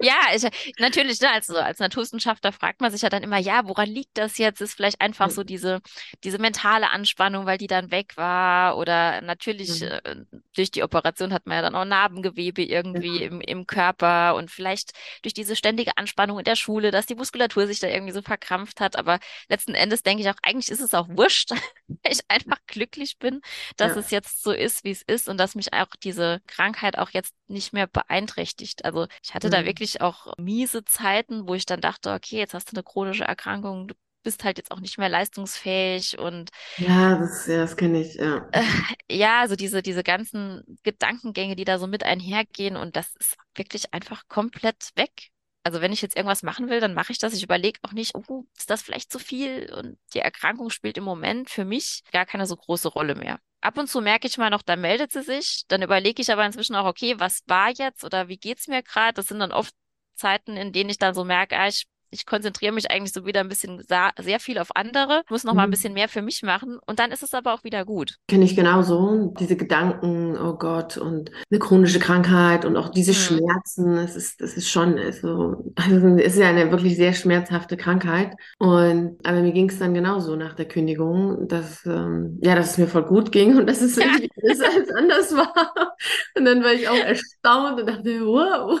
Ja, 0.00 0.14
ich, 0.34 0.42
natürlich, 0.78 1.20
ne, 1.20 1.30
als, 1.30 1.50
als 1.50 1.78
Naturwissenschaftler 1.80 2.52
fragt 2.52 2.80
man 2.80 2.90
sich 2.90 3.02
ja 3.02 3.08
dann 3.10 3.22
immer, 3.22 3.38
ja, 3.38 3.62
woran 3.66 3.88
liegt 3.88 4.16
das 4.16 4.38
jetzt? 4.38 4.60
Ist 4.60 4.74
vielleicht 4.74 5.00
einfach 5.00 5.30
so 5.30 5.44
diese, 5.44 5.80
diese 6.24 6.38
mentale 6.38 6.90
Anspannung, 6.90 7.46
weil 7.46 7.58
die 7.58 7.66
dann 7.66 7.90
weg 7.90 8.16
war 8.16 8.78
oder 8.78 9.20
natürlich 9.22 9.80
Mhm. 9.80 9.82
äh, 9.82 10.16
durch 10.54 10.70
die 10.70 10.82
Operation 10.82 11.32
hat 11.32 11.46
man 11.46 11.56
ja 11.56 11.62
dann 11.62 11.74
auch 11.74 11.84
Narbengewebe 11.84 12.62
irgendwie 12.62 13.22
Ja. 13.22 13.26
im, 13.26 13.40
im 13.40 13.66
Körper 13.66 14.34
und 14.36 14.50
vielleicht 14.50 14.92
durch 15.22 15.34
diese 15.34 15.56
ständige 15.56 15.96
Anspannung 15.98 16.38
in 16.38 16.44
der 16.44 16.56
Schule, 16.56 16.90
dass 16.90 17.06
die 17.06 17.14
Muskulatur 17.14 17.66
sich 17.66 17.80
da 17.80 17.88
irgendwie 17.88 18.12
so 18.12 18.22
verkrampft 18.22 18.80
hat. 18.80 18.96
Aber 18.96 19.18
letzten 19.48 19.74
Endes 19.74 20.02
denke 20.02 20.22
ich 20.22 20.30
auch, 20.30 20.36
eigentlich 20.42 20.70
ist 20.70 20.80
es 20.80 20.94
auch 20.94 21.08
wurscht, 21.08 21.50
weil 22.02 22.12
ich 22.12 22.20
einfach 22.28 22.58
glücklich 22.66 23.18
bin, 23.18 23.40
dass 23.76 23.94
Ja. 23.94 24.00
es 24.00 24.10
jetzt 24.10 24.42
so 24.42 24.52
ist, 24.52 24.84
wie 24.84 24.90
es 24.90 25.02
ist 25.02 25.28
und 25.28 25.38
dass 25.38 25.54
mich 25.54 25.72
auch 25.72 25.88
diese 26.02 26.40
Krankheit 26.46 26.98
auch 26.98 27.10
jetzt 27.10 27.34
nicht 27.48 27.72
mehr 27.72 27.86
beeinträchtigt. 27.86 28.84
Also 28.84 29.06
ich 29.22 29.34
hatte 29.34 29.50
da 29.56 29.64
wirklich 29.66 30.00
auch 30.00 30.34
miese 30.38 30.84
Zeiten, 30.84 31.48
wo 31.48 31.54
ich 31.54 31.66
dann 31.66 31.80
dachte, 31.80 32.12
okay, 32.12 32.38
jetzt 32.38 32.54
hast 32.54 32.70
du 32.72 32.76
eine 32.76 32.84
chronische 32.84 33.24
Erkrankung, 33.24 33.88
du 33.88 33.94
bist 34.22 34.44
halt 34.44 34.58
jetzt 34.58 34.70
auch 34.72 34.80
nicht 34.80 34.98
mehr 34.98 35.08
leistungsfähig 35.08 36.18
und 36.18 36.50
Ja, 36.76 37.18
das, 37.18 37.46
ja, 37.46 37.58
das 37.58 37.76
kenne 37.76 38.00
ich, 38.00 38.14
ja. 38.14 38.50
äh, 38.52 38.62
ja, 39.10 39.40
also 39.40 39.56
diese, 39.56 39.82
diese 39.82 40.02
ganzen 40.02 40.78
Gedankengänge, 40.82 41.56
die 41.56 41.64
da 41.64 41.78
so 41.78 41.86
mit 41.86 42.04
einhergehen 42.04 42.76
und 42.76 42.96
das 42.96 43.14
ist 43.16 43.36
wirklich 43.54 43.92
einfach 43.94 44.28
komplett 44.28 44.90
weg. 44.96 45.30
Also 45.66 45.80
wenn 45.80 45.92
ich 45.92 46.00
jetzt 46.00 46.14
irgendwas 46.14 46.44
machen 46.44 46.68
will, 46.68 46.78
dann 46.78 46.94
mache 46.94 47.10
ich 47.10 47.18
das. 47.18 47.34
Ich 47.34 47.42
überlege 47.42 47.80
auch 47.82 47.90
nicht, 47.90 48.14
oh, 48.14 48.44
ist 48.56 48.70
das 48.70 48.82
vielleicht 48.82 49.10
zu 49.10 49.18
viel? 49.18 49.68
Und 49.74 49.98
die 50.14 50.20
Erkrankung 50.20 50.70
spielt 50.70 50.96
im 50.96 51.02
Moment 51.02 51.50
für 51.50 51.64
mich 51.64 52.04
gar 52.12 52.24
keine 52.24 52.46
so 52.46 52.56
große 52.56 52.86
Rolle 52.86 53.16
mehr. 53.16 53.40
Ab 53.62 53.76
und 53.76 53.88
zu 53.88 54.00
merke 54.00 54.28
ich 54.28 54.38
mal 54.38 54.50
noch, 54.50 54.62
da 54.62 54.76
meldet 54.76 55.10
sie 55.10 55.24
sich. 55.24 55.64
Dann 55.66 55.82
überlege 55.82 56.22
ich 56.22 56.30
aber 56.30 56.46
inzwischen 56.46 56.76
auch, 56.76 56.86
okay, 56.86 57.18
was 57.18 57.42
war 57.48 57.70
jetzt 57.70 58.04
oder 58.04 58.28
wie 58.28 58.36
geht's 58.36 58.68
mir 58.68 58.84
gerade? 58.84 59.14
Das 59.14 59.26
sind 59.26 59.40
dann 59.40 59.50
oft 59.50 59.74
Zeiten, 60.14 60.56
in 60.56 60.70
denen 60.70 60.88
ich 60.88 60.98
dann 60.98 61.14
so 61.14 61.24
merke, 61.24 61.58
ah, 61.58 61.66
ich 61.66 61.88
Ich 62.10 62.26
konzentriere 62.26 62.72
mich 62.72 62.90
eigentlich 62.90 63.12
so 63.12 63.26
wieder 63.26 63.40
ein 63.40 63.48
bisschen 63.48 63.82
sehr 63.86 64.40
viel 64.40 64.58
auf 64.58 64.74
andere, 64.74 65.22
muss 65.28 65.44
noch 65.44 65.54
mal 65.54 65.64
ein 65.64 65.68
mhm. 65.68 65.72
bisschen 65.72 65.94
mehr 65.94 66.08
für 66.08 66.22
mich 66.22 66.42
machen 66.42 66.78
und 66.86 66.98
dann 66.98 67.10
ist 67.10 67.22
es 67.22 67.34
aber 67.34 67.54
auch 67.54 67.64
wieder 67.64 67.84
gut. 67.84 68.16
Kenne 68.28 68.44
ich 68.44 68.56
genauso. 68.56 69.34
Diese 69.38 69.56
Gedanken, 69.56 70.36
oh 70.36 70.54
Gott, 70.54 70.96
und 70.96 71.30
eine 71.50 71.58
chronische 71.58 71.98
Krankheit 71.98 72.64
und 72.64 72.76
auch 72.76 72.88
diese 72.88 73.12
mhm. 73.12 73.14
Schmerzen, 73.14 73.98
es 73.98 74.16
ist, 74.16 74.40
das 74.40 74.54
ist 74.56 74.70
schon, 74.70 74.98
also, 74.98 75.72
also 75.74 76.06
es 76.18 76.34
ist 76.34 76.38
ja 76.38 76.48
eine 76.48 76.70
wirklich 76.70 76.96
sehr 76.96 77.12
schmerzhafte 77.12 77.76
Krankheit. 77.76 78.34
Und 78.58 79.18
aber 79.24 79.40
mir 79.40 79.52
ging 79.52 79.68
es 79.68 79.78
dann 79.78 79.94
genauso 79.94 80.36
nach 80.36 80.54
der 80.54 80.66
Kündigung, 80.66 81.48
dass 81.48 81.84
ähm, 81.86 82.38
ja, 82.42 82.54
dass 82.54 82.72
es 82.72 82.78
mir 82.78 82.88
voll 82.88 83.04
gut 83.04 83.32
ging 83.32 83.56
und 83.56 83.66
dass 83.66 83.80
es 83.80 83.96
irgendwie 83.96 84.30
besser 84.36 84.66
als 84.74 84.90
anders 84.90 85.34
war. 85.34 85.94
Und 86.36 86.44
dann 86.44 86.62
war 86.62 86.72
ich 86.72 86.88
auch 86.88 86.96
erstaunt 86.96 87.80
und 87.80 87.88
dachte, 87.88 88.20
wow, 88.26 88.80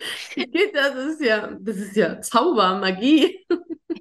das? 0.74 0.94
Ist 0.96 1.20
ja, 1.20 1.48
das 1.60 1.76
ist 1.76 1.96
ja 1.96 2.20
Zauber, 2.20 2.78
Magie. 2.78 3.44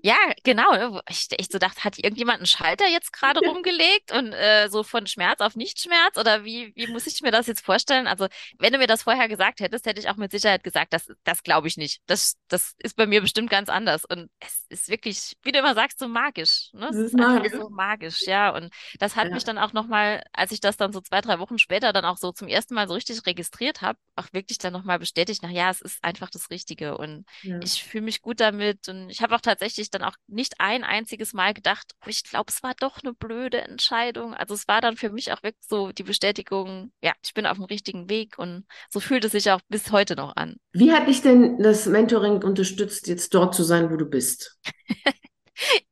Ja, 0.08 0.16
genau. 0.44 0.72
Ne, 0.72 1.02
ich 1.10 1.28
echt 1.32 1.52
so 1.52 1.60
dachte, 1.60 1.84
hat 1.84 2.00
irgendjemand 2.00 2.38
einen 2.38 2.46
Schalter 2.46 2.88
jetzt 2.88 3.12
gerade 3.12 3.42
rumgelegt 3.46 4.14
und 4.14 4.32
äh, 4.32 4.70
so 4.70 4.84
von 4.84 5.06
Schmerz 5.06 5.42
auf 5.42 5.58
Nichtschmerz? 5.58 6.18
Oder 6.18 6.46
wie, 6.46 6.72
wie 6.76 6.88
muss 6.88 7.08
ich 7.08 7.22
mir 7.22 7.32
das 7.32 7.48
jetzt 7.48 7.66
vorstellen? 7.66 8.08
Also, 8.08 8.28
wenn 8.58 8.72
du 8.72 8.80
mir 8.80 8.88
das 8.88 9.04
vorher 9.04 9.28
gesagt 9.28 9.60
hättest, 9.60 9.86
hätte 9.86 10.00
ich 10.00 10.08
auch 10.08 10.16
mit 10.16 10.32
Sicherheit 10.32 10.64
gesagt, 10.64 10.94
das, 10.94 11.12
das 11.26 11.44
glaube 11.44 11.68
ich 11.68 11.76
nicht. 11.76 12.02
Das, 12.06 12.38
das 12.48 12.74
ist 12.78 12.96
bei 12.96 13.06
mir 13.06 13.20
bestimmt 13.20 13.50
ganz 13.50 13.68
anders. 13.68 14.06
Und 14.06 14.30
es 14.40 14.66
ist 14.70 14.88
wirklich, 14.88 15.36
wie 15.44 15.52
du 15.52 15.60
immer 15.60 15.76
sagst, 15.76 16.00
so 16.00 16.08
magisch. 16.08 16.70
Ne? 16.72 16.88
Es 16.90 16.96
ist, 16.96 17.06
ist 17.08 17.18
magisch. 17.18 17.52
so 17.52 17.70
magisch, 17.70 18.22
ja. 18.28 18.56
Und 18.56 18.74
das 19.00 19.18
hat 19.18 19.28
ja. 19.28 19.34
mich 19.34 19.44
dann 19.44 19.58
auch 19.58 19.74
nochmal, 19.74 20.24
als 20.32 20.54
ich 20.54 20.62
das 20.62 20.78
dann 20.78 20.94
so 20.94 21.02
zwei, 21.02 21.20
drei 21.20 21.40
Wochen 21.40 21.58
später 21.58 21.92
dann 21.92 22.06
auch 22.06 22.18
so 22.18 22.32
zum 22.32 22.48
ersten 22.48 22.76
Mal 22.76 22.88
so 22.88 22.94
richtig 22.94 23.26
registriert 23.26 23.82
habe, 23.82 24.00
auch 24.16 24.28
wirklich 24.32 24.58
dann 24.58 24.72
nochmal 24.72 25.00
bestätigt, 25.00 25.42
na 25.44 25.50
ja, 25.50 25.70
es 25.70 25.82
ist 25.82 26.02
einfach 26.02 26.30
das 26.30 26.50
Richtige. 26.50 26.98
Und 26.98 27.26
ja. 27.42 27.60
ich 27.62 27.84
fühle 27.84 28.06
mich 28.06 28.22
gut 28.22 28.40
damit. 28.40 28.88
Und 28.88 29.10
ich 29.10 29.22
habe 29.22 29.36
auch 29.36 29.42
tatsächlich 29.42 29.92
dann 29.98 30.08
auch 30.08 30.16
nicht 30.28 30.56
ein 30.60 30.84
einziges 30.84 31.34
Mal 31.34 31.54
gedacht, 31.54 31.94
oh, 32.06 32.10
ich 32.10 32.24
glaube, 32.24 32.46
es 32.50 32.64
war 32.64 32.74
doch 32.80 33.04
eine 33.04 33.14
blöde 33.14 33.62
Entscheidung. 33.62 34.34
Also 34.34 34.54
es 34.54 34.68
war 34.68 34.82
dann 34.82 34.98
für 34.98 35.10
mich 35.10 35.32
auch 35.32 35.44
wirklich 35.44 35.66
so 35.68 35.92
die 35.92 36.04
Bestätigung, 36.04 36.92
ja, 37.02 37.14
ich 37.24 37.34
bin 37.34 37.46
auf 37.46 37.58
dem 37.58 37.66
richtigen 37.66 38.10
Weg 38.10 38.38
und 38.38 38.66
so 38.90 39.00
fühlt 39.00 39.26
es 39.26 39.32
sich 39.32 39.52
auch 39.52 39.62
bis 39.70 39.92
heute 39.92 40.16
noch 40.16 40.36
an. 40.36 40.58
Wie 40.72 40.92
hat 40.92 41.08
dich 41.08 41.22
denn 41.22 41.62
das 41.62 41.86
Mentoring 41.86 42.44
unterstützt, 42.44 43.08
jetzt 43.08 43.34
dort 43.34 43.56
zu 43.56 43.64
sein, 43.64 43.92
wo 43.92 43.98
du 43.98 44.06
bist? 44.06 44.60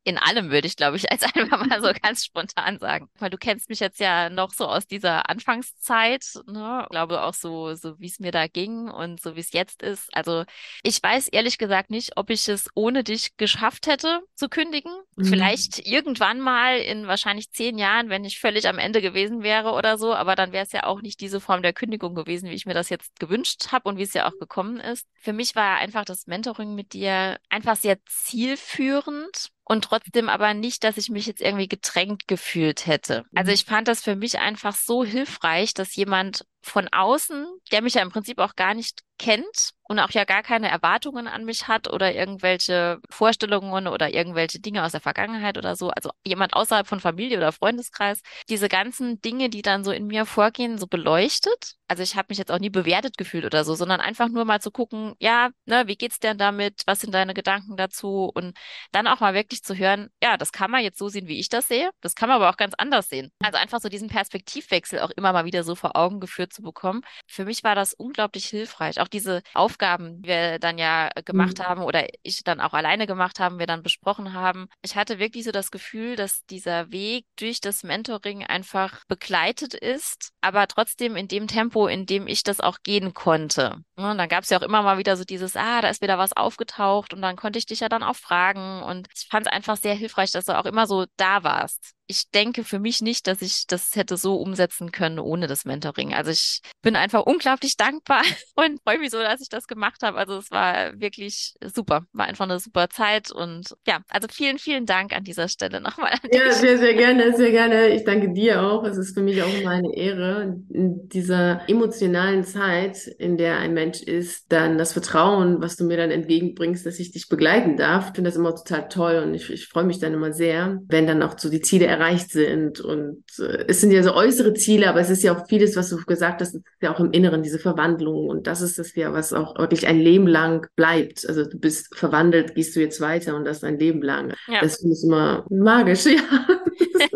in 0.03 0.17
allem 0.17 0.51
würde 0.51 0.67
ich, 0.67 0.75
glaube 0.75 0.97
ich, 0.97 1.11
als 1.11 1.23
einfach 1.35 1.65
mal 1.65 1.81
so 1.81 1.91
ganz 2.01 2.23
spontan 2.25 2.79
sagen. 2.79 3.09
Weil 3.19 3.29
du 3.29 3.37
kennst 3.37 3.69
mich 3.69 3.79
jetzt 3.79 3.99
ja 3.99 4.29
noch 4.29 4.53
so 4.53 4.67
aus 4.67 4.87
dieser 4.87 5.29
Anfangszeit, 5.29 6.25
ne? 6.47 6.81
Ich 6.83 6.89
glaube 6.89 7.23
auch 7.23 7.33
so, 7.33 7.73
so 7.75 7.99
wie 7.99 8.07
es 8.07 8.19
mir 8.19 8.31
da 8.31 8.47
ging 8.47 8.89
und 8.89 9.21
so 9.21 9.35
wie 9.35 9.39
es 9.39 9.51
jetzt 9.51 9.81
ist. 9.81 10.09
Also 10.13 10.43
ich 10.83 11.01
weiß 11.01 11.27
ehrlich 11.29 11.57
gesagt 11.57 11.89
nicht, 11.89 12.17
ob 12.17 12.29
ich 12.29 12.47
es 12.47 12.69
ohne 12.75 13.03
dich 13.03 13.37
geschafft 13.37 13.87
hätte 13.87 14.21
zu 14.35 14.49
kündigen. 14.49 14.91
Mhm. 15.15 15.25
Vielleicht 15.25 15.85
irgendwann 15.85 16.39
mal 16.39 16.77
in 16.77 17.07
wahrscheinlich 17.07 17.51
zehn 17.51 17.77
Jahren, 17.77 18.09
wenn 18.09 18.25
ich 18.25 18.39
völlig 18.39 18.67
am 18.67 18.77
Ende 18.77 19.01
gewesen 19.01 19.43
wäre 19.43 19.71
oder 19.71 19.97
so. 19.97 20.13
Aber 20.13 20.35
dann 20.35 20.51
wäre 20.51 20.65
es 20.65 20.71
ja 20.71 20.83
auch 20.83 21.01
nicht 21.01 21.19
diese 21.19 21.41
Form 21.41 21.61
der 21.61 21.73
Kündigung 21.73 22.15
gewesen, 22.15 22.49
wie 22.49 22.55
ich 22.55 22.65
mir 22.65 22.73
das 22.73 22.89
jetzt 22.89 23.19
gewünscht 23.19 23.71
habe 23.71 23.89
und 23.89 23.97
wie 23.97 24.03
es 24.03 24.13
ja 24.13 24.27
auch 24.27 24.37
gekommen 24.39 24.79
ist. 24.79 25.07
Für 25.15 25.33
mich 25.33 25.55
war 25.55 25.77
einfach 25.77 26.05
das 26.05 26.27
Mentoring 26.27 26.75
mit 26.75 26.93
dir 26.93 27.39
einfach 27.49 27.75
sehr 27.75 27.97
zielführend 28.05 29.51
und 29.65 29.83
trotzdem 29.83 30.29
aber 30.29 30.53
nicht, 30.53 30.83
dass 30.83 30.97
ich 30.97 31.09
mich 31.09 31.25
jetzt 31.25 31.41
irgendwie 31.41 31.67
gedrängt 31.67 32.27
gefühlt 32.27 32.85
hätte. 32.85 33.25
Also 33.35 33.49
mhm. 33.49 33.55
ich 33.55 33.65
fand 33.65 33.87
das 33.87 34.03
für 34.03 34.15
mich 34.15 34.39
einfach 34.39 34.75
so 34.75 35.03
hilfreich, 35.03 35.73
dass 35.73 35.95
jemand 35.95 36.45
von 36.65 36.87
außen, 36.91 37.45
der 37.71 37.81
mich 37.81 37.93
ja 37.93 38.01
im 38.01 38.09
Prinzip 38.09 38.39
auch 38.39 38.55
gar 38.55 38.73
nicht 38.73 39.01
kennt 39.17 39.71
und 39.83 39.99
auch 39.99 40.09
ja 40.11 40.23
gar 40.25 40.41
keine 40.41 40.69
Erwartungen 40.69 41.27
an 41.27 41.45
mich 41.45 41.67
hat 41.67 41.91
oder 41.91 42.13
irgendwelche 42.13 42.99
Vorstellungen 43.09 43.87
oder 43.87 44.13
irgendwelche 44.13 44.59
Dinge 44.59 44.83
aus 44.83 44.91
der 44.91 45.01
Vergangenheit 45.01 45.57
oder 45.57 45.75
so, 45.75 45.89
also 45.89 46.09
jemand 46.25 46.53
außerhalb 46.53 46.87
von 46.87 46.99
Familie 46.99 47.37
oder 47.37 47.51
Freundeskreis, 47.51 48.21
diese 48.49 48.67
ganzen 48.67 49.21
Dinge, 49.21 49.49
die 49.49 49.61
dann 49.61 49.83
so 49.83 49.91
in 49.91 50.07
mir 50.07 50.25
vorgehen, 50.25 50.77
so 50.77 50.87
beleuchtet. 50.87 51.75
Also 51.87 52.01
ich 52.01 52.15
habe 52.15 52.27
mich 52.29 52.39
jetzt 52.39 52.51
auch 52.51 52.59
nie 52.59 52.71
bewertet 52.71 53.15
gefühlt 53.17 53.45
oder 53.45 53.63
so, 53.63 53.75
sondern 53.75 54.01
einfach 54.01 54.27
nur 54.27 54.43
mal 54.43 54.59
zu 54.59 54.71
gucken, 54.71 55.13
ja, 55.19 55.49
ne, 55.65 55.83
wie 55.85 55.95
geht's 55.95 56.19
denn 56.19 56.39
damit? 56.39 56.81
Was 56.87 57.01
sind 57.01 57.13
deine 57.13 57.35
Gedanken 57.35 57.77
dazu? 57.77 58.31
Und 58.33 58.57
dann 58.91 59.05
auch 59.05 59.19
mal 59.19 59.35
wirklich 59.35 59.61
zu 59.61 59.77
hören, 59.77 60.09
ja, 60.21 60.35
das 60.35 60.51
kann 60.51 60.71
man 60.71 60.83
jetzt 60.83 60.97
so 60.97 61.09
sehen, 61.09 61.27
wie 61.27 61.39
ich 61.39 61.49
das 61.49 61.67
sehe. 61.67 61.91
Das 62.01 62.15
kann 62.15 62.27
man 62.27 62.37
aber 62.37 62.49
auch 62.49 62.57
ganz 62.57 62.73
anders 62.79 63.07
sehen. 63.07 63.31
Also 63.39 63.59
einfach 63.59 63.79
so 63.79 63.89
diesen 63.89 64.09
Perspektivwechsel 64.09 64.99
auch 64.99 65.11
immer 65.11 65.31
mal 65.31 65.45
wieder 65.45 65.63
so 65.63 65.75
vor 65.75 65.95
Augen 65.95 66.19
geführt 66.19 66.53
zu 66.55 66.61
bekommen. 66.61 67.01
Für 67.27 67.45
mich 67.45 67.63
war 67.63 67.75
das 67.75 67.93
unglaublich 67.93 68.45
hilfreich. 68.45 68.99
Auch 68.99 69.07
diese 69.07 69.41
Aufgaben, 69.53 70.21
die 70.21 70.29
wir 70.29 70.59
dann 70.59 70.77
ja 70.77 71.09
gemacht 71.25 71.59
mhm. 71.59 71.63
haben 71.63 71.81
oder 71.83 72.07
ich 72.23 72.43
dann 72.43 72.61
auch 72.61 72.73
alleine 72.73 73.07
gemacht 73.07 73.39
haben, 73.39 73.59
wir 73.59 73.67
dann 73.67 73.83
besprochen 73.83 74.33
haben. 74.33 74.67
Ich 74.81 74.95
hatte 74.95 75.19
wirklich 75.19 75.43
so 75.43 75.51
das 75.51 75.71
Gefühl, 75.71 76.15
dass 76.15 76.45
dieser 76.45 76.91
Weg 76.91 77.25
durch 77.37 77.61
das 77.61 77.83
Mentoring 77.83 78.43
einfach 78.43 79.03
begleitet 79.07 79.73
ist, 79.73 80.31
aber 80.41 80.67
trotzdem 80.67 81.15
in 81.15 81.27
dem 81.27 81.47
Tempo, 81.47 81.87
in 81.87 82.05
dem 82.05 82.27
ich 82.27 82.43
das 82.43 82.59
auch 82.59 82.79
gehen 82.83 83.13
konnte. 83.13 83.77
Und 83.95 84.17
dann 84.17 84.29
gab 84.29 84.43
es 84.43 84.49
ja 84.49 84.57
auch 84.59 84.63
immer 84.63 84.81
mal 84.81 84.97
wieder 84.97 85.17
so 85.17 85.23
dieses, 85.23 85.55
ah, 85.55 85.81
da 85.81 85.89
ist 85.89 86.01
wieder 86.01 86.17
was 86.17 86.33
aufgetaucht 86.33 87.13
und 87.13 87.21
dann 87.21 87.35
konnte 87.35 87.59
ich 87.59 87.65
dich 87.65 87.81
ja 87.81 87.89
dann 87.89 88.03
auch 88.03 88.15
fragen. 88.15 88.81
Und 88.83 89.07
ich 89.13 89.27
fand 89.29 89.47
es 89.47 89.51
einfach 89.51 89.77
sehr 89.77 89.95
hilfreich, 89.95 90.31
dass 90.31 90.45
du 90.45 90.57
auch 90.57 90.65
immer 90.65 90.87
so 90.87 91.05
da 91.17 91.43
warst 91.43 91.94
ich 92.07 92.29
denke 92.31 92.63
für 92.63 92.79
mich 92.79 93.01
nicht, 93.01 93.27
dass 93.27 93.41
ich 93.41 93.65
das 93.67 93.95
hätte 93.95 94.17
so 94.17 94.35
umsetzen 94.35 94.91
können 94.91 95.19
ohne 95.19 95.47
das 95.47 95.65
Mentoring. 95.65 96.13
Also 96.13 96.31
ich 96.31 96.61
bin 96.81 96.95
einfach 96.95 97.25
unglaublich 97.25 97.77
dankbar 97.77 98.21
und 98.55 98.81
freue 98.83 98.99
mich 98.99 99.11
so, 99.11 99.19
dass 99.19 99.41
ich 99.41 99.49
das 99.49 99.67
gemacht 99.67 100.01
habe. 100.03 100.17
Also 100.17 100.37
es 100.37 100.51
war 100.51 100.99
wirklich 100.99 101.55
super, 101.73 102.05
war 102.13 102.27
einfach 102.27 102.45
eine 102.45 102.59
super 102.59 102.89
Zeit 102.89 103.31
und 103.31 103.75
ja, 103.87 103.99
also 104.09 104.27
vielen, 104.31 104.59
vielen 104.59 104.85
Dank 104.85 105.13
an 105.15 105.23
dieser 105.23 105.47
Stelle 105.47 105.81
nochmal. 105.81 106.13
Ja, 106.31 106.51
sehr, 106.51 106.77
sehr 106.77 106.93
gerne, 106.93 107.35
sehr 107.35 107.51
gerne. 107.51 107.89
Ich 107.89 108.03
danke 108.03 108.33
dir 108.33 108.61
auch. 108.61 108.83
Es 108.83 108.97
ist 108.97 109.15
für 109.15 109.23
mich 109.23 109.41
auch 109.41 109.53
immer 109.53 109.71
eine 109.71 109.95
Ehre, 109.95 110.57
in 110.69 111.09
dieser 111.09 111.67
emotionalen 111.67 112.43
Zeit, 112.43 113.07
in 113.19 113.37
der 113.37 113.59
ein 113.59 113.73
Mensch 113.73 114.01
ist, 114.01 114.51
dann 114.51 114.77
das 114.77 114.93
Vertrauen, 114.93 115.61
was 115.61 115.75
du 115.75 115.85
mir 115.85 115.97
dann 115.97 116.11
entgegenbringst, 116.11 116.85
dass 116.85 116.99
ich 116.99 117.11
dich 117.11 117.29
begleiten 117.29 117.77
darf. 117.77 118.09
Ich 118.09 118.15
finde 118.15 118.29
das 118.29 118.37
immer 118.37 118.55
total 118.55 118.87
toll 118.89 119.23
und 119.23 119.33
ich, 119.33 119.49
ich 119.49 119.67
freue 119.67 119.85
mich 119.85 119.99
dann 119.99 120.13
immer 120.13 120.33
sehr, 120.33 120.79
wenn 120.87 121.07
dann 121.07 121.23
auch 121.23 121.37
so 121.37 121.49
die 121.49 121.61
Ziele 121.61 121.85
erreicht 121.95 122.31
sind. 122.31 122.79
Und 122.79 123.23
äh, 123.39 123.65
es 123.67 123.81
sind 123.81 123.91
ja 123.91 124.03
so 124.03 124.13
äußere 124.13 124.53
Ziele, 124.53 124.89
aber 124.89 124.99
es 124.99 125.09
ist 125.09 125.23
ja 125.23 125.35
auch 125.35 125.47
vieles, 125.47 125.75
was 125.75 125.89
du 125.89 125.97
gesagt 126.05 126.41
hast, 126.41 126.55
ist 126.55 126.63
ja 126.81 126.93
auch 126.93 126.99
im 126.99 127.11
Inneren, 127.11 127.43
diese 127.43 127.59
Verwandlung. 127.59 128.27
Und 128.27 128.47
das 128.47 128.61
ist 128.61 128.77
das 128.77 128.95
ja, 128.95 129.13
was 129.13 129.33
auch 129.33 129.57
wirklich 129.57 129.87
ein 129.87 129.99
Leben 129.99 130.27
lang 130.27 130.67
bleibt. 130.75 131.27
Also 131.27 131.45
du 131.45 131.57
bist 131.57 131.95
verwandelt, 131.95 132.55
gehst 132.55 132.75
du 132.75 132.79
jetzt 132.79 133.01
weiter 133.01 133.35
und 133.35 133.45
das 133.45 133.63
ein 133.63 133.79
Leben 133.79 134.01
lang. 134.01 134.33
Ja. 134.47 134.61
Das 134.61 134.77
finde 134.77 134.95
ich 134.95 135.03
immer 135.03 135.45
magisch, 135.49 136.05
ja. 136.05 136.21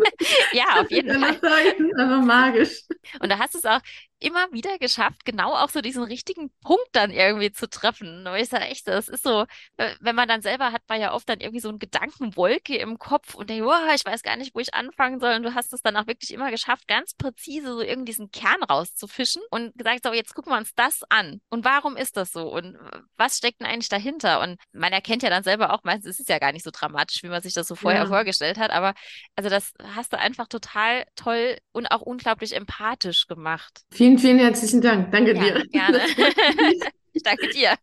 ja, 0.52 0.80
auf 0.80 0.90
jeden 0.90 1.20
Fall. 1.20 1.74
Einfach 1.98 2.22
magisch. 2.22 2.82
Und 3.20 3.30
da 3.30 3.38
hast 3.38 3.54
du 3.54 3.58
es 3.58 3.64
auch 3.64 3.80
immer 4.20 4.52
wieder 4.52 4.78
geschafft, 4.78 5.24
genau 5.24 5.54
auch 5.54 5.70
so 5.70 5.80
diesen 5.80 6.04
richtigen 6.04 6.50
Punkt 6.60 6.88
dann 6.92 7.10
irgendwie 7.10 7.52
zu 7.52 7.68
treffen. 7.68 8.26
Und 8.26 8.36
ich 8.36 8.48
sage 8.48 8.66
echt, 8.66 8.86
das 8.86 9.08
ist 9.08 9.24
so, 9.24 9.46
wenn 9.76 10.14
man 10.14 10.28
dann 10.28 10.42
selber 10.42 10.72
hat, 10.72 10.82
war 10.88 10.96
ja 10.96 11.14
oft 11.14 11.28
dann 11.28 11.40
irgendwie 11.40 11.60
so 11.60 11.70
eine 11.70 11.78
Gedankenwolke 11.78 12.76
im 12.76 12.98
Kopf 12.98 13.34
und 13.34 13.48
denkt, 13.48 13.66
oh, 13.66 13.94
ich 13.94 14.04
weiß 14.04 14.22
gar 14.22 14.36
nicht, 14.36 14.54
wo 14.54 14.60
ich 14.60 14.74
anfangen 14.74 15.20
soll. 15.20 15.36
Und 15.36 15.42
du 15.42 15.54
hast 15.54 15.72
es 15.72 15.80
dann 15.80 15.96
auch 15.96 16.06
wirklich 16.06 16.32
immer 16.32 16.50
geschafft, 16.50 16.86
ganz 16.86 17.14
präzise 17.14 17.72
so 17.72 17.80
irgendwie 17.80 18.10
diesen 18.10 18.30
Kern 18.30 18.62
rauszufischen 18.62 19.42
und 19.50 19.74
gesagt, 19.74 20.04
so, 20.04 20.12
jetzt 20.12 20.34
gucken 20.34 20.52
wir 20.52 20.58
uns 20.58 20.74
das 20.74 21.00
an. 21.08 21.40
Und 21.48 21.64
warum 21.64 21.96
ist 21.96 22.16
das 22.16 22.30
so? 22.30 22.52
Und 22.52 22.76
was 23.16 23.38
steckt 23.38 23.60
denn 23.60 23.68
eigentlich 23.68 23.88
dahinter? 23.88 24.40
Und 24.40 24.60
man 24.72 24.92
erkennt 24.92 25.22
ja 25.22 25.30
dann 25.30 25.44
selber 25.44 25.72
auch, 25.72 25.82
meistens 25.82 26.06
ist 26.06 26.20
es 26.20 26.28
ja 26.28 26.38
gar 26.38 26.52
nicht 26.52 26.64
so 26.64 26.70
dramatisch, 26.70 27.22
wie 27.22 27.28
man 27.28 27.40
sich 27.40 27.54
das 27.54 27.66
so 27.66 27.74
vorher 27.74 28.02
ja. 28.02 28.06
vorgestellt 28.06 28.58
hat. 28.58 28.70
Aber 28.70 28.92
also 29.34 29.48
das 29.48 29.72
hast 29.94 30.12
du 30.12 30.18
einfach 30.18 30.39
total 30.48 31.04
toll 31.16 31.56
und 31.72 31.86
auch 31.86 32.02
unglaublich 32.02 32.54
empathisch 32.54 33.26
gemacht. 33.26 33.82
Vielen 33.92 34.10
Vielen, 34.10 34.18
vielen 34.18 34.38
herzlichen 34.38 34.80
Dank. 34.80 35.12
Danke 35.12 35.36
ja, 35.36 35.42
dir. 35.42 35.66
Gerne. 35.68 36.00
ich 37.12 37.22
danke 37.22 37.48
dir. 37.50 37.74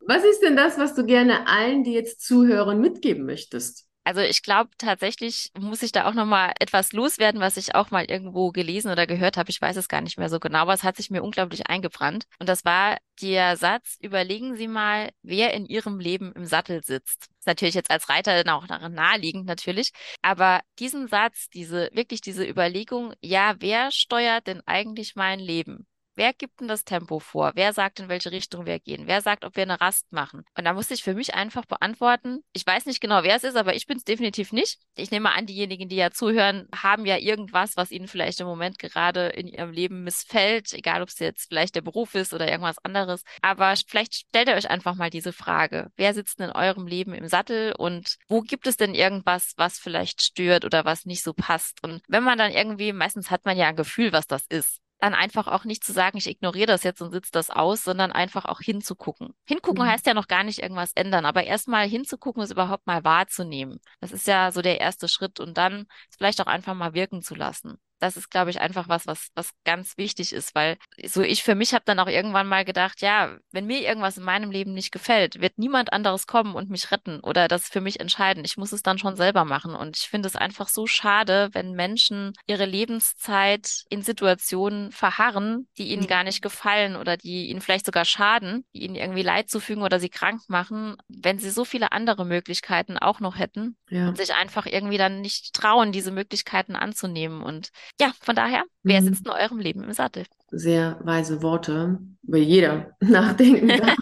Was 0.00 0.24
ist 0.24 0.40
denn 0.40 0.56
das, 0.56 0.78
was 0.78 0.94
du 0.94 1.06
gerne 1.06 1.46
allen, 1.46 1.84
die 1.84 1.92
jetzt 1.92 2.20
zuhören, 2.20 2.80
mitgeben 2.80 3.24
möchtest? 3.24 3.86
Also 4.04 4.20
ich 4.20 4.42
glaube 4.42 4.70
tatsächlich 4.78 5.50
muss 5.56 5.82
ich 5.82 5.92
da 5.92 6.08
auch 6.08 6.14
noch 6.14 6.26
mal 6.26 6.52
etwas 6.58 6.92
loswerden, 6.92 7.40
was 7.40 7.56
ich 7.56 7.74
auch 7.76 7.92
mal 7.92 8.04
irgendwo 8.04 8.50
gelesen 8.50 8.90
oder 8.90 9.06
gehört 9.06 9.36
habe. 9.36 9.50
Ich 9.50 9.60
weiß 9.62 9.76
es 9.76 9.88
gar 9.88 10.00
nicht 10.00 10.18
mehr 10.18 10.28
so 10.28 10.40
genau, 10.40 10.58
aber 10.60 10.74
es 10.74 10.82
hat 10.82 10.96
sich 10.96 11.10
mir 11.10 11.22
unglaublich 11.22 11.68
eingebrannt. 11.68 12.24
Und 12.40 12.48
das 12.48 12.64
war 12.64 12.98
der 13.20 13.56
Satz: 13.56 13.98
Überlegen 14.00 14.56
Sie 14.56 14.66
mal, 14.66 15.10
wer 15.22 15.54
in 15.54 15.66
Ihrem 15.66 16.00
Leben 16.00 16.32
im 16.32 16.46
Sattel 16.46 16.82
sitzt. 16.82 17.28
Ist 17.38 17.46
natürlich 17.46 17.74
jetzt 17.74 17.90
als 17.92 18.08
Reiter 18.08 18.42
auch 18.54 18.66
naheliegend 18.88 19.46
natürlich, 19.46 19.92
aber 20.20 20.60
diesen 20.80 21.06
Satz, 21.08 21.48
diese 21.50 21.88
wirklich 21.92 22.20
diese 22.20 22.44
Überlegung, 22.44 23.14
ja, 23.20 23.54
wer 23.60 23.90
steuert 23.92 24.46
denn 24.48 24.62
eigentlich 24.66 25.14
mein 25.14 25.38
Leben? 25.38 25.86
Wer 26.14 26.34
gibt 26.34 26.60
denn 26.60 26.68
das 26.68 26.84
Tempo 26.84 27.20
vor? 27.20 27.52
Wer 27.54 27.72
sagt, 27.72 27.98
in 28.00 28.08
welche 28.10 28.32
Richtung 28.32 28.66
wir 28.66 28.78
gehen? 28.78 29.06
Wer 29.06 29.22
sagt, 29.22 29.46
ob 29.46 29.56
wir 29.56 29.62
eine 29.62 29.80
Rast 29.80 30.12
machen? 30.12 30.44
Und 30.56 30.64
da 30.64 30.74
musste 30.74 30.92
ich 30.92 31.02
für 31.02 31.14
mich 31.14 31.34
einfach 31.34 31.64
beantworten. 31.64 32.44
Ich 32.52 32.66
weiß 32.66 32.84
nicht 32.84 33.00
genau, 33.00 33.22
wer 33.22 33.36
es 33.36 33.44
ist, 33.44 33.56
aber 33.56 33.74
ich 33.74 33.86
bin 33.86 33.96
es 33.96 34.04
definitiv 34.04 34.52
nicht. 34.52 34.78
Ich 34.94 35.10
nehme 35.10 35.32
an, 35.32 35.46
diejenigen, 35.46 35.88
die 35.88 35.96
ja 35.96 36.10
zuhören, 36.10 36.68
haben 36.74 37.06
ja 37.06 37.16
irgendwas, 37.16 37.78
was 37.78 37.90
ihnen 37.90 38.08
vielleicht 38.08 38.40
im 38.40 38.46
Moment 38.46 38.78
gerade 38.78 39.28
in 39.28 39.48
ihrem 39.48 39.70
Leben 39.70 40.04
missfällt, 40.04 40.74
egal 40.74 41.00
ob 41.00 41.08
es 41.08 41.18
jetzt 41.18 41.48
vielleicht 41.48 41.76
der 41.76 41.80
Beruf 41.80 42.14
ist 42.14 42.34
oder 42.34 42.46
irgendwas 42.46 42.84
anderes. 42.84 43.22
Aber 43.40 43.74
vielleicht 43.86 44.14
stellt 44.14 44.48
ihr 44.48 44.54
euch 44.54 44.68
einfach 44.68 44.94
mal 44.94 45.08
diese 45.08 45.32
Frage. 45.32 45.90
Wer 45.96 46.12
sitzt 46.12 46.40
denn 46.40 46.50
in 46.50 46.56
eurem 46.56 46.86
Leben 46.86 47.14
im 47.14 47.26
Sattel 47.26 47.72
und 47.78 48.18
wo 48.28 48.42
gibt 48.42 48.66
es 48.66 48.76
denn 48.76 48.94
irgendwas, 48.94 49.54
was 49.56 49.78
vielleicht 49.78 50.20
stört 50.20 50.66
oder 50.66 50.84
was 50.84 51.06
nicht 51.06 51.22
so 51.22 51.32
passt? 51.32 51.82
Und 51.82 52.02
wenn 52.06 52.22
man 52.22 52.36
dann 52.36 52.52
irgendwie, 52.52 52.92
meistens 52.92 53.30
hat 53.30 53.46
man 53.46 53.56
ja 53.56 53.68
ein 53.68 53.76
Gefühl, 53.76 54.12
was 54.12 54.26
das 54.26 54.44
ist 54.50 54.81
dann 55.02 55.14
einfach 55.14 55.48
auch 55.48 55.64
nicht 55.64 55.82
zu 55.84 55.92
sagen, 55.92 56.16
ich 56.16 56.28
ignoriere 56.28 56.68
das 56.68 56.84
jetzt 56.84 57.02
und 57.02 57.10
sitze 57.10 57.32
das 57.32 57.50
aus, 57.50 57.82
sondern 57.82 58.12
einfach 58.12 58.44
auch 58.44 58.60
hinzugucken. 58.60 59.34
Hingucken 59.44 59.84
mhm. 59.84 59.90
heißt 59.90 60.06
ja 60.06 60.14
noch 60.14 60.28
gar 60.28 60.44
nicht 60.44 60.60
irgendwas 60.60 60.92
ändern, 60.94 61.26
aber 61.26 61.42
erstmal 61.42 61.88
hinzugucken, 61.88 62.42
es 62.42 62.52
überhaupt 62.52 62.86
mal 62.86 63.02
wahrzunehmen. 63.02 63.80
Das 64.00 64.12
ist 64.12 64.28
ja 64.28 64.52
so 64.52 64.62
der 64.62 64.80
erste 64.80 65.08
Schritt 65.08 65.40
und 65.40 65.58
dann 65.58 65.86
vielleicht 66.16 66.40
auch 66.40 66.46
einfach 66.46 66.74
mal 66.74 66.94
wirken 66.94 67.20
zu 67.20 67.34
lassen 67.34 67.78
das 68.02 68.16
ist, 68.16 68.30
glaube 68.30 68.50
ich, 68.50 68.60
einfach 68.60 68.88
was, 68.88 69.06
was, 69.06 69.28
was 69.34 69.50
ganz 69.64 69.96
wichtig 69.96 70.32
ist, 70.32 70.56
weil 70.56 70.76
so 71.06 71.22
ich 71.22 71.44
für 71.44 71.54
mich 71.54 71.72
habe 71.72 71.84
dann 71.84 72.00
auch 72.00 72.08
irgendwann 72.08 72.48
mal 72.48 72.64
gedacht, 72.64 73.00
ja, 73.00 73.36
wenn 73.52 73.66
mir 73.66 73.80
irgendwas 73.80 74.16
in 74.16 74.24
meinem 74.24 74.50
Leben 74.50 74.74
nicht 74.74 74.90
gefällt, 74.90 75.40
wird 75.40 75.56
niemand 75.56 75.92
anderes 75.92 76.26
kommen 76.26 76.56
und 76.56 76.68
mich 76.68 76.90
retten 76.90 77.20
oder 77.20 77.46
das 77.46 77.68
für 77.68 77.80
mich 77.80 78.00
entscheiden. 78.00 78.44
Ich 78.44 78.56
muss 78.56 78.72
es 78.72 78.82
dann 78.82 78.98
schon 78.98 79.14
selber 79.14 79.44
machen. 79.44 79.76
Und 79.76 79.96
ich 79.96 80.08
finde 80.08 80.26
es 80.26 80.34
einfach 80.34 80.68
so 80.68 80.88
schade, 80.88 81.50
wenn 81.52 81.72
Menschen 81.72 82.32
ihre 82.46 82.66
Lebenszeit 82.66 83.84
in 83.88 84.02
Situationen 84.02 84.90
verharren, 84.90 85.68
die 85.78 85.88
ihnen 85.88 86.08
gar 86.08 86.24
nicht 86.24 86.42
gefallen 86.42 86.96
oder 86.96 87.16
die 87.16 87.50
ihnen 87.50 87.60
vielleicht 87.60 87.86
sogar 87.86 88.04
schaden, 88.04 88.64
die 88.74 88.82
ihnen 88.82 88.96
irgendwie 88.96 89.22
Leid 89.22 89.48
zufügen 89.48 89.84
oder 89.84 90.00
sie 90.00 90.08
krank 90.08 90.40
machen, 90.48 90.96
wenn 91.06 91.38
sie 91.38 91.50
so 91.50 91.64
viele 91.64 91.92
andere 91.92 92.24
Möglichkeiten 92.24 92.98
auch 92.98 93.20
noch 93.20 93.38
hätten 93.38 93.76
ja. 93.90 94.08
und 94.08 94.16
sich 94.16 94.34
einfach 94.34 94.66
irgendwie 94.66 94.98
dann 94.98 95.20
nicht 95.20 95.52
trauen, 95.52 95.92
diese 95.92 96.10
Möglichkeiten 96.10 96.74
anzunehmen. 96.74 97.42
Und 97.42 97.70
ja, 98.00 98.12
von 98.20 98.34
daher, 98.34 98.64
wer 98.82 99.00
mhm. 99.00 99.06
sitzt 99.06 99.26
in 99.26 99.32
eurem 99.32 99.58
Leben 99.58 99.84
im 99.84 99.92
Sattel? 99.92 100.24
Sehr 100.50 100.98
weise 101.02 101.42
Worte, 101.42 101.98
weil 102.22 102.42
jeder 102.42 102.92
nachdenken 103.00 103.68
darf. 103.78 103.96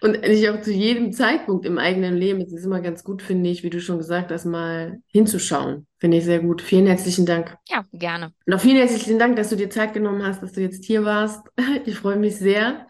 Und 0.00 0.22
nicht 0.22 0.48
auch 0.48 0.60
zu 0.62 0.72
jedem 0.72 1.12
Zeitpunkt 1.12 1.66
im 1.66 1.78
eigenen 1.78 2.16
Leben. 2.16 2.40
Es 2.40 2.52
ist 2.52 2.64
immer 2.64 2.80
ganz 2.80 3.04
gut, 3.04 3.22
finde 3.22 3.50
ich, 3.50 3.62
wie 3.62 3.70
du 3.70 3.80
schon 3.80 3.98
gesagt 3.98 4.32
hast, 4.32 4.46
mal 4.46 5.00
hinzuschauen. 5.08 5.86
Finde 6.00 6.16
ich 6.16 6.24
sehr 6.24 6.40
gut. 6.40 6.62
Vielen 6.62 6.86
herzlichen 6.86 7.26
Dank. 7.26 7.56
Ja, 7.68 7.84
gerne. 7.92 8.32
Und 8.46 8.54
auch 8.54 8.60
vielen 8.60 8.78
herzlichen 8.78 9.18
Dank, 9.18 9.36
dass 9.36 9.50
du 9.50 9.56
dir 9.56 9.68
Zeit 9.68 9.92
genommen 9.92 10.24
hast, 10.24 10.42
dass 10.42 10.52
du 10.52 10.62
jetzt 10.62 10.84
hier 10.84 11.04
warst. 11.04 11.46
Ich 11.84 11.96
freue 11.96 12.16
mich 12.16 12.36
sehr. 12.36 12.86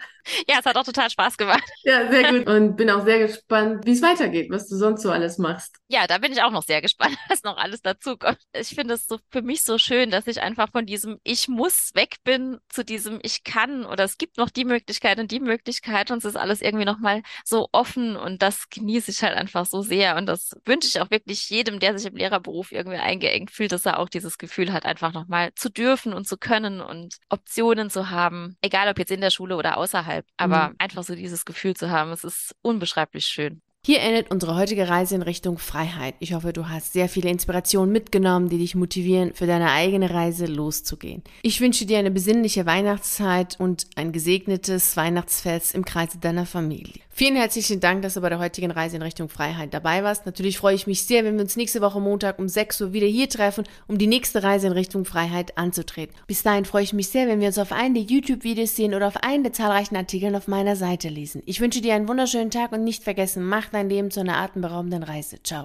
Ja, 0.48 0.58
es 0.61 0.66
hat 0.66 0.76
auch 0.76 0.84
total 0.84 1.11
Spaß 1.11 1.36
gemacht. 1.36 1.64
Ja, 1.82 2.11
sehr 2.11 2.32
gut. 2.32 2.46
Und 2.48 2.76
bin 2.76 2.90
auch 2.90 3.04
sehr 3.04 3.18
gespannt, 3.18 3.84
wie 3.86 3.92
es 3.92 4.02
weitergeht, 4.02 4.50
was 4.50 4.68
du 4.68 4.76
sonst 4.76 5.02
so 5.02 5.11
alles 5.11 5.38
machst. 5.38 5.76
Ja, 5.88 6.06
da 6.06 6.18
bin 6.18 6.32
ich 6.32 6.42
auch 6.42 6.50
noch 6.50 6.62
sehr 6.62 6.82
gespannt, 6.82 7.16
was 7.28 7.42
noch 7.42 7.56
alles 7.56 7.82
dazu 7.82 8.16
kommt. 8.16 8.38
Ich 8.52 8.68
finde 8.68 8.94
es 8.94 9.06
so 9.06 9.18
für 9.30 9.42
mich 9.42 9.62
so 9.62 9.78
schön, 9.78 10.11
dass 10.11 10.26
ich 10.26 10.40
einfach 10.40 10.70
von 10.70 10.86
diesem 10.86 11.18
Ich 11.24 11.48
muss 11.48 11.90
weg 11.94 12.16
bin 12.24 12.58
zu 12.68 12.84
diesem 12.84 13.18
Ich 13.22 13.44
kann 13.44 13.84
oder 13.84 14.04
es 14.04 14.18
gibt 14.18 14.36
noch 14.36 14.50
die 14.50 14.64
Möglichkeit 14.64 15.18
und 15.18 15.30
die 15.30 15.40
Möglichkeit 15.40 16.11
und 16.11 16.18
es 16.18 16.24
ist 16.24 16.36
alles 16.36 16.62
irgendwie 16.62 16.84
nochmal 16.84 17.22
so 17.44 17.68
offen 17.72 18.16
und 18.16 18.42
das 18.42 18.68
genieße 18.70 19.11
ich 19.11 19.22
halt 19.22 19.36
einfach 19.36 19.66
so 19.66 19.82
sehr 19.82 20.16
und 20.16 20.26
das 20.26 20.56
wünsche 20.64 20.88
ich 20.88 21.00
auch 21.00 21.11
wirklich 21.11 21.48
jedem, 21.50 21.80
der 21.80 21.98
sich 21.98 22.06
im 22.06 22.16
Lehrerberuf 22.16 22.72
irgendwie 22.72 22.98
eingeengt 23.01 23.51
fühlt, 23.51 23.72
dass 23.72 23.86
er 23.86 23.98
auch 23.98 24.09
dieses 24.09 24.38
Gefühl 24.38 24.72
hat, 24.72 24.84
einfach 24.84 25.12
nochmal 25.12 25.51
zu 25.55 25.70
dürfen 25.70 26.12
und 26.12 26.26
zu 26.26 26.36
können 26.36 26.80
und 26.80 27.16
Optionen 27.28 27.90
zu 27.90 28.11
haben, 28.11 28.57
egal 28.61 28.88
ob 28.88 28.98
jetzt 28.98 29.11
in 29.11 29.20
der 29.20 29.30
Schule 29.30 29.57
oder 29.57 29.76
außerhalb, 29.76 30.26
aber 30.36 30.70
mhm. 30.70 30.74
einfach 30.78 31.03
so 31.03 31.14
dieses 31.14 31.44
Gefühl 31.44 31.74
zu 31.74 31.90
haben, 31.90 32.11
es 32.12 32.24
ist 32.24 32.55
unbeschreiblich 32.62 33.26
schön. 33.26 33.62
Hier 33.82 34.01
endet 34.01 34.30
unsere 34.30 34.57
heutige 34.57 34.90
Reise 34.90 35.14
in 35.14 35.22
Richtung 35.22 35.57
Freiheit. 35.57 36.14
Ich 36.18 36.34
hoffe, 36.34 36.53
du 36.53 36.68
hast 36.68 36.92
sehr 36.92 37.09
viele 37.09 37.30
Inspirationen 37.30 37.90
mitgenommen, 37.90 38.51
die 38.51 38.59
dich 38.59 38.74
motivieren, 38.74 39.32
für 39.32 39.46
deine 39.46 39.70
eigene 39.70 40.11
Reise 40.11 40.44
loszugehen. 40.44 41.22
Ich 41.40 41.62
wünsche 41.62 41.86
dir 41.86 41.98
eine 41.98 42.11
besinnliche 42.11 42.66
Weihnachtszeit 42.66 43.59
und 43.59 43.86
ein 43.96 44.12
gesegnetes 44.12 44.98
Weihnachtsfest 44.98 45.74
im 45.74 45.86
Kreise 45.86 46.18
deiner 46.18 46.44
Familie. 46.44 47.01
Vielen 47.21 47.37
herzlichen 47.37 47.81
Dank, 47.81 48.01
dass 48.01 48.14
du 48.14 48.23
bei 48.23 48.31
der 48.31 48.39
heutigen 48.39 48.71
Reise 48.71 48.97
in 48.97 49.03
Richtung 49.03 49.29
Freiheit 49.29 49.75
dabei 49.75 50.03
warst. 50.03 50.25
Natürlich 50.25 50.57
freue 50.57 50.75
ich 50.75 50.87
mich 50.87 51.03
sehr, 51.03 51.23
wenn 51.23 51.35
wir 51.35 51.43
uns 51.43 51.55
nächste 51.55 51.83
Woche 51.83 52.01
Montag 52.01 52.39
um 52.39 52.49
6 52.49 52.81
Uhr 52.81 52.93
wieder 52.95 53.07
hier 53.07 53.29
treffen, 53.29 53.64
um 53.89 53.99
die 53.99 54.07
nächste 54.07 54.43
Reise 54.43 54.68
in 54.68 54.73
Richtung 54.73 55.05
Freiheit 55.05 55.59
anzutreten. 55.59 56.16
Bis 56.27 56.43
dahin 56.43 56.64
freue 56.64 56.83
ich 56.83 56.95
mich 56.95 57.09
sehr, 57.09 57.29
wenn 57.29 57.41
wir 57.41 57.49
uns 57.49 57.59
auf 57.59 57.73
einen 57.73 57.93
der 57.93 58.05
YouTube-Videos 58.05 58.75
sehen 58.75 58.95
oder 58.95 59.07
auf 59.07 59.18
einen 59.18 59.43
der 59.43 59.53
zahlreichen 59.53 59.97
Artikeln 59.97 60.35
auf 60.35 60.49
meiner 60.49 60.77
Seite 60.77 61.11
lesen. 61.11 61.43
Ich 61.45 61.61
wünsche 61.61 61.83
dir 61.83 61.93
einen 61.93 62.09
wunderschönen 62.09 62.51
Tag 62.51 62.73
und 62.73 62.85
nicht 62.85 63.05
vergessen, 63.05 63.45
mach 63.45 63.68
dein 63.68 63.91
Leben 63.91 64.11
zu 64.11 64.21
einer 64.21 64.39
atemberaubenden 64.39 65.03
Reise. 65.03 65.43
Ciao. 65.43 65.59